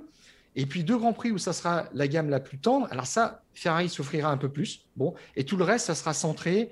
Et 0.55 0.65
puis 0.65 0.83
deux 0.83 0.97
grands 0.97 1.13
prix 1.13 1.31
où 1.31 1.37
ça 1.39 1.53
sera 1.53 1.85
la 1.93 2.07
gamme 2.07 2.29
la 2.29 2.39
plus 2.39 2.59
tendre. 2.59 2.87
Alors 2.91 3.07
ça, 3.07 3.41
Ferrari 3.53 3.89
s'offrira 3.89 4.29
un 4.29 4.37
peu 4.37 4.49
plus. 4.49 4.85
Bon, 4.95 5.15
et 5.35 5.43
tout 5.43 5.57
le 5.57 5.63
reste, 5.63 5.87
ça 5.87 5.95
sera 5.95 6.13
centré 6.13 6.69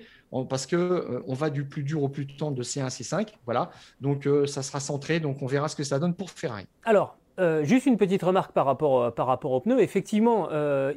parce 0.50 0.66
que 0.66 0.76
euh, 0.76 1.24
on 1.28 1.34
va 1.34 1.50
du 1.50 1.64
plus 1.66 1.84
dur 1.84 2.04
au 2.04 2.10
plus 2.10 2.28
tendre 2.28 2.56
de 2.56 2.64
C1 2.64 2.86
à 2.86 2.88
C5. 2.90 3.30
Voilà. 3.46 3.72
Donc 4.00 4.28
euh, 4.28 4.46
ça 4.46 4.62
sera 4.62 4.80
centré. 4.80 5.20
Donc 5.20 5.42
on 5.42 5.48
verra 5.48 5.68
ce 5.68 5.76
que 5.76 5.84
ça 5.84 5.98
donne 5.98 6.14
pour 6.14 6.30
Ferrari. 6.30 6.66
Alors, 6.84 7.18
euh, 7.40 7.64
juste 7.64 7.86
une 7.88 7.98
petite 7.98 8.22
remarque 8.22 8.52
par 8.52 8.66
rapport, 8.66 9.14
par 9.14 9.26
rapport 9.26 9.52
aux 9.52 9.62
pneus. 9.62 9.80
Effectivement, 9.82 10.50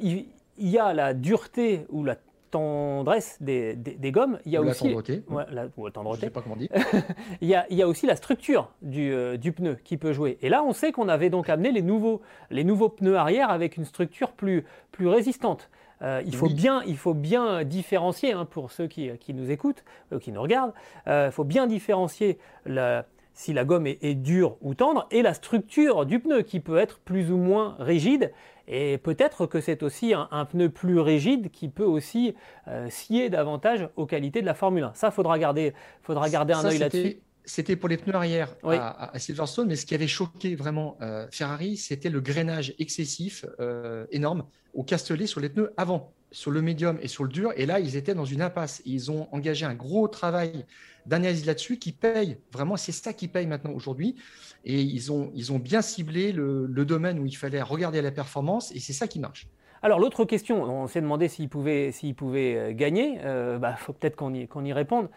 il, 0.03 0.27
il 0.59 0.69
y 0.69 0.79
a 0.79 0.93
la 0.93 1.15
dureté 1.15 1.87
ou 1.89 2.05
la 2.05 2.17
tendresse 2.51 3.37
des, 3.41 3.75
des, 3.75 4.13
gommes, 4.13 4.39
il 4.45 4.53
y 4.53 4.57
a 4.57 4.61
aussi 4.61 4.89
la, 4.89 5.69
Je 6.15 6.21
sais 6.21 6.31
pas 6.31 6.43
comment 6.43 6.57
dit. 6.57 6.69
il, 7.41 7.49
y 7.49 7.55
a, 7.55 7.67
il 7.71 7.77
y 7.77 7.83
a 7.83 7.89
aussi 7.89 8.07
la 8.07 8.17
structure 8.17 8.71
du, 8.83 9.13
euh, 9.13 9.37
du, 9.37 9.53
pneu 9.53 9.77
qui 9.85 9.97
peut 9.97 10.13
jouer. 10.13 10.39
Et 10.43 10.49
là, 10.49 10.63
on 10.63 10.73
sait 10.73 10.93
qu'on 10.93 11.09
avait 11.09 11.31
donc 11.31 11.49
amené 11.49 11.73
les 11.73 11.83
nouveaux, 11.83 12.23
les 12.51 12.65
nouveaux 12.65 12.89
pneus 12.89 13.17
arrière 13.17 13.51
avec 13.51 13.77
une 13.77 13.85
structure 13.85 14.33
plus, 14.33 14.65
plus 14.93 15.09
résistante. 15.09 15.71
Euh, 16.01 16.23
il, 16.25 16.35
faut 16.35 16.49
bien, 16.49 16.83
il 16.87 16.97
faut 16.97 17.15
bien 17.15 17.65
différencier, 17.65 18.33
hein, 18.33 18.45
pour 18.45 18.71
ceux 18.71 18.87
qui, 18.87 19.11
qui 19.19 19.35
nous 19.35 19.51
écoutent, 19.51 19.85
euh, 20.13 20.21
qui 20.21 20.31
nous 20.31 20.41
regardent, 20.41 20.73
il 21.07 21.31
faut 21.33 21.45
bien 21.45 21.67
différencier 21.67 22.39
la, 22.67 23.05
si 23.39 23.53
la 23.53 23.65
gomme 23.65 23.87
est, 23.87 23.99
est, 24.03 24.17
dure 24.17 24.57
ou 24.63 24.75
tendre 24.75 25.07
et 25.13 25.23
la 25.23 25.33
structure 25.33 26.05
du 26.05 26.19
pneu 26.19 26.43
qui 26.43 26.59
peut 26.59 26.77
être 26.77 26.99
plus 26.99 27.31
ou 27.31 27.37
moins 27.37 27.77
rigide 27.79 28.33
et 28.67 28.99
peut-être 28.99 29.47
que 29.47 29.61
c'est 29.61 29.85
aussi 29.85 30.13
un, 30.13 30.45
pneu 30.45 30.69
plus 30.69 30.99
rigide 30.99 31.51
qui 31.51 31.69
peut 31.69 31.85
aussi 31.85 32.35
euh, 32.67 32.91
scier 32.91 33.31
davantage 33.31 33.89
aux 33.95 34.07
qualités 34.07 34.41
de 34.41 34.47
la 34.47 34.55
Formule 34.55 34.83
1. 34.83 34.93
Ça, 34.95 35.13
faudra 35.13 35.39
garder, 35.39 35.73
faudra 36.03 36.29
garder 36.29 36.53
un 36.53 36.65
œil 36.65 36.79
là-dessus. 36.79 37.19
C'était 37.45 37.77
pour 37.77 37.89
les 37.89 37.97
pneus 37.97 38.15
arrière 38.15 38.55
à, 38.65 39.19
Silverstone, 39.19 39.69
mais 39.69 39.77
ce 39.77 39.87
qui 39.87 39.95
avait 39.95 40.09
choqué 40.09 40.55
vraiment 40.55 40.99
euh, 41.01 41.27
Ferrari, 41.31 41.79
c'était 41.79 42.11
le 42.11 42.21
grainage 42.21 42.75
excessif, 42.79 43.47
euh, 43.59 44.05
énorme, 44.11 44.45
au 44.75 44.83
Castellet 44.83 45.27
sur 45.27 45.41
les 45.41 45.49
pneus 45.49 45.73
avant, 45.79 46.13
sur 46.31 46.51
le 46.51 46.63
médium 46.63 46.99
et 47.03 47.09
sur 47.09 47.25
le 47.25 47.31
dur. 47.31 47.53
Et 47.57 47.67
là, 47.67 47.81
ils 47.81 47.97
étaient 47.97 48.15
dans 48.15 48.25
une 48.25 48.43
impasse. 48.43 48.83
Ils 48.85 49.11
ont 49.11 49.29
engagé 49.33 49.65
un 49.65 49.75
gros 49.75 50.09
travail 50.09 50.65
d'analyse 51.07 51.47
là-dessus 51.47 51.79
qui 51.79 51.93
paye. 51.93 52.39
Vraiment, 52.53 52.77
c'est 52.77 52.93
ça 52.93 53.13
qui 53.13 53.29
paye 53.29 53.47
maintenant 53.47 53.73
aujourd'hui. 53.73 54.17
Et 54.65 54.81
ils 54.81 55.11
ont, 55.13 55.31
ils 55.35 55.53
ont 55.53 55.59
bien 55.59 55.83
ciblé 55.83 56.33
le, 56.33 56.69
domaine 56.85 57.19
où 57.19 57.27
il 57.27 57.37
fallait 57.37 57.63
regarder 57.63 58.03
la 58.03 58.11
performance 58.11 58.73
et 58.75 58.81
c'est 58.81 58.93
ça 58.93 59.07
qui 59.07 59.19
marche. 59.19 59.47
Alors 59.83 60.01
l'autre 60.01 60.25
question, 60.25 60.65
on 60.65 60.87
s'est 60.89 61.01
demandé 61.01 61.29
s'ils 61.29 61.49
pouvaient, 61.49 61.93
pouvaient 62.17 62.57
euh, 62.57 62.73
gagner. 62.73 63.15
Il 63.15 63.21
euh, 63.25 63.59
bah, 63.59 63.77
faut 63.77 63.93
peut-être 63.93 64.17
qu'on 64.17 64.35
y, 64.35 64.49
y 64.65 64.73
réponde. 64.73 65.09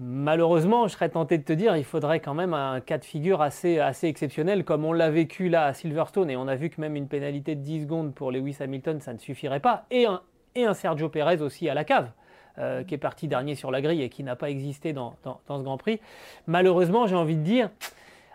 Malheureusement, 0.00 0.86
je 0.86 0.92
serais 0.92 1.08
tenté 1.08 1.38
de 1.38 1.42
te 1.42 1.52
dire, 1.52 1.76
il 1.76 1.84
faudrait 1.84 2.20
quand 2.20 2.34
même 2.34 2.54
un 2.54 2.80
cas 2.80 2.98
de 2.98 3.04
figure 3.04 3.42
assez, 3.42 3.80
assez 3.80 4.06
exceptionnel, 4.06 4.64
comme 4.64 4.84
on 4.84 4.92
l'a 4.92 5.10
vécu 5.10 5.48
là 5.48 5.64
à 5.64 5.74
Silverstone, 5.74 6.30
et 6.30 6.36
on 6.36 6.46
a 6.46 6.54
vu 6.54 6.70
que 6.70 6.80
même 6.80 6.94
une 6.94 7.08
pénalité 7.08 7.56
de 7.56 7.62
10 7.62 7.82
secondes 7.82 8.14
pour 8.14 8.30
Lewis 8.30 8.58
Hamilton, 8.60 9.00
ça 9.00 9.12
ne 9.12 9.18
suffirait 9.18 9.58
pas, 9.58 9.86
et 9.90 10.06
un, 10.06 10.22
et 10.60 10.64
un 10.66 10.74
Sergio 10.74 11.08
Perez 11.08 11.40
aussi 11.42 11.68
à 11.68 11.74
la 11.74 11.84
cave. 11.84 12.10
Euh, 12.58 12.82
qui 12.82 12.94
est 12.94 12.98
parti 12.98 13.28
dernier 13.28 13.54
sur 13.54 13.70
la 13.70 13.80
grille 13.80 14.02
et 14.02 14.08
qui 14.08 14.24
n'a 14.24 14.34
pas 14.34 14.50
existé 14.50 14.92
dans, 14.92 15.14
dans, 15.22 15.40
dans 15.46 15.58
ce 15.58 15.62
Grand 15.62 15.78
Prix. 15.78 16.00
Malheureusement, 16.48 17.06
j'ai 17.06 17.14
envie 17.14 17.36
de 17.36 17.42
dire, 17.42 17.70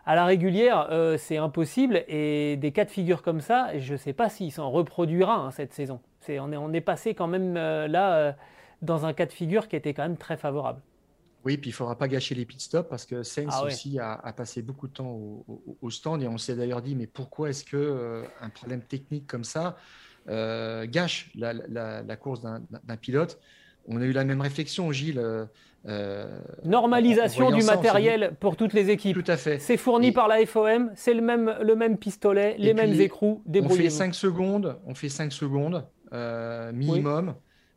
à 0.06 0.16
la 0.16 0.24
régulière, 0.24 0.88
euh, 0.92 1.18
c'est 1.18 1.36
impossible 1.36 2.06
et 2.08 2.56
des 2.56 2.72
cas 2.72 2.86
de 2.86 2.90
figure 2.90 3.22
comme 3.22 3.42
ça, 3.42 3.78
je 3.78 3.94
ne 3.94 3.98
sais 3.98 4.14
pas 4.14 4.30
s'il 4.30 4.50
s'en 4.54 4.72
reproduira 4.72 5.36
hein, 5.36 5.52
cette 5.52 5.74
saison. 5.74 6.00
on, 6.30 6.54
est, 6.54 6.58
on, 6.58 6.72
est, 6.72 6.80
passé 6.80 7.16
quand 7.16 7.28
même 7.28 7.58
euh, 7.58 7.90
là 7.90 8.38
dans 8.82 9.06
un 9.06 9.12
cas 9.12 9.26
de 9.26 9.34
figure 9.34 9.68
qui 9.68 9.76
était 9.76 9.94
quand 9.94 10.04
même 10.04 10.16
très 10.16 10.38
favorable. 10.38 10.82
Oui, 11.44 11.58
puis 11.58 11.72
il 11.72 11.74
ne 11.74 11.76
faudra 11.76 11.98
pas 11.98 12.08
gâcher 12.08 12.34
les 12.34 12.46
pit 12.46 12.62
stops 12.62 12.88
parce 12.88 13.06
que 13.06 13.24
Sainz 13.24 13.50
ah 13.52 13.66
aussi 13.66 14.00
a, 14.00 14.34
passé 14.38 14.62
beaucoup 14.62 14.88
de 14.88 14.94
temps 14.94 15.20
au, 15.82 15.90
stand 15.90 16.24
et 16.24 16.30
on 16.30 16.38
s'est 16.38 16.56
d'ailleurs 16.56 16.82
dit 16.82 16.96
mais 16.96 17.08
pourquoi 17.08 17.50
est-ce 17.50 17.66
que 17.66 18.24
un 18.40 18.50
problème 18.50 18.82
technique 18.82 19.28
comme 19.28 19.44
ça 19.44 19.76
gâche 20.28 21.32
la 21.36 22.16
course 22.16 22.42
d'un 22.42 22.98
pilote 22.98 23.40
On 23.88 24.02
a 24.02 24.06
eu 24.06 24.12
la 24.12 24.24
même 24.24 24.42
réflexion, 24.42 24.92
Gilles. 24.92 25.22
Euh, 25.86 26.40
Normalisation 26.64 27.52
du 27.52 27.64
matériel 27.64 28.36
pour 28.40 28.56
toutes 28.56 28.74
les 28.74 28.90
équipes. 28.90 29.22
Tout 29.22 29.32
à 29.32 29.36
fait. 29.38 29.60
C'est 29.60 29.78
fourni 29.78 30.12
par 30.12 30.28
la 30.28 30.46
FOM, 30.46 30.92
c'est 30.96 31.14
le 31.14 31.22
même, 31.22 31.56
le 31.62 31.76
même 31.76 31.98
pistolet, 31.98 32.56
les 32.58 32.74
mêmes 32.74 33.00
écrous, 33.00 33.42
On 33.54 33.70
fait 33.70 33.90
5 33.90 34.16
secondes, 34.16 34.78
on 34.86 34.96
fait 34.96 35.10
5 35.10 35.32
secondes 35.32 35.86
euh, 36.14 36.72
minimum. 36.72 37.36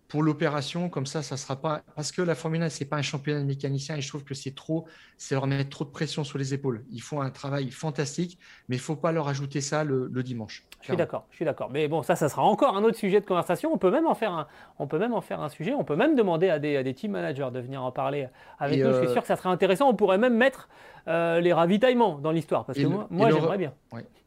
Pour 0.09 0.23
l'opération, 0.23 0.89
comme 0.89 1.07
ça, 1.07 1.23
ça 1.23 1.37
sera 1.37 1.57
pas. 1.57 1.83
Parce 1.97 2.13
que 2.13 2.23
la 2.23 2.35
Formule 2.35 2.63
1, 2.63 2.69
ce 2.69 2.83
n'est 2.83 2.89
pas 2.89 2.97
un 2.97 3.03
championnat 3.03 3.41
de 3.41 3.47
mécaniciens 3.47 3.97
et 3.97 4.01
je 4.01 4.09
trouve 4.09 4.25
que 4.25 4.35
c'est 4.35 4.55
trop, 4.55 4.87
c'est 5.17 5.35
leur 5.35 5.47
mettre 5.47 5.69
trop 5.71 5.85
de 5.85 5.91
pression 5.91 6.23
sur 6.23 6.39
les 6.39 6.55
épaules. 6.55 6.85
Ils 6.93 7.03
font 7.03 7.21
un 7.21 7.31
travail 7.31 7.71
fantastique, 7.71 8.39
mais 8.69 8.77
il 8.77 8.79
ne 8.79 8.85
faut 8.85 8.97
pas 8.97 9.11
leur 9.11 9.27
ajouter 9.29 9.61
ça 9.61 9.83
le, 9.85 10.09
dimanche. 10.23 10.65
Je 10.81 10.87
suis 10.87 10.97
d'accord, 10.97 11.27
je 11.31 11.37
suis 11.37 11.45
d'accord. 11.45 11.71
Mais 11.73 11.89
bon, 11.89 12.03
ça, 12.03 12.15
ça 12.15 12.29
sera 12.29 12.43
encore 12.43 12.77
un 12.77 12.85
autre 12.85 12.97
sujet 12.97 13.21
de 13.21 13.27
conversation. 13.27 13.73
On 13.73 13.79
peut 13.79 13.91
même 13.91 14.07
en 14.07 14.15
faire 14.15 14.33
un, 14.33 14.47
on 14.79 14.87
peut 14.87 14.99
même 14.99 15.13
en 15.13 15.21
faire 15.21 15.41
un 15.41 15.49
sujet. 15.49 15.75
On 15.75 15.85
peut 15.85 15.97
même 15.97 16.15
demander 16.15 16.51
à 16.51 16.59
des, 16.59 16.95
team 16.95 17.13
managers 17.13 17.49
de 17.53 17.61
venir 17.61 17.83
en 17.83 17.91
parler 17.91 18.29
avec 18.59 18.79
nous. 18.79 18.93
Je 18.93 18.99
suis 18.99 19.07
euh, 19.09 19.13
sûr 19.13 19.23
que 19.23 19.29
ça 19.29 19.37
serait 19.37 19.49
intéressant. 19.49 19.89
On 19.89 19.95
pourrait 19.95 20.19
même 20.19 20.37
mettre 20.37 20.69
euh, 21.09 21.41
les 21.41 21.53
ravitaillements 21.53 22.19
dans 22.19 22.31
l'histoire. 22.31 22.65
Parce 22.65 22.79
que 22.79 22.87
moi, 22.87 23.09
moi 23.11 23.31
j'aimerais 23.31 23.59
bien. 23.59 23.73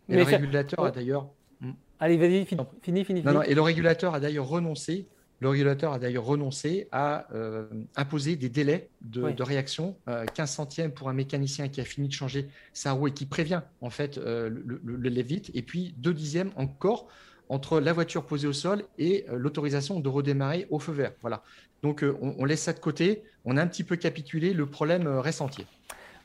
Mais 0.10 0.18
le 0.18 0.24
régulateur 0.24 0.84
a 0.84 0.92
d'ailleurs. 0.92 1.28
Hmm. 1.62 1.72
Allez, 2.00 2.18
vas-y, 2.18 2.46
fini, 2.46 2.64
fini, 2.82 3.06
fini. 3.06 3.24
Non, 3.24 3.34
non, 3.34 3.42
et 3.44 3.54
le 3.54 3.62
régulateur 3.62 4.14
a 4.14 4.20
d'ailleurs 4.20 4.48
renoncé 4.48 5.08
le 5.40 5.50
régulateur 5.50 5.94
a 5.94 6.00
d'ailleurs 6.00 6.26
renoncé 6.26 6.88
à 6.92 7.26
euh, 7.34 7.66
imposer 7.96 8.36
des 8.36 8.50
délais 8.50 8.90
de, 9.02 9.42
réaction, 9.42 9.96
15 10.06 10.28
euh, 10.40 10.46
centièmes 10.46 10.92
pour 10.92 11.10
un 11.10 11.14
mécanicien 11.14 11.70
qui 11.70 11.80
a 11.80 11.86
fini 11.86 12.08
de 12.08 12.14
changer 12.14 12.48
sa 12.74 12.92
roue 12.92 13.08
et 13.08 13.14
qui 13.14 13.26
prévient 13.26 13.62
en 13.82 13.90
fait 13.90 14.18
euh, 14.18 14.50
le, 14.50 14.82
le, 14.84 15.20
et 15.54 15.62
puis 15.62 15.94
2 15.98 16.14
dixièmes 16.14 16.52
encore 16.56 17.08
entre 17.48 17.80
la 17.80 17.94
voiture 17.94 18.26
posée 18.26 18.48
au 18.48 18.54
sol 18.54 18.84
et 18.98 19.26
l'autorisation 19.32 20.00
de 20.00 20.08
redémarrer 20.08 20.68
au 20.70 20.78
feu 20.78 20.92
vert. 20.92 21.14
Voilà. 21.22 21.42
Donc 21.82 22.06
on, 22.22 22.46
laisse 22.46 22.62
ça 22.62 22.74
de 22.74 22.80
côté, 22.80 23.24
on 23.44 23.58
a 23.58 23.62
un 23.62 23.68
petit 23.68 23.84
peu 23.84 23.96
capitulé, 23.96 24.54
le 24.54 24.66
problème 24.68 25.08
reste 25.08 25.42
entier. 25.42 25.66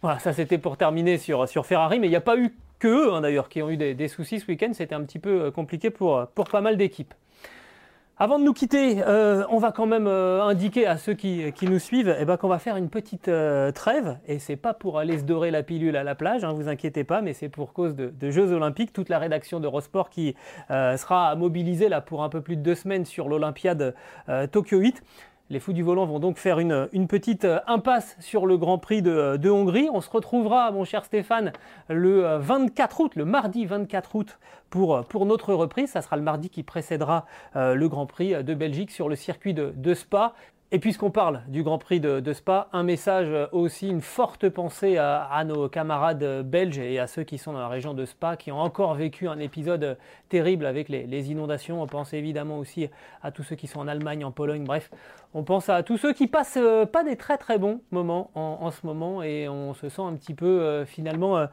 Voilà, 0.03 0.19
ça 0.19 0.35
c'était 0.35 0.59
pour 0.59 0.77
terminer 0.77 1.17
sur, 1.17 1.49
sur 1.49 1.65
Ferrari, 1.65 1.99
mais 1.99 2.09
il 2.09 2.11
n'y 2.11 2.17
a 2.17 2.21
pas 2.21 2.37
eu 2.37 2.55
que 2.79 2.89
eux 2.89 3.15
hein, 3.15 3.23
d'ailleurs 3.23 3.49
qui 3.49 3.63
ont 3.63 3.71
eu 3.71 3.79
des, 3.79 3.95
des 3.95 4.09
soucis 4.09 4.39
ce 4.39 4.47
week-end, 4.47 4.73
c'était 4.75 4.95
un 4.95 5.03
petit 5.03 5.19
peu 5.19 5.51
compliqué 5.51 5.89
pour, 5.89 6.27
pour 6.35 6.45
pas 6.47 6.61
mal 6.61 6.77
d'équipes. 6.77 7.15
Avant 8.17 8.39
de 8.39 8.45
nous 8.45 8.53
quitter, 8.53 9.03
euh, 9.05 9.43
on 9.51 9.59
va 9.59 9.73
quand 9.73 9.87
même 9.87 10.07
euh, 10.07 10.41
indiquer 10.45 10.87
à 10.87 10.99
ceux 10.99 11.15
qui, 11.15 11.53
nous 11.63 11.81
suivent 11.81 12.15
eh 12.17 12.25
ben, 12.25 12.37
qu'on 12.37 12.47
va 12.47 12.61
faire 12.61 12.77
une 12.77 12.89
petite 12.89 13.27
euh, 13.27 13.73
trêve. 13.73 14.19
Et 14.29 14.39
c'est 14.39 14.55
pas 14.55 14.73
pour 14.73 15.01
aller 15.01 15.19
se 15.19 15.25
dorer 15.25 15.51
la 15.51 15.65
pilule 15.65 15.97
à 15.97 16.05
la 16.05 16.15
plage, 16.15 16.45
hein, 16.45 16.53
vous 16.53 16.69
inquiétez 16.69 17.03
pas, 17.03 17.23
mais 17.23 17.33
c'est 17.33 17.49
pour 17.49 17.73
cause 17.73 17.97
de, 17.97 18.31
Jeux 18.31 18.53
Olympiques. 18.53 18.93
Toute 18.93 19.09
la 19.09 19.19
rédaction 19.19 19.59
d'Eurosport 19.59 20.11
qui 20.11 20.37
sera 20.69 21.35
mobilisée 21.35 21.89
pour 22.07 22.23
un 22.23 22.29
peu 22.29 22.41
plus 22.41 22.57
de 22.57 22.63
deux 22.63 22.75
semaines 22.77 23.05
sur 23.05 23.29
l'Olympiade 23.29 23.95
Tokyo 24.51 24.79
8. 24.79 25.03
Les 25.55 25.61
fous 25.61 25.73
du 25.73 25.85
volant 25.85 26.05
vont 26.05 26.19
donc 26.19 26.39
faire 26.39 26.59
une, 26.59 26.89
petite 27.07 27.45
euh, 27.45 27.61
impasse 27.69 28.17
sur 28.19 28.45
le 28.45 28.57
Grand 28.57 28.79
Prix 28.79 29.03
de, 29.03 29.49
Hongrie. 29.49 29.89
On 29.93 30.01
se 30.01 30.11
retrouvera, 30.11 30.73
mon 30.73 30.85
cher 30.85 31.05
Stéphane, 31.05 31.53
le 31.89 32.39
24 32.39 33.01
euh, 33.01 33.05
août, 33.05 33.13
le 33.15 33.25
mardi 33.25 33.65
24 33.65 34.17
août, 34.17 34.39
pour, 34.69 34.97
euh, 34.97 35.03
pour 35.03 35.27
notre 35.27 35.55
reprise. 35.55 35.91
Ça 35.93 36.03
sera 36.03 36.17
le 36.17 36.23
mardi 36.23 36.51
qui 36.51 36.65
précédera 36.65 37.27
le 37.55 37.87
Grand 37.87 38.07
Prix 38.07 38.43
de 38.43 38.55
Belgique 38.55 38.91
sur 38.91 39.09
le 39.09 39.15
circuit 39.15 39.55
de 39.55 39.95
Spa. 39.95 40.35
Et 40.75 40.81
puisqu'on 40.81 41.13
parle 41.13 41.43
du 41.47 41.63
Grand 41.63 41.79
Prix 41.79 42.01
de, 42.01 42.33
Spa, 42.33 42.69
un 42.73 42.83
message 42.83 43.29
aussi, 43.53 43.89
une 43.89 44.01
forte 44.01 44.49
pensée 44.49 44.99
à, 44.99 45.45
nos 45.47 45.69
camarades 45.69 46.43
belges 46.45 46.81
et 46.81 46.99
à 46.99 47.07
ceux 47.07 47.23
qui 47.23 47.39
sont 47.39 47.53
dans 47.53 47.61
la 47.61 47.69
région 47.69 47.95
de 47.95 48.05
Spa, 48.05 48.37
qui 48.37 48.51
ont 48.51 48.59
encore 48.59 48.95
vécu 48.95 49.29
un 49.29 49.39
épisode 49.39 49.97
terrible 50.31 50.67
avec 50.67 50.89
les, 50.89 51.31
inondations. 51.31 51.81
On 51.81 51.87
pense 51.87 52.13
évidemment 52.13 52.59
aussi 52.59 52.91
à 53.23 53.31
tous 53.31 53.45
ceux 53.45 53.55
qui 53.55 53.69
sont 53.69 53.79
en 53.79 53.87
Allemagne, 53.87 54.25
en 54.25 54.33
Pologne, 54.33 54.65
bref, 54.65 54.91
on 55.33 55.45
pense 55.45 55.69
à 55.69 55.85
tous 55.85 55.97
ceux 55.97 56.13
qui 56.13 56.27
passent 56.27 56.59
euh, 56.61 56.87
pas 56.87 57.05
des 57.05 57.15
très 57.15 57.39
très 57.39 57.57
bons 57.57 57.81
moments 57.93 58.33
en, 58.35 58.73
ce 58.73 58.85
moment 58.85 59.23
et 59.23 59.49
on 59.49 59.75
se 59.75 59.89
sent 59.89 60.03
un 60.03 60.15
petit 60.15 60.35
peu 60.35 60.61
euh, 60.61 60.85
finalement 60.85 61.47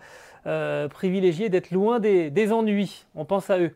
euh, 0.48 0.88
privilégié 0.88 1.50
d'être 1.50 1.70
loin 1.70 2.00
des 2.00 2.52
ennuis. 2.52 3.06
On 3.14 3.26
pense 3.26 3.52
à 3.52 3.60
eux. 3.60 3.76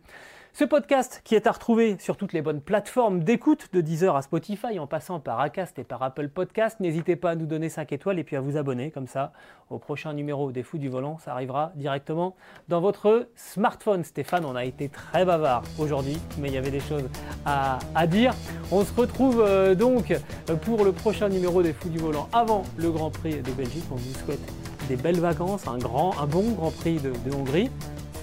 Ce 0.58 0.64
podcast 0.64 1.20
qui 1.26 1.36
est 1.36 1.47
à 1.47 1.51
retrouver 1.51 1.97
sur 1.99 2.16
toutes 2.16 2.32
les 2.32 2.41
bonnes 2.41 2.62
plateformes 2.62 3.26
d'écoute, 3.26 3.68
de 3.74 3.82
Deezer 3.82 4.16
à 4.16 4.22
Spotify, 4.22 4.80
en 4.80 4.88
passant 4.88 5.20
par 5.20 5.41
Acast 5.41 5.78
et 5.80 5.84
par 5.84 6.01
Apple 6.01 6.30
Podcast. 6.30 6.80
N'hésitez 6.80 7.18
pas 7.18 7.32
à 7.32 7.36
nous 7.36 7.45
donner 7.45 7.68
5 7.68 7.91
étoiles 7.91 8.20
et 8.20 8.24
puis 8.24 8.38
à 8.38 8.39
vous 8.39 8.56
abonner 8.56 8.89
comme 8.89 9.08
ça 9.08 9.34
au 9.70 9.80
prochain 9.80 10.14
numéro 10.14 10.53
des 10.53 10.64
Fous 10.64 10.78
du 10.78 10.88
Volant. 10.88 11.18
Ça 11.18 11.34
arrivera 11.34 11.74
directement 11.76 12.38
dans 12.70 12.80
votre 12.80 13.28
smartphone. 13.36 14.06
Stéphane, 14.06 14.45
on 14.45 14.56
a 14.56 14.64
été 14.64 14.88
très 14.88 15.26
bavard 15.26 15.62
aujourd'hui, 15.78 16.18
mais 16.38 16.47
il 16.47 16.53
y 16.53 16.58
avait 16.58 16.72
des 16.72 16.80
choses 16.80 17.03
à, 17.45 18.08
dire. 18.08 18.34
On 18.72 18.86
se 18.86 18.93
retrouve 18.93 19.43
euh, 19.45 19.76
donc 19.76 20.18
pour 20.62 20.86
le 20.86 20.93
prochain 20.93 21.28
numéro 21.28 21.64
des 21.64 21.74
Fous 21.74 21.89
du 21.89 21.97
Volant 21.97 22.30
avant 22.32 22.64
le 22.78 22.91
Grand 22.91 23.12
Prix 23.12 23.41
de 23.41 23.51
Belgique. 23.51 23.84
On 23.91 23.95
vous 23.95 24.20
souhaite 24.26 24.53
des 24.88 24.95
belles 24.95 25.20
vacances, 25.20 25.68
un, 25.68 25.80
grand, 25.80 26.18
un 26.18 26.28
bon 26.28 26.53
Grand 26.53 26.72
Prix 26.72 26.99
de, 26.99 27.12
de 27.30 27.36
Hongrie. 27.36 27.70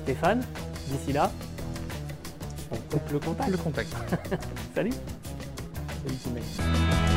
Stéphane, 0.05 0.43
d'ici 0.89 1.12
là, 1.12 1.30
le 3.12 3.18
contact. 3.18 3.51
Le 3.51 3.57
contact. 3.57 3.95
Salut. 4.75 4.93
Salut 6.05 7.12